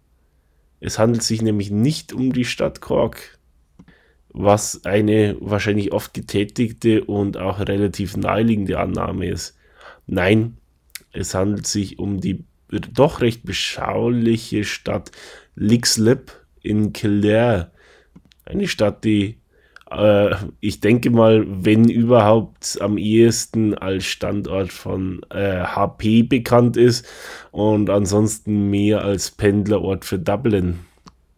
Es 0.82 1.00
handelt 1.00 1.24
sich 1.24 1.42
nämlich 1.42 1.72
nicht 1.72 2.12
um 2.12 2.34
die 2.34 2.44
Stadt 2.44 2.82
Cork, 2.82 3.40
was 4.34 4.84
eine 4.84 5.38
wahrscheinlich 5.40 5.94
oft 5.94 6.14
getätigte 6.14 7.06
und 7.06 7.38
auch 7.38 7.60
relativ 7.60 8.18
naheliegende 8.18 8.78
Annahme 8.78 9.30
ist. 9.30 9.58
Nein, 10.06 10.58
es 11.14 11.34
handelt 11.34 11.66
sich 11.66 11.98
um 11.98 12.20
die 12.20 12.44
doch 12.92 13.22
recht 13.22 13.46
beschauliche 13.46 14.66
Stadt 14.66 15.14
Leixlip 15.56 16.45
in 16.66 16.94
Kildare. 16.94 17.72
Eine 18.46 18.68
Stadt, 18.68 19.04
die 19.04 19.38
äh, 19.92 20.36
ich 20.60 20.80
denke 20.80 21.10
mal, 21.10 21.46
wenn 21.48 21.90
überhaupt 21.90 22.80
am 22.82 22.98
ehesten 22.98 23.76
als 23.76 24.06
Standort 24.06 24.72
von 24.72 25.22
äh, 25.30 25.62
HP 25.62 26.24
bekannt 26.24 26.78
ist 26.78 27.08
und 27.52 27.90
ansonsten 27.90 28.70
mehr 28.70 29.04
als 29.04 29.32
Pendlerort 29.32 30.06
für 30.06 30.20
Dublin. 30.20 30.80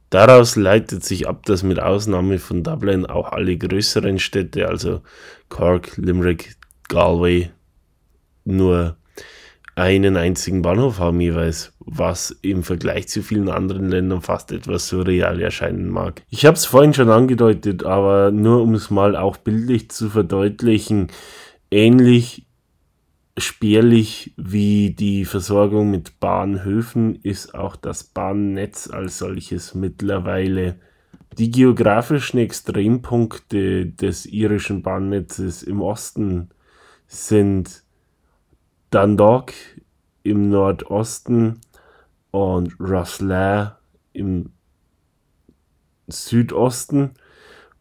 Daraus 0.09 0.55
leitet 0.55 1.03
sich 1.03 1.27
ab, 1.27 1.45
dass 1.45 1.63
mit 1.63 1.81
Ausnahme 1.81 2.39
von 2.39 2.63
Dublin 2.63 3.05
auch 3.05 3.33
alle 3.33 3.57
größeren 3.57 4.19
Städte, 4.19 4.67
also 4.67 5.01
Cork, 5.49 5.97
Limerick, 5.97 6.55
Galway, 6.87 7.51
nur 8.45 8.96
einen 9.77 10.17
einzigen 10.17 10.63
Bahnhof 10.63 10.97
haben 10.97 11.21
jeweils, 11.21 11.71
was 11.79 12.31
im 12.41 12.63
Vergleich 12.63 13.09
zu 13.09 13.21
vielen 13.21 13.47
anderen 13.47 13.89
Ländern 13.89 14.21
fast 14.21 14.51
etwas 14.51 14.87
surreal 14.87 15.39
erscheinen 15.39 15.89
mag. 15.89 16.23
Ich 16.31 16.47
habe 16.47 16.57
es 16.57 16.65
vorhin 16.65 16.95
schon 16.95 17.11
angedeutet, 17.11 17.83
aber 17.83 18.31
nur 18.31 18.63
um 18.63 18.73
es 18.73 18.89
mal 18.89 19.15
auch 19.15 19.37
bildlich 19.37 19.91
zu 19.91 20.09
verdeutlichen, 20.09 21.09
ähnlich 21.69 22.47
spärlich 23.37 24.33
wie 24.35 24.95
die 24.95 25.25
Versorgung 25.25 25.91
mit 25.91 26.19
Bahnhöfen 26.19 27.15
ist 27.21 27.53
auch 27.53 27.75
das 27.75 28.03
Bahnnetz 28.03 28.89
als 28.89 29.19
solches 29.19 29.75
mittlerweile. 29.75 30.79
Die 31.37 31.51
geografischen 31.51 32.39
Extrempunkte 32.39 33.85
des 33.85 34.25
irischen 34.25 34.81
Bahnnetzes 34.81 35.61
im 35.61 35.83
Osten 35.83 36.49
sind 37.05 37.83
Dundalk 38.89 39.53
im 40.23 40.49
Nordosten 40.49 41.61
und 42.31 42.79
Rosslare 42.79 43.77
im 44.13 44.51
Südosten 46.07 47.11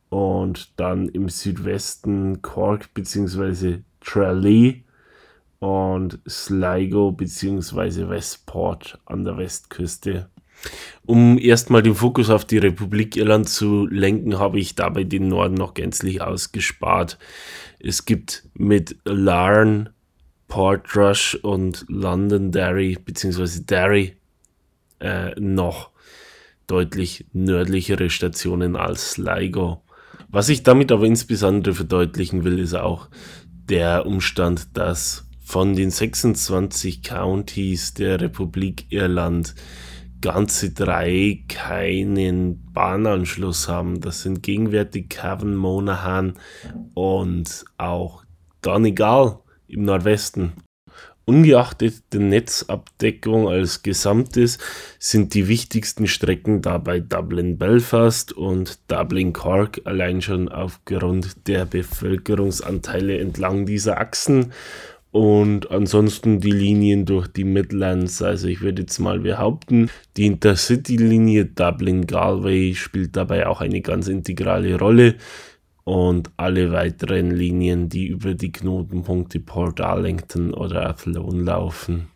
und 0.09 0.79
dann 0.81 1.09
im 1.09 1.29
Südwesten 1.29 2.43
Cork 2.43 2.93
bzw. 2.95 3.81
Tralee 4.01 4.83
und 5.59 6.19
Sligo 6.29 7.13
bzw. 7.13 8.09
Westport 8.09 8.99
an 9.07 9.25
der 9.25 9.37
Westküste. 9.37 10.29
Um 11.05 11.39
erstmal 11.39 11.83
den 11.83 11.95
Fokus 11.95 12.31
auf 12.31 12.45
die 12.45 12.59
Republik 12.59 13.17
Irland 13.17 13.49
zu 13.49 13.87
lenken, 13.87 14.39
habe 14.39 14.59
ich 14.59 14.75
dabei 14.75 15.05
den 15.05 15.29
Norden 15.29 15.55
noch 15.55 15.75
gänzlich 15.75 16.23
ausgespart. 16.23 17.19
Es 17.79 18.05
gibt 18.05 18.49
mit 18.55 18.97
Larne 19.05 19.93
Portrush 20.49 21.35
und 21.43 21.85
Londonderry 21.89 22.97
bzw. 23.05 23.61
Derry 23.65 24.17
äh, 25.01 25.39
noch 25.39 25.91
deutlich 26.67 27.27
nördlichere 27.33 28.11
Stationen 28.11 28.77
als 28.77 29.13
Sligo. 29.13 29.83
Was 30.29 30.49
ich 30.49 30.63
damit 30.63 30.91
aber 30.91 31.05
insbesondere 31.05 31.75
verdeutlichen 31.75 32.45
will, 32.45 32.59
ist 32.59 32.75
auch 32.75 33.09
der 33.69 34.07
Umstand, 34.07 34.77
dass 34.77 35.29
von 35.45 35.77
den 35.77 35.91
26 35.91 37.03
Countys 37.03 37.95
der 37.95 38.21
Republik 38.21 38.87
Irland 38.91 39.55
ganze 40.21 40.73
drei 40.73 41.45
keinen 41.47 42.65
Bahnanschluss 42.73 43.69
haben. 43.69 44.01
Das 44.01 44.23
sind 44.23 44.43
gegenwärtig 44.43 45.09
Cavan, 45.09 45.55
Monaghan 45.55 46.35
und 46.95 47.65
auch 47.79 48.25
Donegal 48.63 49.39
im 49.69 49.85
Nordwesten. 49.85 50.53
Ungeachtet 51.29 52.13
der 52.13 52.21
Netzabdeckung 52.21 53.49
als 53.49 53.83
Gesamtes 53.83 54.59
sind 55.01 55.35
die 55.35 55.49
wichtigsten 55.49 56.07
Strecken 56.07 56.63
dabei 56.63 57.01
Dublin-Belfast 57.01 58.33
und 58.33 58.79
Dublin-Cork 58.87 59.81
allein 59.87 60.23
schon 60.23 60.49
aufgrund 60.49 61.49
der 61.49 61.65
Bevölkerungsanteile 61.65 63.19
entlang 63.19 63.67
dieser 63.67 63.99
Achsen 63.99 64.53
und 65.11 65.71
ansonsten 65.71 66.39
die 66.41 66.53
Linien 66.53 67.07
durch 67.07 67.27
die 67.27 67.45
Midlands. 67.45 68.23
Also 68.23 68.47
ich 68.47 68.61
würde 68.61 68.83
jetzt 68.83 69.01
mal 69.01 69.19
behaupten, 69.19 69.91
die 70.17 70.27
Intercity-Linie 70.27 71.47
Dublin-Galway 71.47 72.75
spielt 72.75 73.17
dabei 73.17 73.49
auch 73.49 73.61
eine 73.61 73.81
ganz 73.81 74.07
integrale 74.07 74.79
Rolle 74.79 75.17
und 75.87 76.33
alle 76.37 76.73
weiteren 76.73 77.31
Linien, 77.31 77.89
die 77.89 78.09
über 78.09 78.35
die 78.35 78.51
Knotenpunkte 78.51 79.39
Port 79.39 79.81
Arlington 79.81 80.53
oder 80.53 80.85
Athlone 80.85 81.45
laufen. 81.45 82.09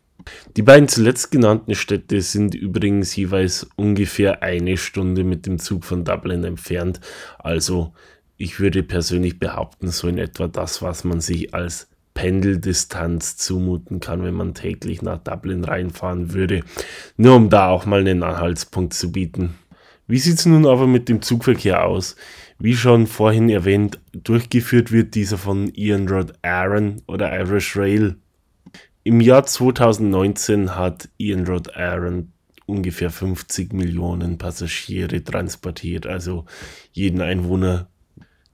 Die 0.57 0.63
beiden 0.63 0.89
zuletzt 0.89 1.31
genannten 1.31 1.77
Städte 1.77 2.21
sind 2.21 2.57
übrigens 2.57 3.15
jeweils 3.15 3.69
ungefähr 3.77 4.43
eine 4.43 4.77
Stunde 4.77 5.23
mit 5.23 5.47
dem 5.47 5.61
Zug 5.61 5.85
von 5.85 6.05
Dublin 6.05 6.43
entfernt. 6.43 7.01
Also 7.39 7.93
ich 8.37 8.59
würde 8.59 8.83
persönlich 8.83 9.39
behaupten, 9.39 9.87
so 9.89 10.09
in 10.09 10.19
etwa 10.19 10.49
das, 10.49 10.83
was 10.83 11.05
man 11.05 11.21
sich 11.21 11.55
als 11.55 11.89
Pendeldistanz 12.13 13.37
zumuten 13.37 14.01
kann, 14.01 14.25
wenn 14.25 14.35
man 14.35 14.53
täglich 14.53 15.01
nach 15.01 15.19
Dublin 15.19 15.63
reinfahren 15.63 16.35
würde. 16.35 16.65
Nur 17.17 17.37
um 17.37 17.51
da 17.51 17.69
auch 17.69 17.87
mal 17.87 18.01
einen 18.01 18.25
Anhaltspunkt 18.25 18.95
zu 18.95 19.13
bieten. 19.13 19.55
Wie 20.09 20.19
sieht 20.19 20.41
es 20.41 20.47
nun 20.47 20.67
aber 20.67 20.89
mit 20.89 21.09
dem 21.09 21.23
Zugverkehr 21.23 21.85
aus? 21.85 22.17
Wie 22.63 22.77
schon 22.77 23.07
vorhin 23.07 23.49
erwähnt, 23.49 24.01
durchgeführt 24.13 24.93
wird 24.93 25.15
dieser 25.15 25.39
von 25.39 25.73
Ian 25.75 26.07
Rod 26.07 26.35
Aaron 26.43 27.01
oder 27.07 27.35
Irish 27.35 27.75
Rail. 27.75 28.17
Im 29.03 29.23
Jahr 29.23 29.47
2019 29.47 30.77
hat 30.77 31.09
Ian 31.17 31.47
Rod 31.47 31.75
Aaron 31.75 32.33
ungefähr 32.67 33.09
50 33.09 33.73
Millionen 33.73 34.37
Passagiere 34.37 35.25
transportiert, 35.25 36.07
also 36.07 36.45
jeden 36.93 37.23
Einwohner 37.23 37.89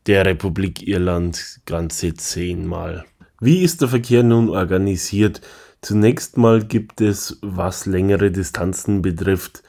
der 0.06 0.24
Republik 0.24 0.86
Irland 0.86 1.62
ganze 1.66 2.14
zehnmal. 2.14 3.04
Wie 3.40 3.64
ist 3.64 3.80
der 3.80 3.88
Verkehr 3.88 4.22
nun 4.22 4.50
organisiert? 4.50 5.40
Zunächst 5.82 6.36
mal 6.36 6.64
gibt 6.64 7.00
es, 7.00 7.38
was 7.42 7.86
längere 7.86 8.30
Distanzen 8.30 9.02
betrifft, 9.02 9.64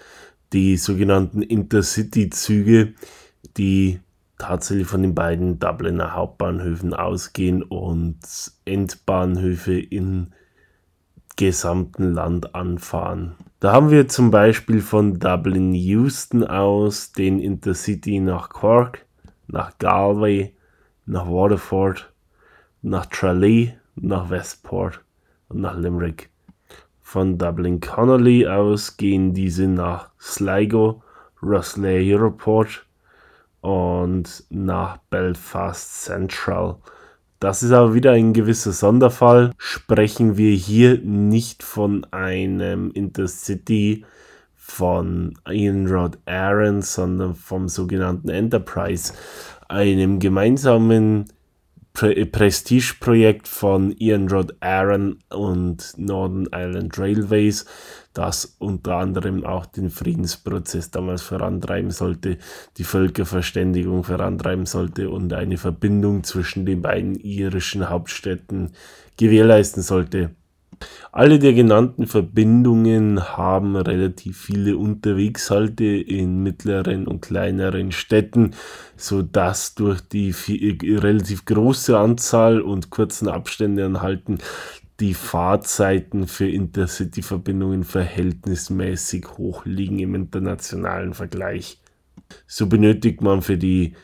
die 0.54 0.78
sogenannten 0.78 1.42
Intercity-Züge, 1.42 2.94
die 3.58 4.00
tatsächlich 4.38 4.88
von 4.88 5.02
den 5.02 5.16
beiden 5.16 5.60
Dubliner 5.60 6.14
Hauptbahnhöfen 6.14 6.94
ausgehen 6.94 7.64
und 7.64 8.20
Endbahnhöfe 8.66 9.80
in 9.80 10.34
gesamten 11.36 12.14
Land 12.14 12.56
anfahren. 12.56 13.36
Da 13.60 13.72
haben 13.72 13.92
wir 13.92 14.08
zum 14.08 14.32
Beispiel 14.32 14.82
von 14.82 15.20
Dublin 15.20 15.74
Houston 15.74 16.44
aus 16.44 17.12
den 17.12 17.40
Intercity 17.40 18.20
nach 18.20 18.50
Cork, 18.50 19.06
nach 19.48 19.78
Galway, 19.78 20.56
nach 21.06 21.28
Waterford, 21.28 22.12
nach 22.82 23.06
Tralee, 23.08 23.74
nach 23.96 24.30
Westport 24.30 25.02
und 25.50 25.62
nach 25.62 25.78
Limerick. 25.78 26.30
Von 27.02 27.38
Dublin 27.38 27.80
Connolly 27.80 28.48
aus 28.48 28.98
gehen 28.98 29.34
diese 29.34 29.68
nach 29.68 30.10
Sligo, 30.20 31.04
Rosslea 31.42 32.18
Europort 32.18 32.87
und 33.62 34.44
nach 34.50 34.98
Belfast 35.10 36.04
Central. 36.04 36.78
Das 37.40 37.62
ist 37.62 37.72
aber 37.72 37.94
wieder 37.94 38.14
ein 38.14 38.34
gewisser 38.34 38.72
Sonderfall. 38.72 39.52
Sprechen 39.58 40.38
wir 40.38 40.56
hier 40.56 41.00
nicht 41.00 41.62
von 41.62 42.06
einem 42.12 42.92
Intercity 42.92 44.06
von 44.56 45.38
Ian 45.48 45.88
Rod 45.88 46.18
Aaron, 46.26 46.82
sondern 46.82 47.36
vom 47.36 47.70
sogenannten 47.70 48.30
Enterprise, 48.30 49.14
einem 49.70 50.20
gemeinsamen 50.20 51.26
Pre 51.98 52.28
Prestigeprojekt 52.28 53.48
von 53.48 53.92
Ian 53.98 54.30
Rod 54.30 54.54
Aaron 54.60 55.18
und 55.32 55.96
Northern 55.98 56.48
Ireland 56.54 57.00
Railways, 57.00 57.66
das 58.14 58.56
unter 58.60 58.98
anderem 58.98 59.44
auch 59.44 59.66
den 59.66 59.90
Friedensprozess 59.90 60.92
damals 60.92 61.24
vorantreiben 61.24 61.90
sollte, 61.90 62.38
die 62.78 62.84
Völkerverständigung 62.84 64.04
vorantreiben 64.04 64.68
sollte 64.68 65.10
und 65.10 65.34
eine 65.34 65.58
Verbindung 65.58 66.24
zwischen 66.24 66.68
den 66.68 66.84
beiden 66.84 67.16
irischen 67.16 67.90
Hauptstädten 67.90 68.74
gewährleisten 69.18 69.82
sollte. 69.82 70.36
Alle 71.12 71.40
der 71.40 71.54
genannten 71.54 72.06
Verbindungen 72.06 73.38
haben 73.38 73.76
relativ 73.76 74.38
viele 74.38 74.78
Unterwegshalte 74.78 75.86
in 75.86 76.44
mittleren 76.44 77.08
und 77.08 77.22
kleineren 77.22 77.92
Städten, 77.92 78.52
so 78.96 79.22
dass 79.22 79.76
durch 79.76 80.02
die 80.02 80.36
relativ 80.84 81.46
große 81.46 81.98
Anzahl 81.98 82.62
und 82.62 82.90
kurzen 82.90 83.28
Abstände 83.28 83.86
an 83.86 84.02
Halten 84.02 84.38
die 85.00 85.14
Fahrzeiten 85.14 86.28
für 86.28 86.50
Intercity-Verbindungen 86.50 87.84
verhältnismäßig 87.84 89.28
hoch 89.38 89.66
liegen 89.66 90.00
im 90.00 90.16
internationalen 90.16 91.14
Vergleich. 91.14 91.80
So 92.48 92.68
benötigt 92.68 93.22
man 93.22 93.42
für 93.42 93.58
die 93.58 93.96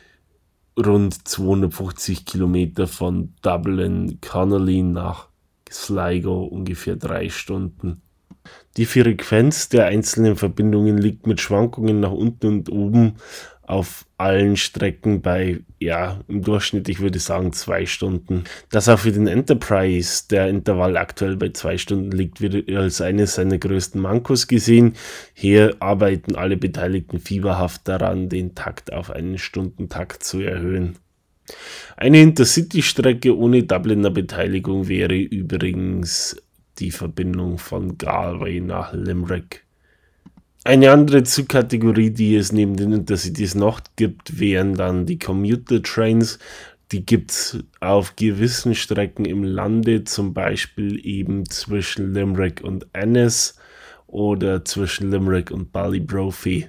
rund 0.78 1.26
250 1.26 2.24
Kilometer 2.24 2.86
von 2.86 3.34
Dublin 3.42 4.18
Connolly 4.20 4.82
nach 4.82 5.28
Sligo 5.70 6.44
ungefähr 6.44 6.96
drei 6.96 7.28
Stunden. 7.28 8.02
Die 8.76 8.86
Frequenz 8.86 9.68
der 9.68 9.86
einzelnen 9.86 10.36
Verbindungen 10.36 10.98
liegt 10.98 11.26
mit 11.26 11.40
Schwankungen 11.40 12.00
nach 12.00 12.12
unten 12.12 12.46
und 12.48 12.70
oben 12.70 13.14
auf 13.66 14.04
allen 14.18 14.56
Strecken 14.56 15.22
bei, 15.22 15.60
ja, 15.80 16.20
im 16.28 16.42
Durchschnitt, 16.42 16.88
ich 16.88 17.00
würde 17.00 17.18
sagen, 17.18 17.52
zwei 17.52 17.86
Stunden. 17.86 18.44
Dass 18.70 18.88
auch 18.88 18.98
für 18.98 19.12
den 19.12 19.26
Enterprise 19.26 20.24
der 20.28 20.48
Intervall 20.48 20.96
aktuell 20.96 21.36
bei 21.36 21.50
zwei 21.50 21.78
Stunden 21.78 22.10
liegt, 22.10 22.40
wird 22.40 22.68
als 22.70 23.00
eines 23.00 23.34
seiner 23.34 23.58
größten 23.58 24.00
Mankos 24.00 24.48
gesehen. 24.48 24.94
Hier 25.32 25.76
arbeiten 25.80 26.36
alle 26.36 26.56
Beteiligten 26.56 27.20
fieberhaft 27.20 27.88
daran, 27.88 28.28
den 28.28 28.54
Takt 28.54 28.92
auf 28.92 29.10
einen 29.10 29.38
Stundentakt 29.38 30.22
zu 30.24 30.40
erhöhen. 30.40 30.98
Eine 31.96 32.22
Intercity-Strecke 32.22 33.36
ohne 33.36 33.62
Dubliner 33.62 34.10
Beteiligung 34.10 34.88
wäre 34.88 35.16
übrigens 35.16 36.36
die 36.78 36.90
Verbindung 36.90 37.58
von 37.58 37.98
Galway 37.98 38.60
nach 38.60 38.92
Limerick. 38.92 39.64
Eine 40.64 40.92
andere 40.92 41.22
Zugkategorie, 41.24 42.10
die 42.10 42.36
es 42.36 42.50
neben 42.50 42.76
den 42.76 42.92
Intercities 42.92 43.54
noch 43.54 43.80
gibt, 43.96 44.40
wären 44.40 44.74
dann 44.74 45.04
die 45.04 45.18
Commuter 45.18 45.82
Trains. 45.82 46.38
Die 46.90 47.04
gibt 47.04 47.32
es 47.32 47.58
auf 47.80 48.16
gewissen 48.16 48.74
Strecken 48.74 49.26
im 49.26 49.44
Lande, 49.44 50.04
zum 50.04 50.32
Beispiel 50.32 51.04
eben 51.04 51.48
zwischen 51.50 52.14
Limerick 52.14 52.62
und 52.62 52.86
Ennis 52.94 53.56
oder 54.06 54.64
zwischen 54.64 55.10
Limerick 55.10 55.50
und 55.50 55.70
Ballybrophy. 55.70 56.68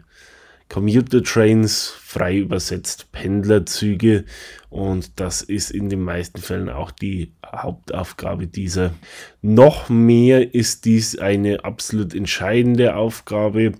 Commuter 0.68 1.22
Trains, 1.22 1.93
frei 1.95 2.39
übersetzt 2.39 3.11
Pendlerzüge 3.11 4.26
und 4.70 5.20
das 5.20 5.41
ist 5.41 5.70
in 5.70 5.89
den 5.89 6.01
meisten 6.01 6.41
Fällen 6.41 6.70
auch 6.70 6.91
die 6.91 7.32
Hauptaufgabe 7.45 8.47
dieser. 8.47 8.93
Noch 9.41 9.89
mehr 9.89 10.55
ist 10.55 10.86
dies 10.86 11.18
eine 11.18 11.63
absolut 11.63 12.16
entscheidende 12.16 12.95
Aufgabe 12.95 13.74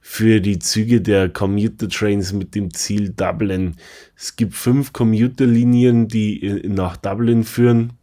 für 0.00 0.40
die 0.40 0.58
Züge 0.60 1.00
der 1.00 1.28
Commuter 1.28 1.88
Trains 1.88 2.32
mit 2.32 2.54
dem 2.54 2.72
Ziel 2.72 3.10
Dublin. 3.10 3.74
Es 4.16 4.36
gibt 4.36 4.54
fünf 4.54 4.92
Commuterlinien, 4.92 6.08
die 6.08 6.62
nach 6.66 6.96
Dublin 6.96 7.42
führen, 7.42 7.94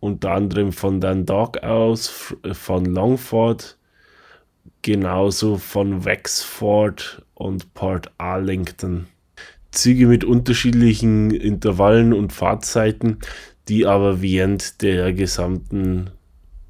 unter 0.00 0.32
anderem 0.32 0.72
von 0.72 1.00
Dundalk 1.00 1.62
aus, 1.62 2.34
von 2.52 2.86
Longford, 2.86 3.78
genauso 4.82 5.58
von 5.58 6.04
Wexford 6.04 7.25
und 7.36 7.74
Port 7.74 8.10
Arlington. 8.18 9.06
Züge 9.70 10.06
mit 10.06 10.24
unterschiedlichen 10.24 11.30
Intervallen 11.30 12.12
und 12.12 12.32
Fahrzeiten, 12.32 13.18
die 13.68 13.86
aber 13.86 14.22
während 14.22 14.80
der 14.80 15.12
gesamten 15.12 16.10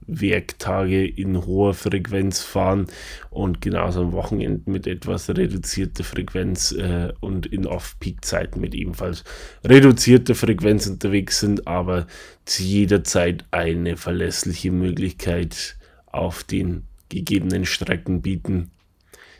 Werktage 0.09 1.07
in 1.07 1.47
hoher 1.47 1.75
Frequenz 1.75 2.41
fahren 2.41 2.87
und 3.31 3.61
genauso 3.61 4.03
am 4.03 4.13
Wochenende 4.13 4.71
mit 4.71 4.87
etwas 4.87 5.29
reduzierter 5.29 6.05
Frequenz 6.05 6.73
äh, 6.73 7.13
und 7.21 7.47
in 7.47 7.67
Off-Peak-Zeiten 7.67 8.61
mit 8.61 8.75
ebenfalls 8.75 9.25
reduzierter 9.65 10.35
Frequenz 10.35 10.87
unterwegs 10.87 11.41
sind, 11.41 11.67
aber 11.67 12.07
zu 12.45 12.63
jeder 12.63 13.05
Zeit 13.05 13.45
eine 13.51 13.97
verlässliche 13.97 14.71
Möglichkeit 14.71 15.77
auf 16.07 16.45
den 16.45 16.85
gegebenen 17.09 17.67
Strecken 17.67 18.23
bieten, 18.23 18.71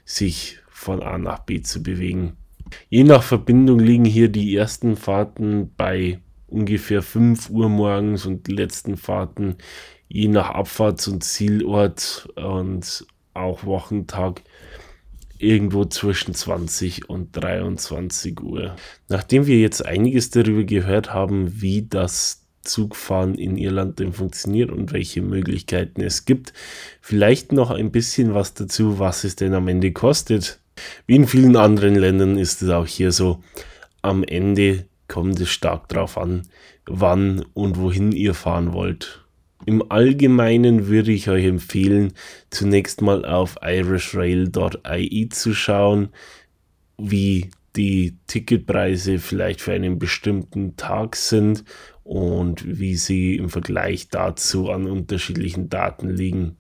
sich 0.05 0.59
von 0.77 1.03
A 1.03 1.17
nach 1.17 1.41
B 1.41 1.63
zu 1.63 1.83
bewegen. 1.83 2.37
Je 2.91 3.03
nach 3.03 3.23
Verbindung 3.23 3.81
liegen 3.81 4.05
hier 4.05 4.29
die 4.29 4.55
ersten 4.55 4.97
Fahrten 4.97 5.73
bei 5.77 6.21
ungefähr 6.47 7.03
5 7.03 7.51
Uhr 7.51 7.69
morgens 7.69 8.27
und 8.27 8.47
die 8.47 8.53
letzten 8.53 8.97
Fahrten 8.97 9.57
je 10.09 10.29
nach 10.29 10.51
Abfahrts- 10.51 11.09
und 11.09 11.25
Zielort 11.25 12.29
und 12.37 13.07
auch 13.33 13.65
Wochentag 13.65 14.43
irgendwo 15.39 15.87
zwischen 15.87 16.35
20 16.35 17.09
und 17.09 17.31
23 17.33 18.41
Uhr. 18.41 18.77
Nachdem 19.09 19.47
wir 19.47 19.59
jetzt 19.59 19.85
einiges 19.85 20.31
darüber 20.31 20.65
gehört 20.65 21.13
haben, 21.13 21.61
wie 21.61 21.87
das 21.89 22.47
Zugfahren 22.63 23.35
in 23.37 23.57
Irland 23.57 23.99
denn 23.99 24.13
funktioniert 24.13 24.71
und 24.71 24.93
welche 24.93 25.23
Möglichkeiten 25.23 26.03
es 26.03 26.25
gibt. 26.25 26.53
Vielleicht 27.01 27.53
noch 27.53 27.71
ein 27.71 27.93
bisschen 27.93 28.35
was 28.35 28.55
dazu, 28.55 28.99
was 28.99 29.25
es 29.25 29.37
denn 29.37 29.55
am 29.55 29.69
Ende 29.69 29.93
kostet. 29.93 30.61
Wie 31.07 31.17
in 31.17 31.27
vielen 31.27 31.57
anderen 31.57 31.95
Ländern 31.95 32.39
ist 32.39 32.63
es 32.63 32.71
auch 32.71 32.87
hier 32.87 33.13
so. 33.13 33.43
Am 34.03 34.23
Ende 34.23 34.87
kommt 35.09 35.41
es 35.41 35.51
stark 35.51 35.89
darauf 35.89 36.19
an, 36.19 36.43
wann 36.87 37.45
und 37.55 37.79
wohin 37.79 38.13
ihr 38.13 38.35
fahren 38.35 38.73
wollt. 38.73 39.25
Im 39.65 39.91
Allgemeinen 39.91 40.87
würde 40.87 41.13
ich 41.13 41.29
euch 41.29 41.45
empfehlen, 41.45 42.13
zunächst 42.51 43.01
mal 43.01 43.25
auf 43.25 43.57
irishrail.ie 43.63 45.29
zu 45.31 45.55
schauen, 45.55 46.11
wie 46.99 47.51
die 47.75 48.17
Ticketpreise 48.27 49.19
vielleicht 49.19 49.61
für 49.61 49.73
einen 49.73 49.99
bestimmten 49.99 50.77
Tag 50.77 51.17
sind 51.17 51.65
und 52.05 52.79
wie 52.79 52.95
sie 52.95 53.37
im 53.37 53.49
Vergleich 53.49 54.09
dazu 54.09 54.71
an 54.71 54.87
unterschiedlichen 54.87 55.69
Daten 55.69 56.11
liegen. 56.11 56.57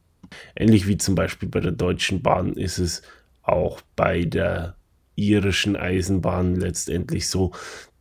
Ähnlich 0.57 0.87
wie 0.87 0.99
zum 0.99 1.15
Beispiel 1.15 1.49
bei 1.49 1.61
der 1.61 1.73
Deutschen 1.73 2.23
Bahn 2.23 2.55
ist 2.55 2.79
es 2.79 3.03
auch 3.47 3.81
bei 3.95 4.25
der 4.25 4.77
irischen 5.15 5.77
Eisenbahn 5.77 6.57
letztendlich 6.57 7.29
so, 7.29 7.53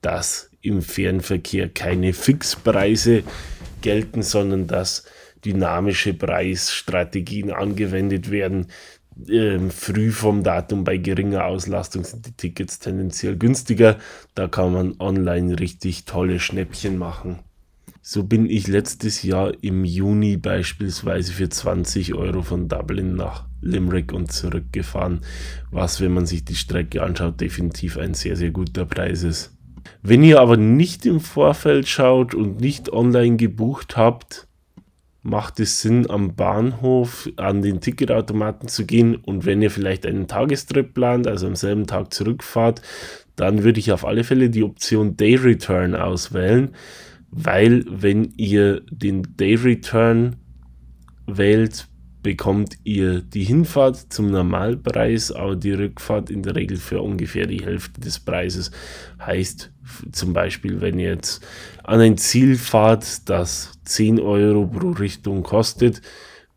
dass 0.02 0.50
im 0.62 0.82
Fernverkehr 0.82 1.70
keine 1.70 2.14
Fixpreise 2.14 3.24
gelten, 3.82 4.22
sondern 4.22 4.68
dass 4.68 5.06
dynamische 5.46 6.14
Preisstrategien 6.14 7.52
angewendet 7.52 8.32
werden. 8.32 8.68
Ähm, 9.30 9.72
früh 9.72 10.12
vom 10.12 10.44
Datum 10.44 10.84
bei 10.84 10.98
geringer 10.98 11.46
Auslastung 11.46 12.04
sind 12.04 12.26
die 12.26 12.34
Tickets 12.34 12.80
tendenziell 12.80 13.38
günstiger. 13.38 13.98
Da 14.34 14.48
kann 14.48 14.74
man 14.74 14.96
online 15.00 15.58
richtig 15.60 16.06
tolle 16.06 16.40
Schnäppchen 16.40 16.98
machen. 16.98 17.40
So 18.02 18.24
bin 18.24 18.48
ich 18.48 18.68
letztes 18.68 19.24
Jahr 19.24 19.54
im 19.64 19.86
Juni 19.86 20.38
beispielsweise 20.38 21.32
für 21.34 21.50
20 21.50 22.14
Euro 22.14 22.44
von 22.44 22.68
Dublin 22.68 23.16
nach 23.16 23.48
Limerick 23.66 24.14
und 24.14 24.32
zurückgefahren, 24.32 25.22
was, 25.72 26.00
wenn 26.00 26.14
man 26.14 26.26
sich 26.26 26.46
die 26.46 26.56
Strecke 26.56 27.04
anschaut, 27.04 27.42
definitiv 27.42 27.98
ein 27.98 28.14
sehr, 28.14 28.36
sehr 28.36 28.52
guter 28.52 28.86
Preis 28.86 29.24
ist. 29.24 29.52
Wenn 30.02 30.24
ihr 30.24 30.40
aber 30.40 30.58
nicht 30.58 31.06
im 31.06 31.20
Vorfeld 31.20 31.88
schaut 31.88 32.34
und 32.34 32.62
nicht 32.62 32.92
online 32.92 33.38
gebucht 33.38 33.98
habt, 33.98 34.48
macht 35.26 35.60
es 35.60 35.82
Sinn, 35.82 36.10
am 36.10 36.36
Bahnhof 36.36 37.30
an 37.38 37.64
den 37.64 37.82
Ticketautomaten 37.82 38.70
zu 38.70 38.86
gehen. 38.86 39.16
Und 39.16 39.46
wenn 39.46 39.62
ihr 39.62 39.72
vielleicht 39.72 40.06
einen 40.06 40.28
Tagestrip 40.28 40.94
plant, 40.94 41.28
also 41.28 41.48
am 41.48 41.56
selben 41.56 41.88
Tag 41.88 42.14
zurückfahrt, 42.14 42.82
dann 43.36 43.64
würde 43.64 43.80
ich 43.80 43.92
auf 43.92 44.06
alle 44.06 44.24
Fälle 44.24 44.52
die 44.52 44.64
Option 44.64 45.18
Day 45.18 45.36
Return 45.36 45.96
auswählen. 45.96 46.76
Weil 47.32 47.84
wenn 47.90 48.34
ihr 48.38 48.82
den 48.92 49.24
Day 49.36 49.56
Return 49.56 50.36
wählt, 51.26 51.88
bekommt 52.26 52.80
ihr 52.84 53.22
die 53.22 53.44
Hinfahrt 53.44 54.12
zum 54.12 54.32
Normalpreis, 54.32 55.32
aber 55.32 55.56
die 55.56 55.74
Rückfahrt 55.74 56.32
in 56.32 56.42
der 56.42 56.56
Regel 56.56 56.78
für 56.78 57.00
ungefähr 57.00 57.46
die 57.46 57.64
Hälfte 57.64 58.02
des 58.02 58.20
Preises. 58.20 58.72
Heißt 59.24 59.72
zum 60.12 60.34
Beispiel, 60.34 60.82
wenn 60.82 60.98
ihr 60.98 61.10
jetzt 61.10 61.46
an 61.84 62.00
ein 62.00 62.18
Ziel 62.18 62.58
fahrt, 62.58 63.30
das 63.30 63.74
10 63.86 64.20
Euro 64.20 64.66
pro 64.66 64.90
Richtung 64.90 65.44
kostet, 65.44 66.02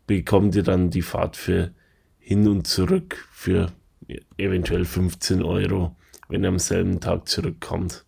bekommt 0.07 0.55
ihr 0.55 0.63
dann 0.63 0.89
die 0.89 1.03
Fahrt 1.03 1.37
für 1.37 1.69
hin 2.17 2.47
und 2.47 2.65
zurück 2.65 3.27
für 3.31 3.71
eventuell 4.37 4.85
15 4.85 5.43
Euro, 5.43 5.95
wenn 6.29 6.41
ihr 6.41 6.49
am 6.49 6.57
selben 6.57 6.99
Tag 6.99 7.29
zurückkommt. 7.29 8.05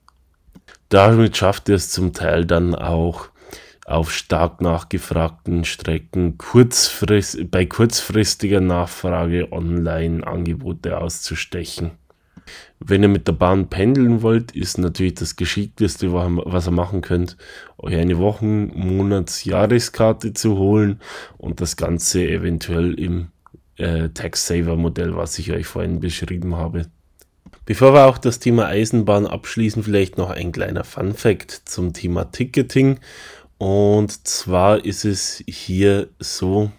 Damit 0.89 1.37
schafft 1.37 1.69
er 1.69 1.75
es 1.75 1.91
zum 1.91 2.11
Teil 2.11 2.43
dann 2.47 2.73
auch 2.73 3.29
auf 3.85 4.11
stark 4.11 4.61
nachgefragten 4.61 5.65
Strecken 5.65 6.37
kurzfrist, 6.37 7.49
bei 7.51 7.65
kurzfristiger 7.65 8.61
Nachfrage 8.61 9.51
Online-Angebote 9.51 10.97
auszustechen. 10.97 11.91
Wenn 12.79 13.03
ihr 13.03 13.09
mit 13.09 13.27
der 13.27 13.33
Bahn 13.33 13.69
pendeln 13.69 14.21
wollt, 14.21 14.51
ist 14.51 14.77
natürlich 14.77 15.15
das 15.15 15.35
Geschickteste, 15.35 16.11
was 16.11 16.67
ihr 16.67 16.71
machen 16.71 17.01
könnt, 17.01 17.37
euch 17.77 17.95
eine 17.95 18.17
Wochen-, 18.17 18.71
Monats-, 18.75 19.45
Jahreskarte 19.45 20.33
zu 20.33 20.57
holen 20.57 20.99
und 21.37 21.61
das 21.61 21.77
Ganze 21.77 22.27
eventuell 22.27 22.93
im 22.99 23.27
äh, 23.77 24.09
Tax-Saver-Modell, 24.09 25.15
was 25.15 25.37
ich 25.39 25.51
euch 25.51 25.67
vorhin 25.67 25.99
beschrieben 25.99 26.55
habe. 26.55 26.87
Bevor 27.65 27.93
wir 27.93 28.07
auch 28.07 28.17
das 28.17 28.39
Thema 28.39 28.65
Eisenbahn 28.65 29.27
abschließen, 29.27 29.83
vielleicht 29.83 30.17
noch 30.17 30.31
ein 30.31 30.51
kleiner 30.51 30.83
Fun 30.83 31.13
Fact 31.13 31.51
zum 31.65 31.93
Thema 31.93 32.31
Ticketing. 32.31 32.99
Und 33.61 34.27
zwar 34.27 34.83
ist 34.85 35.05
es 35.05 35.43
hier 35.47 36.09
so, 36.17 36.71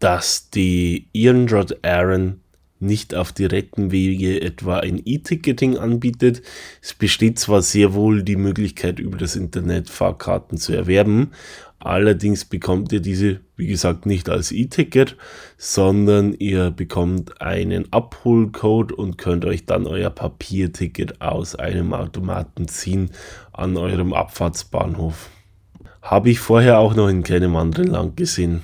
dass 0.00 0.50
die 0.50 1.06
Ian 1.12 1.48
Rod 1.48 1.78
Aaron 1.84 2.40
nicht 2.80 3.14
auf 3.14 3.30
direkten 3.30 3.92
Wege 3.92 4.42
etwa 4.42 4.78
ein 4.78 5.00
E-Ticketing 5.04 5.78
anbietet. 5.78 6.42
Es 6.82 6.92
besteht 6.92 7.38
zwar 7.38 7.62
sehr 7.62 7.94
wohl 7.94 8.24
die 8.24 8.34
Möglichkeit, 8.34 8.98
über 8.98 9.16
das 9.16 9.36
Internet 9.36 9.90
Fahrkarten 9.90 10.58
zu 10.58 10.72
erwerben, 10.72 11.30
allerdings 11.78 12.46
bekommt 12.46 12.90
ihr 12.90 13.00
diese, 13.00 13.38
wie 13.54 13.68
gesagt, 13.68 14.04
nicht 14.04 14.28
als 14.28 14.50
E-Ticket, 14.50 15.16
sondern 15.56 16.34
ihr 16.34 16.72
bekommt 16.72 17.40
einen 17.40 17.92
Abholcode 17.92 18.90
und 18.90 19.18
könnt 19.18 19.44
euch 19.44 19.66
dann 19.66 19.86
euer 19.86 20.10
Papierticket 20.10 21.20
aus 21.20 21.54
einem 21.54 21.94
Automaten 21.94 22.66
ziehen 22.66 23.12
an 23.52 23.76
eurem 23.76 24.12
Abfahrtsbahnhof. 24.12 25.30
Habe 26.02 26.30
ich 26.30 26.40
vorher 26.40 26.78
auch 26.78 26.94
noch 26.94 27.08
in 27.08 27.22
keinem 27.22 27.56
anderen 27.56 27.86
Land 27.88 28.16
gesehen. 28.16 28.62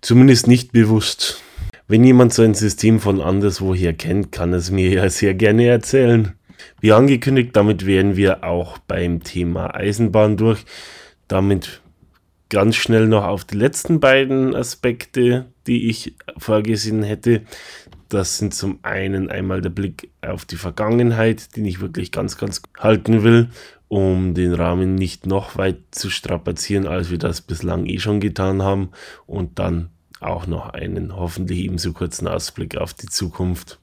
Zumindest 0.00 0.48
nicht 0.48 0.72
bewusst. 0.72 1.40
Wenn 1.88 2.04
jemand 2.04 2.34
so 2.34 2.42
ein 2.42 2.54
System 2.54 3.00
von 3.00 3.20
anderswoher 3.20 3.92
kennt, 3.92 4.32
kann 4.32 4.52
es 4.52 4.70
mir 4.70 4.90
ja 4.90 5.08
sehr 5.08 5.34
gerne 5.34 5.66
erzählen. 5.66 6.32
Wie 6.80 6.92
angekündigt, 6.92 7.50
damit 7.54 7.86
wären 7.86 8.16
wir 8.16 8.44
auch 8.44 8.78
beim 8.78 9.22
Thema 9.22 9.74
Eisenbahn 9.74 10.36
durch. 10.36 10.64
Damit 11.28 11.80
ganz 12.50 12.76
schnell 12.76 13.06
noch 13.08 13.24
auf 13.24 13.44
die 13.44 13.56
letzten 13.56 14.00
beiden 14.00 14.54
Aspekte, 14.54 15.46
die 15.66 15.88
ich 15.88 16.14
vorgesehen 16.36 17.02
hätte. 17.02 17.42
Das 18.12 18.36
sind 18.36 18.52
zum 18.52 18.78
einen 18.82 19.30
einmal 19.30 19.62
der 19.62 19.70
Blick 19.70 20.10
auf 20.20 20.44
die 20.44 20.56
Vergangenheit, 20.56 21.56
den 21.56 21.64
ich 21.64 21.80
wirklich 21.80 22.12
ganz, 22.12 22.36
ganz 22.36 22.60
halten 22.78 23.22
will, 23.22 23.48
um 23.88 24.34
den 24.34 24.52
Rahmen 24.52 24.96
nicht 24.96 25.24
noch 25.24 25.56
weit 25.56 25.78
zu 25.92 26.10
strapazieren, 26.10 26.86
als 26.86 27.10
wir 27.10 27.16
das 27.16 27.40
bislang 27.40 27.86
eh 27.86 27.98
schon 27.98 28.20
getan 28.20 28.60
haben. 28.60 28.90
Und 29.24 29.58
dann 29.58 29.88
auch 30.20 30.46
noch 30.46 30.68
einen 30.68 31.16
hoffentlich 31.16 31.60
ebenso 31.60 31.94
kurzen 31.94 32.28
Ausblick 32.28 32.76
auf 32.76 32.92
die 32.92 33.06
Zukunft. 33.06 33.78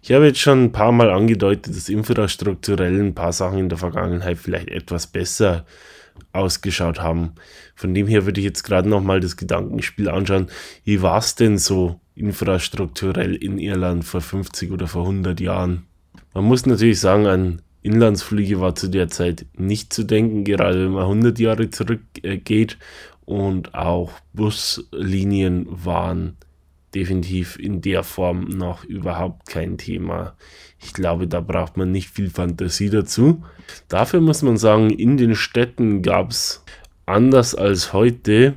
Ich 0.00 0.12
habe 0.12 0.24
jetzt 0.28 0.40
schon 0.40 0.64
ein 0.64 0.72
paar 0.72 0.92
Mal 0.92 1.10
angedeutet, 1.10 1.76
dass 1.76 1.90
infrastrukturell 1.90 2.98
ein 2.98 3.14
paar 3.14 3.34
Sachen 3.34 3.58
in 3.58 3.68
der 3.68 3.76
Vergangenheit 3.76 4.38
vielleicht 4.38 4.68
etwas 4.68 5.08
besser 5.08 5.66
ausgeschaut 6.32 7.02
haben. 7.02 7.34
Von 7.74 7.92
dem 7.92 8.06
her 8.06 8.24
würde 8.24 8.40
ich 8.40 8.46
jetzt 8.46 8.62
gerade 8.62 8.88
nochmal 8.88 9.20
das 9.20 9.36
Gedankenspiel 9.36 10.08
anschauen. 10.08 10.48
Wie 10.84 11.02
war 11.02 11.18
es 11.18 11.34
denn 11.34 11.58
so 11.58 12.00
infrastrukturell 12.14 13.34
in 13.34 13.58
Irland 13.58 14.04
vor 14.04 14.20
50 14.20 14.70
oder 14.70 14.86
vor 14.86 15.02
100 15.02 15.40
Jahren? 15.40 15.86
Man 16.32 16.44
muss 16.44 16.66
natürlich 16.66 17.00
sagen, 17.00 17.26
an 17.26 17.62
Inlandsflüge 17.82 18.60
war 18.60 18.74
zu 18.74 18.88
der 18.88 19.08
Zeit 19.08 19.46
nicht 19.56 19.92
zu 19.92 20.04
denken, 20.04 20.44
gerade 20.44 20.84
wenn 20.84 20.92
man 20.92 21.02
100 21.02 21.38
Jahre 21.38 21.70
zurückgeht 21.70 22.78
und 23.24 23.74
auch 23.74 24.12
Buslinien 24.32 25.66
waren 25.68 26.36
definitiv 26.94 27.58
in 27.58 27.80
der 27.80 28.02
Form 28.02 28.44
noch 28.44 28.84
überhaupt 28.84 29.48
kein 29.48 29.78
Thema. 29.78 30.34
Ich 30.82 30.92
glaube, 30.92 31.26
da 31.26 31.40
braucht 31.40 31.76
man 31.76 31.90
nicht 31.90 32.10
viel 32.10 32.30
Fantasie 32.30 32.88
dazu. 32.88 33.42
Dafür 33.88 34.20
muss 34.20 34.42
man 34.42 34.56
sagen, 34.56 34.90
in 34.90 35.16
den 35.16 35.34
Städten 35.34 36.02
gab 36.02 36.30
es 36.30 36.64
anders 37.06 37.54
als 37.54 37.92
heute 37.92 38.54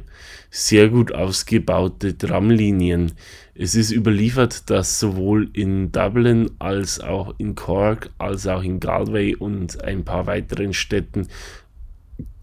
sehr 0.49 0.89
gut 0.89 1.11
ausgebaute 1.11 2.17
Tramlinien. 2.17 3.13
Es 3.59 3.73
ist 3.73 3.91
überliefert, 3.91 4.69
dass 4.69 4.99
sowohl 4.99 5.49
in 5.53 5.91
Dublin 5.91 6.51
als 6.59 6.99
auch 6.99 7.33
in 7.39 7.55
Cork 7.55 8.11
als 8.19 8.45
auch 8.45 8.61
in 8.61 8.79
Galway 8.79 9.33
und 9.33 9.83
ein 9.83 10.05
paar 10.05 10.27
weiteren 10.27 10.73
Städten 10.73 11.27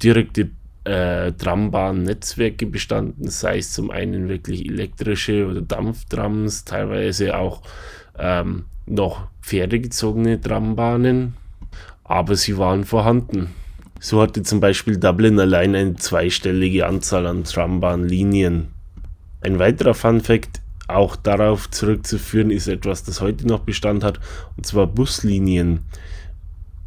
direkte 0.02 0.50
äh, 0.82 1.30
Trambahn-Netzwerke 1.30 2.66
bestanden, 2.66 3.28
sei 3.28 3.58
es 3.58 3.72
zum 3.72 3.92
einen 3.92 4.28
wirklich 4.28 4.68
elektrische 4.68 5.46
oder 5.46 5.60
Dampftrams, 5.62 6.64
teilweise 6.64 7.38
auch 7.38 7.62
ähm, 8.18 8.64
noch 8.86 9.28
pferdegezogene 9.40 10.40
Trambahnen, 10.40 11.34
aber 12.02 12.34
sie 12.34 12.58
waren 12.58 12.84
vorhanden. 12.84 13.50
So 14.00 14.20
hatte 14.20 14.42
zum 14.42 14.58
Beispiel 14.58 14.98
Dublin 14.98 15.38
allein 15.38 15.76
eine 15.76 15.94
zweistellige 15.94 16.86
Anzahl 16.86 17.28
an 17.28 17.44
Trambahnlinien. 17.44 18.68
Ein 19.40 19.58
weiterer 19.60 19.94
Fun 19.94 20.20
Fact, 20.20 20.63
auch 20.89 21.16
darauf 21.16 21.70
zurückzuführen, 21.70 22.51
ist 22.51 22.68
etwas, 22.68 23.05
das 23.05 23.20
heute 23.20 23.47
noch 23.47 23.61
Bestand 23.61 24.05
hat, 24.05 24.20
und 24.57 24.66
zwar 24.66 24.87
Buslinien. 24.87 25.80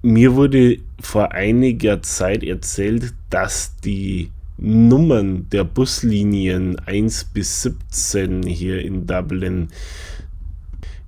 Mir 0.02 0.36
wurde 0.36 0.78
vor 1.00 1.32
einiger 1.32 2.02
Zeit 2.02 2.44
erzählt, 2.44 3.14
dass 3.30 3.76
die 3.78 4.32
Nummern 4.58 5.48
der 5.52 5.64
Buslinien 5.64 6.80
1 6.80 7.26
bis 7.26 7.64
17 7.64 8.44
hier 8.44 8.82
in 8.82 9.06
Dublin 9.06 9.70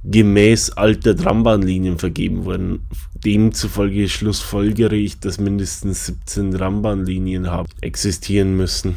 gemäß 0.03 0.71
alter 0.71 1.15
Trambahnlinien 1.15 1.97
vergeben 1.97 2.45
wurden. 2.45 2.81
Demzufolge 3.25 4.07
schlussfolgere 4.07 4.95
ich, 4.95 5.19
dass 5.19 5.39
mindestens 5.39 6.05
17 6.05 6.51
Trambahnlinien 6.51 7.47
existieren 7.81 8.55
müssen. 8.55 8.95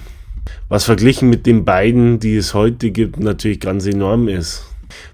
Was 0.68 0.84
verglichen 0.84 1.30
mit 1.30 1.46
den 1.46 1.64
beiden, 1.64 2.18
die 2.18 2.36
es 2.36 2.54
heute 2.54 2.90
gibt, 2.90 3.20
natürlich 3.20 3.60
ganz 3.60 3.86
enorm 3.86 4.28
ist. 4.28 4.64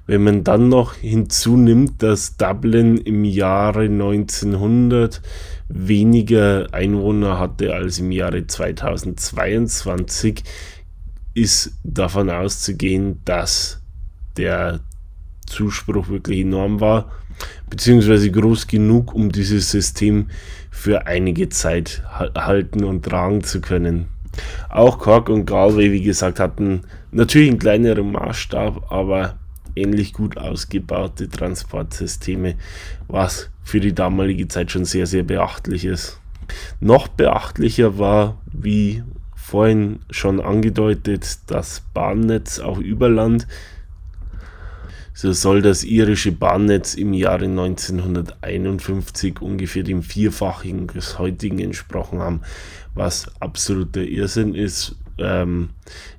Wenn 0.06 0.24
man 0.24 0.44
dann 0.44 0.68
noch 0.68 0.94
hinzunimmt, 0.94 2.02
dass 2.02 2.36
Dublin 2.36 2.96
im 2.96 3.24
Jahre 3.24 3.82
1900 3.82 5.20
weniger 5.68 6.68
Einwohner 6.72 7.38
hatte 7.38 7.74
als 7.74 7.98
im 7.98 8.10
Jahre 8.10 8.46
2022, 8.46 10.42
ist 11.34 11.72
davon 11.84 12.30
auszugehen, 12.30 13.20
dass 13.24 13.80
der 14.36 14.80
Zuspruch 15.46 16.08
wirklich 16.08 16.40
enorm 16.40 16.80
war, 16.80 17.12
beziehungsweise 17.70 18.30
groß 18.30 18.66
genug, 18.66 19.14
um 19.14 19.30
dieses 19.30 19.70
System 19.70 20.28
für 20.70 21.06
einige 21.06 21.48
Zeit 21.48 22.02
halten 22.34 22.84
und 22.84 23.04
tragen 23.04 23.42
zu 23.44 23.60
können. 23.60 24.06
Auch 24.68 24.98
Cork 24.98 25.28
und 25.28 25.46
Galway, 25.46 25.92
wie 25.92 26.02
gesagt, 26.02 26.40
hatten 26.40 26.82
natürlich 27.10 27.50
einen 27.50 27.58
kleineren 27.58 28.12
Maßstab, 28.12 28.90
aber 28.90 29.38
ähnlich 29.74 30.12
gut 30.12 30.36
ausgebaute 30.36 31.28
Transportsysteme, 31.28 32.56
was 33.06 33.50
für 33.62 33.80
die 33.80 33.94
damalige 33.94 34.48
Zeit 34.48 34.70
schon 34.70 34.84
sehr, 34.84 35.06
sehr 35.06 35.22
beachtlich 35.22 35.84
ist. 35.84 36.20
Noch 36.80 37.08
beachtlicher 37.08 37.98
war, 37.98 38.40
wie 38.46 39.02
vorhin 39.34 40.00
schon 40.10 40.40
angedeutet, 40.40 41.38
das 41.46 41.82
Bahnnetz 41.94 42.58
auch 42.58 42.78
über 42.78 43.08
Land. 43.08 43.46
So 45.20 45.32
soll 45.32 45.62
das 45.62 45.82
irische 45.82 46.30
Bahnnetz 46.30 46.94
im 46.94 47.12
Jahre 47.12 47.46
1951 47.46 49.40
ungefähr 49.40 49.82
dem 49.82 50.04
Vierfachigen 50.04 50.86
des 50.86 51.18
heutigen 51.18 51.58
entsprochen 51.58 52.20
haben, 52.20 52.42
was 52.94 53.26
absoluter 53.40 54.02
Irrsinn 54.02 54.54
ist. 54.54 54.94
Ähm, 55.18 55.70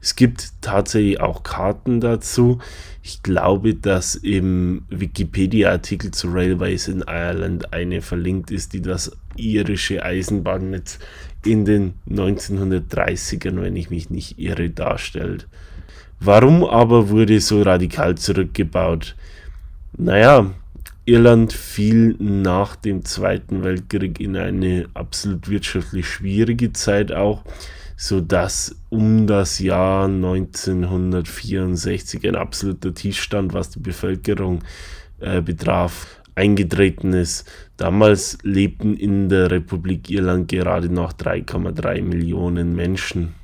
es 0.01 0.17
gibt 0.17 0.51
tatsächlich 0.59 1.21
auch 1.21 1.43
Karten 1.43 2.01
dazu. 2.01 2.59
Ich 3.01 3.23
glaube, 3.23 3.73
dass 3.73 4.15
im 4.15 4.81
Wikipedia-Artikel 4.89 6.11
zu 6.11 6.27
Railways 6.27 6.89
in 6.89 7.05
Ireland 7.07 7.71
eine 7.71 8.01
verlinkt 8.01 8.51
ist, 8.51 8.73
die 8.73 8.81
das 8.81 9.13
irische 9.37 10.03
Eisenbahnnetz 10.03 10.99
in 11.45 11.63
den 11.63 11.93
1930ern, 12.09 13.61
wenn 13.61 13.77
ich 13.77 13.89
mich 13.89 14.09
nicht 14.09 14.39
irre, 14.39 14.69
darstellt. 14.69 15.47
Warum 16.19 16.63
aber 16.63 17.09
wurde 17.09 17.39
so 17.39 17.61
radikal 17.61 18.15
zurückgebaut? 18.15 19.15
Naja, 19.97 20.51
Irland 21.05 21.53
fiel 21.53 22.15
nach 22.19 22.75
dem 22.75 23.05
Zweiten 23.05 23.63
Weltkrieg 23.63 24.19
in 24.19 24.37
eine 24.37 24.85
absolut 24.93 25.49
wirtschaftlich 25.49 26.07
schwierige 26.07 26.73
Zeit 26.73 27.11
auch 27.11 27.43
so 28.01 28.21
dass 28.21 28.77
um 28.87 29.27
das 29.27 29.59
Jahr 29.59 30.05
1964 30.05 32.25
ein 32.25 32.35
absoluter 32.35 32.93
Tiefstand, 32.93 33.53
was 33.53 33.71
die 33.71 33.81
Bevölkerung 33.81 34.59
äh, 35.19 35.41
betraf, 35.41 36.21
eingetreten 36.33 37.11
ist. 37.11 37.45
Damals 37.75 38.37
lebten 38.41 38.95
in 38.95 39.27
der 39.27 39.51
Republik 39.51 40.09
Irland 40.09 40.47
gerade 40.47 40.87
noch 40.87 41.11
3,3 41.11 42.01
Millionen 42.01 42.73
Menschen, 42.73 43.35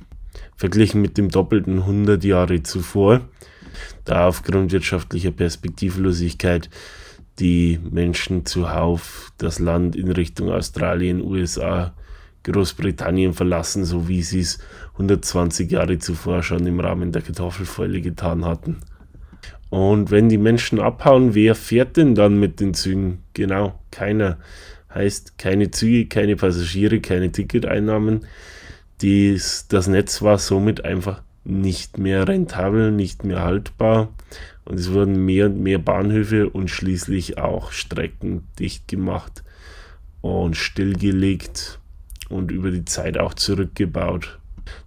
verglichen 0.56 1.00
mit 1.02 1.18
dem 1.18 1.30
doppelten 1.30 1.80
100 1.80 2.24
Jahre 2.24 2.62
zuvor, 2.62 3.28
da 4.04 4.26
aufgrund 4.26 4.72
wirtschaftlicher 4.72 5.30
Perspektivlosigkeit 5.30 6.70
die 7.38 7.78
Menschen 7.90 8.46
zuhauf 8.46 9.32
das 9.38 9.58
Land 9.58 9.94
in 9.94 10.10
Richtung 10.10 10.50
Australien, 10.50 11.20
USA, 11.20 11.94
Großbritannien 12.44 13.34
verlassen, 13.34 13.84
so 13.84 14.08
wie 14.08 14.22
sie 14.22 14.40
es 14.40 14.58
120 14.94 15.70
Jahre 15.70 15.98
zuvor 15.98 16.42
schon 16.42 16.66
im 16.66 16.80
Rahmen 16.80 17.12
der 17.12 17.22
Kartoffelfäule 17.22 18.00
getan 18.00 18.44
hatten. 18.44 18.78
Und 19.68 20.10
wenn 20.10 20.28
die 20.28 20.38
Menschen 20.38 20.80
abhauen, 20.80 21.34
wer 21.34 21.54
fährt 21.54 21.96
denn 21.96 22.14
dann 22.14 22.38
mit 22.38 22.60
den 22.60 22.72
Zügen? 22.72 23.24
Genau, 23.34 23.78
keiner. 23.90 24.38
Heißt 24.94 25.38
keine 25.38 25.70
Züge, 25.70 26.06
keine 26.06 26.36
Passagiere, 26.36 27.00
keine 27.00 27.32
Ticketeinnahmen. 27.32 28.26
Dies, 29.02 29.66
das 29.68 29.88
Netz 29.88 30.22
war 30.22 30.38
somit 30.38 30.84
einfach 30.84 31.22
nicht 31.44 31.98
mehr 31.98 32.26
rentabel, 32.26 32.90
nicht 32.90 33.24
mehr 33.24 33.42
haltbar. 33.42 34.08
Und 34.64 34.80
es 34.80 34.92
wurden 34.92 35.24
mehr 35.24 35.46
und 35.46 35.62
mehr 35.62 35.78
Bahnhöfe 35.78 36.50
und 36.50 36.70
schließlich 36.70 37.38
auch 37.38 37.70
Strecken 37.72 38.44
dicht 38.58 38.88
gemacht 38.88 39.44
und 40.22 40.56
stillgelegt 40.56 41.78
und 42.28 42.50
über 42.50 42.70
die 42.70 42.84
Zeit 42.84 43.16
auch 43.18 43.34
zurückgebaut. 43.34 44.38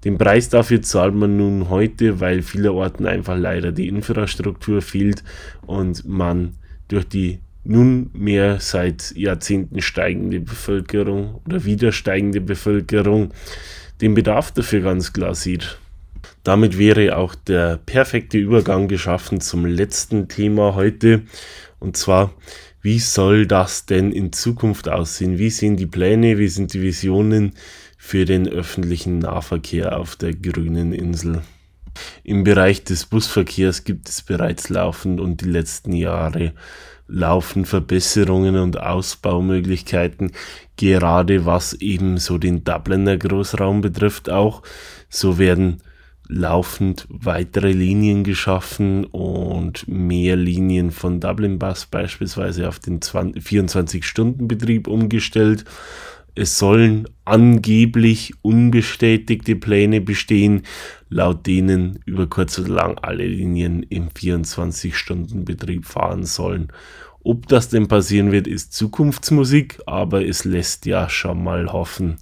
Den 0.03 0.17
Preis 0.17 0.49
dafür 0.49 0.81
zahlt 0.81 1.15
man 1.15 1.37
nun 1.37 1.69
heute, 1.69 2.19
weil 2.19 2.41
vielerorten 2.41 3.05
einfach 3.05 3.37
leider 3.37 3.71
die 3.71 3.87
Infrastruktur 3.87 4.81
fehlt 4.81 5.23
und 5.65 6.05
man 6.05 6.55
durch 6.89 7.07
die 7.07 7.39
nunmehr 7.63 8.59
seit 8.59 9.15
Jahrzehnten 9.15 9.81
steigende 9.81 10.41
Bevölkerung 10.41 11.41
oder 11.45 11.63
wieder 11.63 11.91
steigende 11.91 12.41
Bevölkerung 12.41 13.31
den 14.01 14.13
Bedarf 14.13 14.51
dafür 14.51 14.81
ganz 14.81 15.13
klar 15.13 15.35
sieht. 15.35 15.77
Damit 16.43 16.77
wäre 16.77 17.17
auch 17.17 17.35
der 17.35 17.77
perfekte 17.77 18.37
Übergang 18.37 18.87
geschaffen 18.87 19.41
zum 19.41 19.65
letzten 19.65 20.27
Thema 20.27 20.75
heute 20.75 21.23
und 21.79 21.97
zwar 21.97 22.33
wie 22.81 22.99
soll 22.99 23.45
das 23.45 23.85
denn 23.85 24.13
in 24.13 24.31
Zukunft 24.31 24.87
aussehen? 24.87 25.37
Wie 25.37 25.49
sehen 25.49 25.75
die 25.75 25.85
Pläne, 25.85 26.37
wie 26.37 26.47
sind 26.47 26.73
die 26.73 26.81
Visionen 26.81 27.53
für 27.97 28.23
den 28.23 28.47
öffentlichen 28.47 29.19
Nahverkehr 29.19 29.97
auf 29.97 30.15
der 30.15 30.33
grünen 30.33 30.93
Insel? 30.93 31.41
Im 32.23 32.45
Bereich 32.45 32.85
des 32.85 33.05
Busverkehrs 33.05 33.83
gibt 33.83 34.07
es 34.07 34.21
bereits 34.21 34.69
laufend 34.69 35.19
und 35.19 35.41
die 35.41 35.49
letzten 35.49 35.91
Jahre 35.91 36.53
laufen 37.09 37.65
Verbesserungen 37.65 38.55
und 38.55 38.79
Ausbaumöglichkeiten, 38.79 40.31
gerade 40.77 41.45
was 41.45 41.73
eben 41.73 42.17
so 42.17 42.37
den 42.37 42.63
Dubliner 42.63 43.17
Großraum 43.17 43.81
betrifft 43.81 44.29
auch. 44.29 44.61
So 45.09 45.37
werden 45.37 45.81
laufend 46.29 47.07
weitere 47.09 47.71
Linien 47.71 48.23
geschaffen 48.23 49.03
und 49.05 49.87
mehr 49.87 50.35
Linien 50.35 50.91
von 50.91 51.19
Dublin 51.19 51.57
Bus 51.57 51.87
beispielsweise 51.87 52.69
auf 52.69 52.77
den 52.77 52.99
24-Stunden-Betrieb 52.99 54.87
umgestellt. 54.87 55.65
Es 56.39 56.57
sollen 56.57 57.05
angeblich 57.25 58.31
unbestätigte 58.43 59.57
Pläne 59.57 59.99
bestehen, 59.99 60.61
laut 61.09 61.45
denen 61.45 61.99
über 62.05 62.27
kurz 62.27 62.57
oder 62.57 62.69
lang 62.69 62.97
alle 62.99 63.27
Linien 63.27 63.83
im 63.83 64.07
24-Stunden-Betrieb 64.07 65.85
fahren 65.85 66.23
sollen. 66.23 66.71
Ob 67.25 67.49
das 67.49 67.67
denn 67.67 67.89
passieren 67.89 68.31
wird, 68.31 68.47
ist 68.47 68.71
Zukunftsmusik, 68.71 69.81
aber 69.85 70.25
es 70.25 70.45
lässt 70.45 70.85
ja 70.85 71.09
schon 71.09 71.43
mal 71.43 71.73
hoffen. 71.73 72.15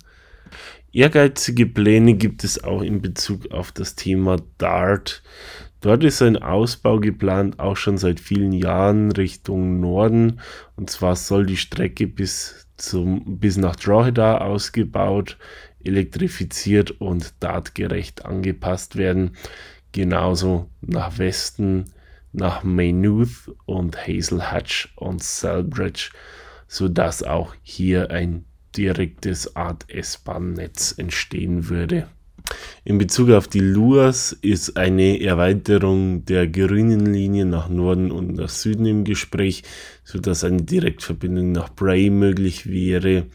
Ehrgeizige 0.92 1.68
Pläne 1.68 2.16
gibt 2.16 2.44
es 2.44 2.64
auch 2.64 2.82
in 2.82 3.04
Bezug 3.04 3.52
auf 3.52 3.72
das 3.72 3.94
Thema 3.94 4.38
Dart. 4.58 5.22
Dort 5.82 6.04
ist 6.04 6.24
ein 6.24 6.38
Ausbau 6.38 7.00
geplant, 7.00 7.60
auch 7.60 7.78
schon 7.78 8.00
seit 8.00 8.20
vielen 8.20 8.52
Jahren 8.52 9.12
Richtung 9.12 9.80
Norden. 9.80 10.40
Und 10.76 10.90
zwar 10.90 11.16
soll 11.16 11.46
die 11.46 11.56
Strecke 11.56 12.08
bis, 12.08 12.67
zum, 12.78 13.40
bis 13.40 13.58
nach 13.58 13.76
Drogheda 13.76 14.40
ausgebaut, 14.40 15.38
elektrifiziert 15.84 16.92
und 16.92 17.34
dartgerecht 17.40 18.26
angepasst 18.26 18.96
werden. 18.96 19.32
Genauso 19.92 20.70
nach 20.82 21.18
Westen, 21.18 21.86
nach 22.34 22.64
Maynooth 22.64 23.56
und 23.66 24.08
Hazel 24.08 24.52
Hatch 24.52 24.94
und 24.96 25.24
Selbridge, 25.24 26.12
sodass 26.68 27.24
auch 27.24 27.56
hier 27.64 28.12
ein 28.12 28.46
direktes 28.76 29.56
Art 29.56 29.90
S-Bahn-Netz 29.90 30.96
entstehen 30.98 31.70
würde. 31.70 32.08
In 32.84 32.98
Bezug 32.98 33.32
auf 33.32 33.48
die 33.48 33.60
Luas 33.60 34.32
ist 34.32 34.78
eine 34.78 35.22
Erweiterung 35.22 36.26
der 36.26 36.48
grünen 36.48 37.06
Linie 37.06 37.46
nach 37.46 37.70
Norden 37.70 38.12
und 38.12 38.36
nach 38.36 38.50
Süden 38.50 38.86
im 38.86 39.04
Gespräch, 39.04 39.64
sodass 40.04 40.44
eine 40.44 40.64
Direktverbindung 40.64 41.52
nach 41.52 41.70
Bray 41.70 42.10
möglich 42.10 42.68
wäre, 42.68 43.26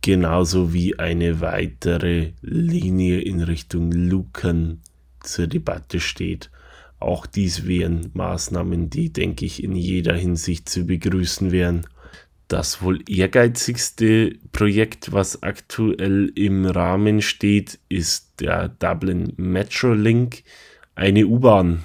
genauso 0.00 0.72
wie 0.72 0.98
eine 0.98 1.40
weitere 1.40 2.32
Linie 2.40 3.20
in 3.20 3.40
Richtung 3.42 3.92
Lucan 3.92 4.80
zur 5.20 5.46
Debatte 5.46 6.00
steht. 6.00 6.50
Auch 6.98 7.26
dies 7.26 7.66
wären 7.66 8.10
Maßnahmen, 8.14 8.88
die, 8.88 9.12
denke 9.12 9.44
ich, 9.44 9.62
in 9.62 9.74
jeder 9.74 10.14
Hinsicht 10.14 10.68
zu 10.68 10.86
begrüßen 10.86 11.50
wären. 11.50 11.86
Das 12.52 12.82
wohl 12.82 13.00
ehrgeizigste 13.08 14.36
Projekt, 14.52 15.14
was 15.14 15.42
aktuell 15.42 16.30
im 16.34 16.66
Rahmen 16.66 17.22
steht, 17.22 17.78
ist 17.88 18.40
der 18.40 18.68
Dublin 18.68 19.32
Metro 19.38 19.94
Link, 19.94 20.42
eine 20.94 21.26
U-Bahn. 21.26 21.82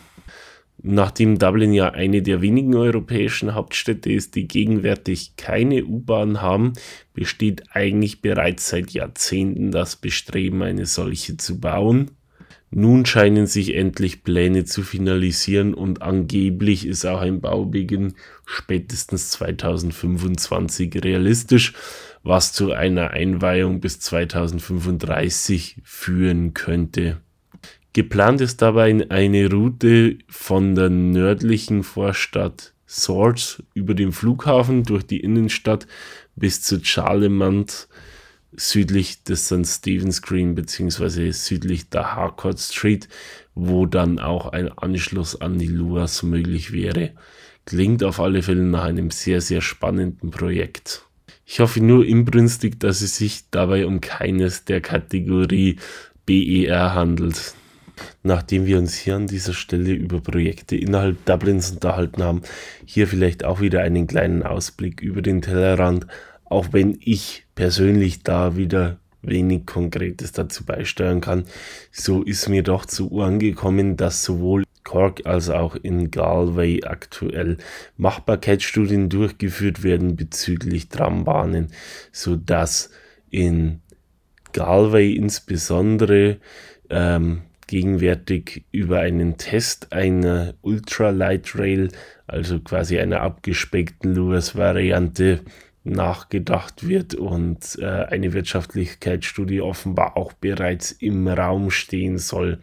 Nachdem 0.83 1.39
Dublin 1.39 1.71
ja 1.71 1.91
eine 1.91 2.21
der 2.21 2.41
wenigen 2.41 2.75
europäischen 2.75 3.55
Hauptstädte 3.55 4.11
ist, 4.11 4.35
die 4.35 4.45
gegenwärtig 4.49 5.37
keine 5.37 5.85
U-Bahn 5.85 6.41
haben, 6.41 6.73
besteht 7.13 7.63
eigentlich 7.71 8.21
bereits 8.21 8.67
seit 8.67 8.91
Jahrzehnten 8.91 9.71
das 9.71 9.95
Bestreben, 9.95 10.63
eine 10.63 10.85
solche 10.85 11.37
zu 11.37 11.61
bauen. 11.61 12.11
Nun 12.69 13.05
scheinen 13.05 13.47
sich 13.47 13.75
endlich 13.75 14.23
Pläne 14.23 14.65
zu 14.65 14.83
finalisieren 14.83 15.73
und 15.73 16.01
angeblich 16.01 16.85
ist 16.85 17.05
auch 17.05 17.21
ein 17.21 17.39
Baubeginn 17.39 18.15
spätestens 18.45 19.29
2025 19.31 21.01
realistisch, 21.03 21.73
was 22.23 22.51
zu 22.51 22.73
einer 22.73 23.11
Einweihung 23.11 23.79
bis 23.79 24.01
2035 24.01 25.77
führen 25.83 26.53
könnte. 26.53 27.21
Geplant 27.93 28.41
ist 28.41 28.61
dabei 28.61 29.07
eine 29.09 29.49
Route 29.49 30.17
von 30.27 30.75
der 30.75 30.89
nördlichen 30.89 31.83
Vorstadt 31.83 32.73
Swords 32.87 33.63
über 33.73 33.93
den 33.93 34.11
Flughafen 34.11 34.83
durch 34.83 35.03
die 35.03 35.19
Innenstadt 35.19 35.87
bis 36.35 36.61
zu 36.61 36.83
Charlemont 36.83 37.87
südlich 38.57 39.23
des 39.23 39.45
St. 39.45 39.65
Stephen's 39.65 40.21
Green 40.21 40.55
beziehungsweise 40.55 41.31
südlich 41.31 41.89
der 41.89 42.15
Harcourt 42.15 42.59
Street, 42.59 43.07
wo 43.55 43.85
dann 43.85 44.19
auch 44.19 44.47
ein 44.47 44.71
Anschluss 44.77 45.39
an 45.39 45.59
die 45.59 45.67
Luas 45.67 46.23
möglich 46.23 46.73
wäre. 46.73 47.11
Klingt 47.65 48.03
auf 48.03 48.19
alle 48.19 48.41
Fälle 48.41 48.63
nach 48.63 48.83
einem 48.83 49.11
sehr, 49.11 49.41
sehr 49.41 49.61
spannenden 49.61 50.31
Projekt. 50.31 51.03
Ich 51.45 51.59
hoffe 51.59 51.81
nur 51.81 52.05
inbrünstig, 52.05 52.79
dass 52.79 53.01
es 53.01 53.17
sich 53.17 53.49
dabei 53.51 53.85
um 53.85 54.01
keines 54.01 54.65
der 54.65 54.81
Kategorie 54.81 55.77
BER 56.25 56.93
handelt. 56.93 57.53
Nachdem 58.23 58.65
wir 58.65 58.77
uns 58.77 58.95
hier 58.95 59.15
an 59.15 59.27
dieser 59.27 59.53
Stelle 59.53 59.93
über 59.93 60.19
Projekte 60.19 60.75
innerhalb 60.75 61.23
Dublins 61.25 61.71
unterhalten 61.71 62.23
haben, 62.23 62.41
hier 62.85 63.07
vielleicht 63.07 63.43
auch 63.43 63.61
wieder 63.61 63.81
einen 63.81 64.07
kleinen 64.07 64.43
Ausblick 64.43 65.01
über 65.01 65.21
den 65.21 65.41
Tellerrand, 65.41 66.05
auch 66.49 66.67
wenn 66.71 66.97
ich 67.01 67.45
persönlich 67.55 68.23
da 68.23 68.55
wieder 68.55 68.99
wenig 69.21 69.65
Konkretes 69.65 70.31
dazu 70.31 70.65
beisteuern 70.65 71.21
kann, 71.21 71.45
so 71.91 72.23
ist 72.23 72.49
mir 72.49 72.63
doch 72.63 72.85
zu 72.85 73.11
Ohren 73.11 73.39
gekommen, 73.39 73.97
dass 73.97 74.23
sowohl 74.23 74.63
Cork 74.83 75.25
als 75.25 75.49
auch 75.49 75.75
in 75.75 76.11
Galway 76.11 76.81
aktuell 76.83 77.57
Machbarkeitsstudien 77.97 79.09
durchgeführt 79.09 79.83
werden 79.83 80.15
bezüglich 80.15 80.87
Trambahnen, 80.87 81.67
sodass 82.13 82.89
in 83.29 83.81
Galway 84.53 85.11
insbesondere 85.11 86.37
ähm, 86.89 87.41
gegenwärtig 87.67 88.63
über 88.71 88.99
einen 88.99 89.37
Test 89.37 89.91
einer 89.91 90.53
Ultralight 90.61 91.57
Rail, 91.57 91.89
also 92.25 92.59
quasi 92.59 92.97
einer 92.97 93.21
abgespeckten 93.21 94.15
Lewis-Variante, 94.15 95.41
nachgedacht 95.91 96.87
wird 96.87 97.15
und 97.15 97.77
äh, 97.79 97.85
eine 97.85 98.33
Wirtschaftlichkeitsstudie 98.33 99.61
offenbar 99.61 100.17
auch 100.17 100.33
bereits 100.33 100.91
im 100.91 101.27
Raum 101.27 101.71
stehen 101.71 102.17
soll. 102.17 102.59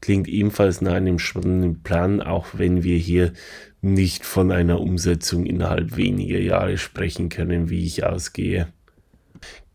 Klingt 0.00 0.28
ebenfalls 0.28 0.80
nach 0.80 0.94
einem 0.94 1.18
spannenden 1.18 1.82
Plan, 1.82 2.20
auch 2.20 2.46
wenn 2.52 2.82
wir 2.84 2.96
hier 2.96 3.32
nicht 3.80 4.24
von 4.24 4.52
einer 4.52 4.80
Umsetzung 4.80 5.46
innerhalb 5.46 5.96
weniger 5.96 6.38
Jahre 6.38 6.78
sprechen 6.78 7.28
können, 7.28 7.70
wie 7.70 7.84
ich 7.84 8.04
ausgehe. 8.04 8.68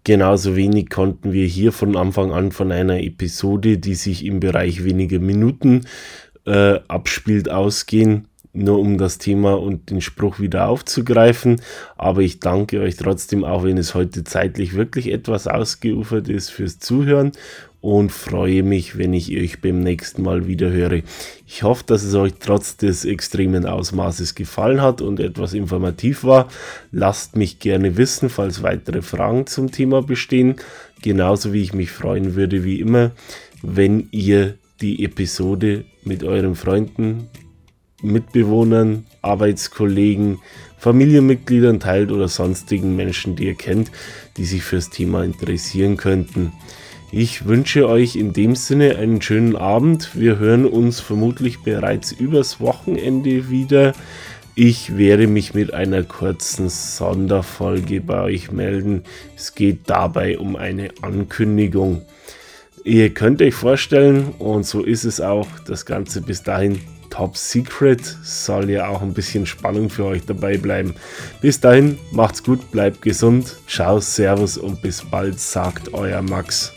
Genauso 0.04 0.56
wenig 0.56 0.90
konnten 0.90 1.34
wir 1.34 1.46
hier 1.46 1.72
von 1.72 1.96
Anfang 1.96 2.32
an 2.32 2.52
von 2.52 2.72
einer 2.72 3.02
Episode, 3.02 3.78
die 3.78 3.96
sich 3.96 4.26
im 4.26 4.40
Bereich 4.40 4.84
weniger 4.84 5.20
Minuten 5.20 5.86
äh, 6.46 6.80
abspielt, 6.88 7.50
ausgehen 7.50 8.29
nur 8.54 8.80
um 8.80 8.98
das 8.98 9.20
Thema 9.20 9.60
und 9.60 9.90
den 9.92 10.02
Spruch 10.02 10.40
wieder 10.40 10.68
aufzugreifen. 10.68 11.62
Aber 11.98 12.22
ich 12.22 12.40
danke 12.40 12.82
euch 12.82 12.98
trotzdem, 12.98 13.44
auch 13.44 13.64
wenn 13.64 13.78
es 13.78 13.94
heute 13.94 14.24
zeitlich 14.24 14.74
wirklich 14.74 15.12
etwas 15.12 15.48
ausgeufert 15.48 16.30
ist, 16.30 16.50
fürs 16.50 16.80
Zuhören 16.80 17.32
und 17.82 18.12
freue 18.12 18.64
mich, 18.64 18.98
wenn 18.98 19.14
ich 19.14 19.36
euch 19.38 19.62
beim 19.62 19.80
nächsten 19.80 20.22
Mal 20.22 20.48
wieder 20.48 20.70
höre. 20.72 21.02
Ich 21.48 21.64
hoffe, 21.64 21.84
dass 21.88 22.04
es 22.04 22.14
euch 22.14 22.34
trotz 22.40 22.76
des 22.76 23.06
extremen 23.06 23.66
Ausmaßes 23.66 24.36
gefallen 24.36 24.82
hat 24.82 25.02
und 25.02 25.20
etwas 25.20 25.54
informativ 25.54 26.24
war. 26.24 26.50
Lasst 26.92 27.36
mich 27.36 27.60
gerne 27.60 27.96
wissen, 27.96 28.30
falls 28.30 28.64
weitere 28.64 29.02
Fragen 29.02 29.48
zum 29.48 29.72
Thema 29.72 30.02
bestehen. 30.02 30.56
Genauso 31.02 31.54
wie 31.54 31.62
ich 31.62 31.74
mich 31.74 31.92
freuen 31.92 32.36
würde, 32.36 32.66
wie 32.66 32.82
immer, 32.82 33.12
wenn 33.62 34.10
ihr 34.12 34.56
die 34.82 35.06
Episode 35.06 35.86
mit 36.04 36.24
euren 36.24 36.56
Freunden, 36.56 37.30
Mitbewohnern, 38.02 39.06
Arbeitskollegen, 39.22 40.40
Familienmitgliedern 40.78 41.80
teilt 41.80 42.12
oder 42.12 42.28
sonstigen 42.28 42.96
Menschen, 42.96 43.36
die 43.36 43.46
ihr 43.48 43.56
kennt, 43.56 43.92
die 44.38 44.46
sich 44.46 44.64
fürs 44.64 44.90
Thema 44.90 45.24
interessieren 45.24 45.98
könnten. 45.98 46.54
Ich 47.12 47.46
wünsche 47.48 47.90
euch 47.90 48.16
in 48.16 48.34
dem 48.34 48.56
Sinne 48.56 48.98
einen 48.98 49.22
schönen 49.22 49.56
Abend. 49.56 50.12
Wir 50.14 50.38
hören 50.38 50.66
uns 50.66 51.00
vermutlich 51.00 51.60
bereits 51.60 52.12
übers 52.12 52.60
Wochenende 52.60 53.50
wieder. 53.50 53.94
Ich 54.54 54.96
werde 54.96 55.28
mich 55.28 55.54
mit 55.54 55.74
einer 55.74 56.04
kurzen 56.04 56.70
Sonderfolge 56.70 58.02
bei 58.02 58.22
euch 58.22 58.52
melden. 58.52 59.04
Es 59.36 59.56
geht 59.56 59.90
dabei 59.90 60.38
um 60.38 60.56
eine 60.56 60.90
Ankündigung. 61.02 62.04
Ihr 62.84 63.14
könnt 63.14 63.42
euch 63.42 63.56
vorstellen, 63.56 64.34
und 64.38 64.66
so 64.66 64.84
ist 64.84 65.04
es 65.04 65.20
auch, 65.20 65.48
das 65.66 65.86
Ganze 65.86 66.22
bis 66.22 66.44
dahin 66.44 66.80
Top 67.10 67.38
Secret. 67.38 68.02
Soll 68.24 68.70
ja 68.70 68.88
auch 68.88 69.02
ein 69.02 69.14
bisschen 69.14 69.46
Spannung 69.46 69.90
für 69.90 70.06
euch 70.06 70.26
dabei 70.26 70.58
bleiben. 70.58 70.96
Bis 71.42 71.60
dahin, 71.60 71.98
macht's 72.12 72.44
gut, 72.44 72.72
bleibt 72.72 73.02
gesund. 73.02 73.58
Ciao, 73.68 74.00
Servus 74.00 74.58
und 74.58 74.82
bis 74.82 75.04
bald, 75.04 75.40
sagt 75.40 75.94
euer 75.94 76.22
Max. 76.22 76.74